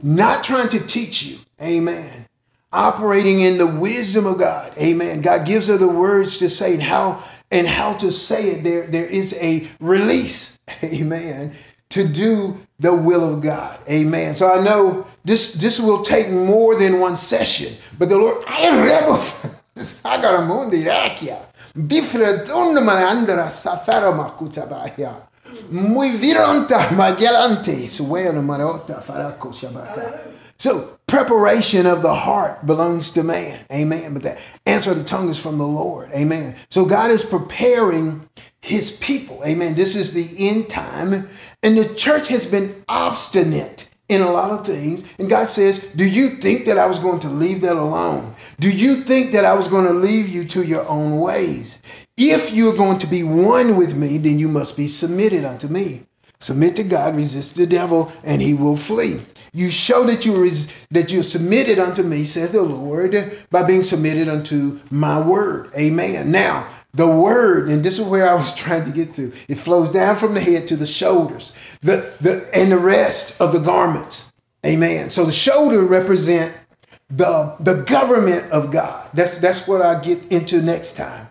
not 0.01 0.43
trying 0.43 0.69
to 0.69 0.79
teach 0.79 1.23
you. 1.23 1.37
Amen. 1.61 2.25
Operating 2.71 3.41
in 3.41 3.57
the 3.57 3.67
wisdom 3.67 4.25
of 4.25 4.39
God. 4.39 4.75
Amen. 4.77 5.21
God 5.21 5.45
gives 5.45 5.67
her 5.67 5.77
the 5.77 5.89
words 5.89 6.37
to 6.37 6.49
say 6.49 6.73
and 6.73 6.81
how 6.81 7.21
and 7.51 7.67
how 7.67 7.93
to 7.95 8.13
say 8.13 8.51
it. 8.51 8.63
There, 8.63 8.87
there 8.87 9.05
is 9.05 9.33
a 9.33 9.67
release. 9.81 10.57
Amen. 10.83 11.53
To 11.89 12.07
do 12.07 12.65
the 12.79 12.95
will 12.95 13.33
of 13.33 13.41
God. 13.41 13.77
Amen. 13.89 14.37
So 14.37 14.49
I 14.49 14.63
know 14.63 15.05
this 15.25 15.51
this 15.53 15.81
will 15.81 16.01
take 16.01 16.29
more 16.29 16.79
than 16.79 17.01
one 17.01 17.17
session, 17.17 17.75
but 17.99 18.07
the 18.07 18.17
Lord, 18.17 18.43
I 18.47 18.61
am 18.61 18.85
rebel. 18.85 19.17
Sagaramundi 19.75 20.85
rakia. 20.85 21.45
Bifredun 21.75 22.77
manandra 22.83 23.49
safara 23.49 24.11
makutabaya. 24.11 25.15
Muy 25.69 26.17
viranta 26.17 26.89
magelante 26.89 27.87
suena 27.87 28.41
marota 28.41 29.01
farako 29.01 29.53
shabaka. 29.53 30.19
So 30.57 30.99
preparation 31.07 31.85
of 31.87 32.03
the 32.03 32.13
heart 32.13 32.65
belongs 32.65 33.09
to 33.11 33.23
man. 33.23 33.65
Amen. 33.71 34.13
But 34.13 34.23
the 34.23 34.37
answer 34.65 34.91
of 34.91 34.97
the 34.97 35.03
tongue 35.03 35.29
is 35.29 35.39
from 35.39 35.57
the 35.57 35.65
Lord. 35.65 36.11
Amen. 36.11 36.55
So 36.69 36.85
God 36.85 37.09
is 37.09 37.25
preparing 37.25 38.29
his 38.61 38.91
people. 38.97 39.43
Amen. 39.43 39.73
This 39.73 39.95
is 39.95 40.13
the 40.13 40.29
end 40.37 40.69
time. 40.69 41.29
And 41.63 41.77
the 41.77 41.95
church 41.95 42.27
has 42.27 42.45
been 42.45 42.83
obstinate 42.87 43.89
in 44.07 44.21
a 44.21 44.31
lot 44.31 44.51
of 44.51 44.65
things. 44.65 45.03
And 45.17 45.29
God 45.29 45.49
says, 45.49 45.79
Do 45.95 46.07
you 46.07 46.35
think 46.37 46.65
that 46.65 46.77
I 46.77 46.85
was 46.85 46.99
going 46.99 47.21
to 47.21 47.29
leave 47.29 47.61
that 47.61 47.77
alone? 47.77 48.35
Do 48.61 48.69
you 48.69 48.97
think 48.97 49.31
that 49.31 49.43
I 49.43 49.55
was 49.55 49.67
going 49.67 49.85
to 49.85 49.93
leave 49.93 50.29
you 50.29 50.45
to 50.49 50.61
your 50.61 50.87
own 50.87 51.19
ways? 51.19 51.79
If 52.15 52.53
you're 52.53 52.77
going 52.77 52.99
to 52.99 53.07
be 53.07 53.23
one 53.23 53.75
with 53.75 53.95
me, 53.95 54.19
then 54.19 54.37
you 54.37 54.47
must 54.47 54.77
be 54.77 54.87
submitted 54.87 55.43
unto 55.43 55.67
me. 55.67 56.05
Submit 56.39 56.75
to 56.75 56.83
God, 56.83 57.15
resist 57.15 57.55
the 57.55 57.65
devil, 57.65 58.11
and 58.23 58.39
he 58.39 58.53
will 58.53 58.75
flee. 58.75 59.21
You 59.51 59.71
show 59.71 60.03
that 60.03 60.25
you 60.25 60.35
res- 60.35 60.69
that 60.91 61.11
you're 61.11 61.23
submitted 61.23 61.79
unto 61.79 62.03
me, 62.03 62.23
says 62.23 62.51
the 62.51 62.61
Lord, 62.61 63.35
by 63.49 63.63
being 63.63 63.81
submitted 63.81 64.27
unto 64.27 64.79
my 64.91 65.19
word. 65.19 65.71
Amen. 65.75 66.29
Now, 66.29 66.67
the 66.93 67.07
word, 67.07 67.67
and 67.67 67.83
this 67.83 67.97
is 67.97 68.05
where 68.05 68.29
I 68.29 68.35
was 68.35 68.53
trying 68.63 68.85
to 68.85 68.91
get 68.91 69.15
to, 69.15 69.33
it 69.47 69.55
flows 69.55 69.89
down 69.89 70.17
from 70.17 70.35
the 70.35 70.39
head 70.39 70.67
to 70.67 70.75
the 70.75 70.85
shoulders, 70.85 71.51
the, 71.81 72.13
the 72.21 72.47
and 72.55 72.71
the 72.71 72.77
rest 72.77 73.35
of 73.41 73.53
the 73.53 73.59
garments. 73.59 74.31
Amen. 74.63 75.09
So 75.09 75.25
the 75.25 75.31
shoulder 75.31 75.81
represent 75.81 76.53
the, 77.11 77.55
the 77.59 77.83
government 77.83 78.51
of 78.51 78.71
God. 78.71 79.09
That's 79.13 79.37
that's 79.37 79.67
what 79.67 79.81
I 79.81 79.99
get 79.99 80.23
into 80.31 80.61
next 80.61 80.95
time. 80.95 81.27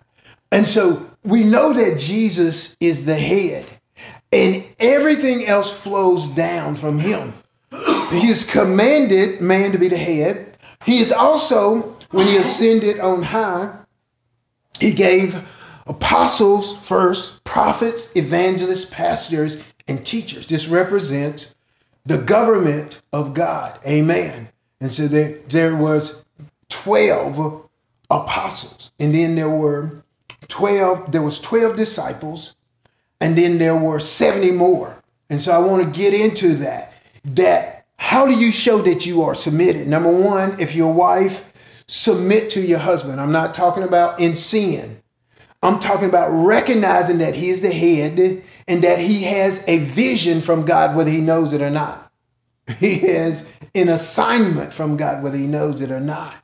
And 0.51 0.67
so 0.67 1.09
we 1.23 1.43
know 1.43 1.73
that 1.73 1.97
Jesus 1.97 2.75
is 2.79 3.05
the 3.05 3.15
head, 3.15 3.65
and 4.31 4.63
everything 4.79 5.45
else 5.45 5.71
flows 5.71 6.27
down 6.27 6.75
from 6.75 6.99
him. 6.99 7.33
He 8.11 8.27
has 8.27 8.45
commanded 8.45 9.41
man 9.41 9.71
to 9.71 9.77
be 9.77 9.87
the 9.87 9.97
head. 9.97 10.57
He 10.85 10.99
is 10.99 11.11
also, 11.11 11.97
when 12.11 12.27
he 12.27 12.37
ascended 12.37 12.99
on 12.99 13.23
high, 13.23 13.79
he 14.79 14.91
gave 14.91 15.47
apostles 15.87 16.75
first, 16.85 17.43
prophets, 17.43 18.13
evangelists, 18.15 18.85
pastors, 18.85 19.57
and 19.87 20.05
teachers. 20.05 20.47
This 20.47 20.67
represents 20.67 21.55
the 22.05 22.17
government 22.17 23.01
of 23.13 23.33
God. 23.33 23.79
Amen. 23.85 24.49
And 24.81 24.91
so 24.91 25.07
there, 25.07 25.37
there 25.47 25.75
was 25.75 26.25
12 26.69 27.69
apostles. 28.09 28.91
And 28.99 29.15
then 29.15 29.35
there 29.35 29.49
were 29.49 30.03
12, 30.49 31.13
there 31.13 31.21
was 31.21 31.39
12 31.39 31.77
disciples, 31.77 32.55
and 33.21 33.37
then 33.37 33.57
there 33.59 33.77
were 33.77 33.99
70 33.99 34.51
more. 34.51 35.01
And 35.29 35.41
so 35.41 35.53
I 35.53 35.59
want 35.59 35.81
to 35.83 35.99
get 35.99 36.13
into 36.13 36.55
that. 36.55 36.91
That 37.23 37.85
how 37.95 38.25
do 38.25 38.33
you 38.33 38.51
show 38.51 38.81
that 38.81 39.05
you 39.05 39.21
are 39.21 39.35
submitted? 39.35 39.87
Number 39.87 40.09
one, 40.09 40.59
if 40.59 40.75
your 40.75 40.91
wife 40.91 41.51
submit 41.91 42.49
to 42.49 42.61
your 42.61 42.79
husband. 42.79 43.19
I'm 43.19 43.33
not 43.33 43.53
talking 43.53 43.83
about 43.83 44.19
in 44.19 44.35
sin. 44.35 45.03
I'm 45.61 45.77
talking 45.79 46.07
about 46.07 46.29
recognizing 46.29 47.17
that 47.19 47.35
he 47.35 47.49
is 47.49 47.61
the 47.61 47.71
head 47.71 48.43
and 48.67 48.83
that 48.83 48.99
he 48.99 49.23
has 49.23 49.63
a 49.67 49.79
vision 49.79 50.41
from 50.41 50.65
God, 50.65 50.95
whether 50.95 51.11
he 51.11 51.19
knows 51.19 51.51
it 51.51 51.61
or 51.61 51.69
not. 51.69 52.10
He 52.79 52.95
has 52.99 53.45
an 53.73 53.89
assignment 53.89 54.73
from 54.73 54.97
God, 54.97 55.23
whether 55.23 55.37
he 55.37 55.47
knows 55.47 55.81
it 55.81 55.91
or 55.91 55.99
not. 55.99 56.35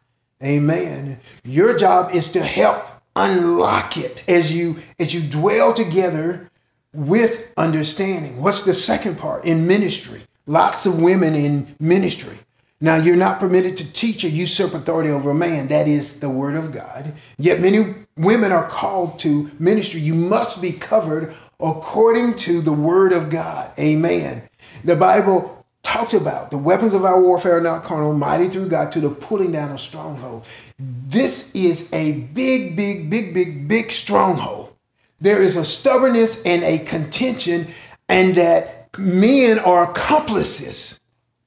Amen. 0.44 1.20
Your 1.44 1.78
job 1.78 2.14
is 2.14 2.30
to 2.30 2.44
help 2.44 2.84
unlock 3.16 3.98
it 3.98 4.24
as 4.28 4.54
you 4.54 4.78
as 5.00 5.14
you 5.14 5.22
dwell 5.22 5.74
together 5.74 6.50
with 6.94 7.52
understanding. 7.58 8.42
What's 8.42 8.64
the 8.64 8.74
second 8.74 9.18
part 9.18 9.46
in 9.46 9.68
ministry? 9.68 10.22
Lots 10.46 10.86
of 10.86 11.02
women 11.02 11.36
in 11.36 11.76
ministry. 11.80 12.40
Now, 12.80 12.96
you're 12.98 13.16
not 13.16 13.40
permitted 13.40 13.76
to 13.78 13.92
teach 13.92 14.24
or 14.24 14.28
usurp 14.28 14.76
authority 14.76 15.10
over 15.10 15.32
a 15.32 15.36
man. 15.36 15.68
That 15.68 15.88
is 15.88 16.20
the 16.20 16.30
word 16.30 16.56
of 16.56 16.72
God. 16.72 17.14
Yet 17.40 17.60
many 17.60 17.96
women 18.16 18.52
are 18.52 18.70
called 18.70 19.18
to 19.20 19.50
ministry. 19.58 20.00
You 20.00 20.14
must 20.14 20.62
be 20.62 20.72
covered 20.72 21.36
according 21.60 22.38
to 22.38 22.62
the 22.62 22.72
word 22.72 23.14
of 23.14 23.32
God. 23.32 23.72
Amen. 23.80 24.44
The 24.84 24.96
Bible 24.96 25.57
talks 25.88 26.14
about 26.14 26.52
the 26.52 26.58
weapons 26.58 26.94
of 26.94 27.06
our 27.06 27.20
warfare 27.20 27.58
are 27.58 27.62
not 27.62 27.86
carnal, 27.86 28.14
mighty 28.14 28.50
through 28.50 28.68
God 28.68 28.92
to 28.92 29.00
the 29.00 29.10
pulling 29.10 29.54
down 29.54 29.72
of 29.72 29.80
stronghold. 29.80 30.46
This 30.78 31.56
is 31.56 31.92
a 31.94 32.12
big, 32.12 32.76
big, 32.76 33.10
big, 33.10 33.34
big, 33.34 33.70
big 33.70 33.90
stronghold. 33.92 34.76
There 35.22 35.42
is 35.42 35.56
a 35.56 35.64
stubbornness 35.64 36.44
and 36.44 36.62
a 36.64 36.80
contention, 36.80 37.70
and 38.10 38.36
that 38.36 38.90
men 38.98 39.60
are 39.60 39.90
accomplices, 39.90 41.00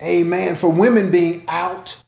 amen, 0.02 0.56
for 0.56 0.70
women 0.70 1.10
being 1.10 1.44
out 1.46 2.02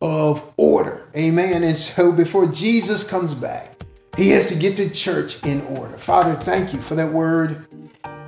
of 0.00 0.42
order. 0.56 1.06
Amen. 1.14 1.62
And 1.62 1.76
so 1.76 2.10
before 2.10 2.46
Jesus 2.46 3.04
comes 3.04 3.34
back, 3.34 3.82
he 4.16 4.30
has 4.30 4.48
to 4.48 4.54
get 4.54 4.78
the 4.78 4.88
church 4.88 5.44
in 5.44 5.60
order. 5.76 5.98
Father, 5.98 6.36
thank 6.36 6.72
you 6.72 6.80
for 6.80 6.94
that 6.94 7.12
word. 7.12 7.65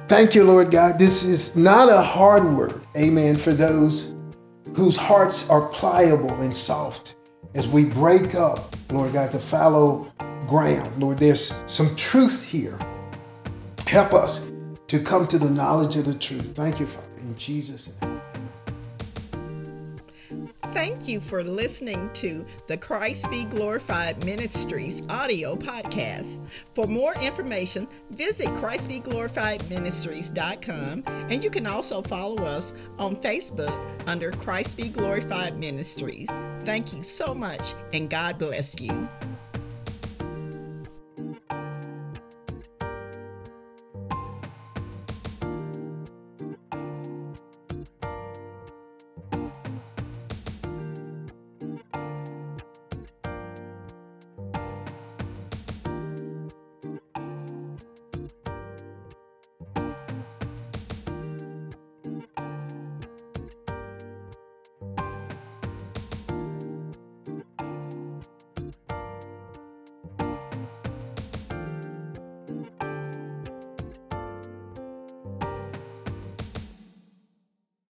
Thank 0.08 0.34
you, 0.34 0.42
Lord 0.42 0.70
God. 0.70 0.98
This 0.98 1.22
is 1.22 1.54
not 1.54 1.92
a 1.92 2.00
hard 2.00 2.42
word. 2.56 2.80
Amen. 2.96 3.34
For 3.34 3.52
those 3.52 4.14
whose 4.74 4.96
hearts 4.96 5.48
are 5.50 5.68
pliable 5.68 6.32
and 6.40 6.56
soft 6.56 7.14
as 7.54 7.68
we 7.68 7.84
break 7.84 8.34
up, 8.34 8.74
Lord 8.90 9.12
God, 9.12 9.32
the 9.32 9.38
fallow 9.38 10.10
ground. 10.46 10.98
Lord, 10.98 11.18
there's 11.18 11.52
some 11.66 11.94
truth 11.96 12.42
here. 12.42 12.78
Help 13.86 14.14
us 14.14 14.40
to 14.86 14.98
come 14.98 15.26
to 15.26 15.38
the 15.38 15.50
knowledge 15.50 15.96
of 15.96 16.06
the 16.06 16.14
truth. 16.14 16.56
Thank 16.56 16.80
you, 16.80 16.86
Father. 16.86 17.06
In 17.18 17.36
Jesus' 17.36 17.90
name. 18.00 18.17
Thank 20.72 21.08
you 21.08 21.20
for 21.20 21.42
listening 21.42 22.10
to 22.14 22.44
the 22.66 22.76
Christ 22.76 23.30
Be 23.30 23.44
Glorified 23.44 24.22
Ministries 24.24 25.00
audio 25.08 25.54
podcast. 25.56 26.40
For 26.74 26.86
more 26.86 27.14
information, 27.22 27.88
visit 28.10 28.48
ChristBeGlorifiedMinistries.com 28.48 31.02
and 31.06 31.42
you 31.42 31.48
can 31.50 31.66
also 31.66 32.02
follow 32.02 32.44
us 32.44 32.74
on 32.98 33.16
Facebook 33.16 33.74
under 34.06 34.30
Christ 34.30 34.76
Be 34.76 34.88
Glorified 34.88 35.58
Ministries. 35.58 36.28
Thank 36.64 36.92
you 36.92 37.02
so 37.02 37.34
much 37.34 37.72
and 37.94 38.10
God 38.10 38.38
bless 38.38 38.78
you. 38.80 39.08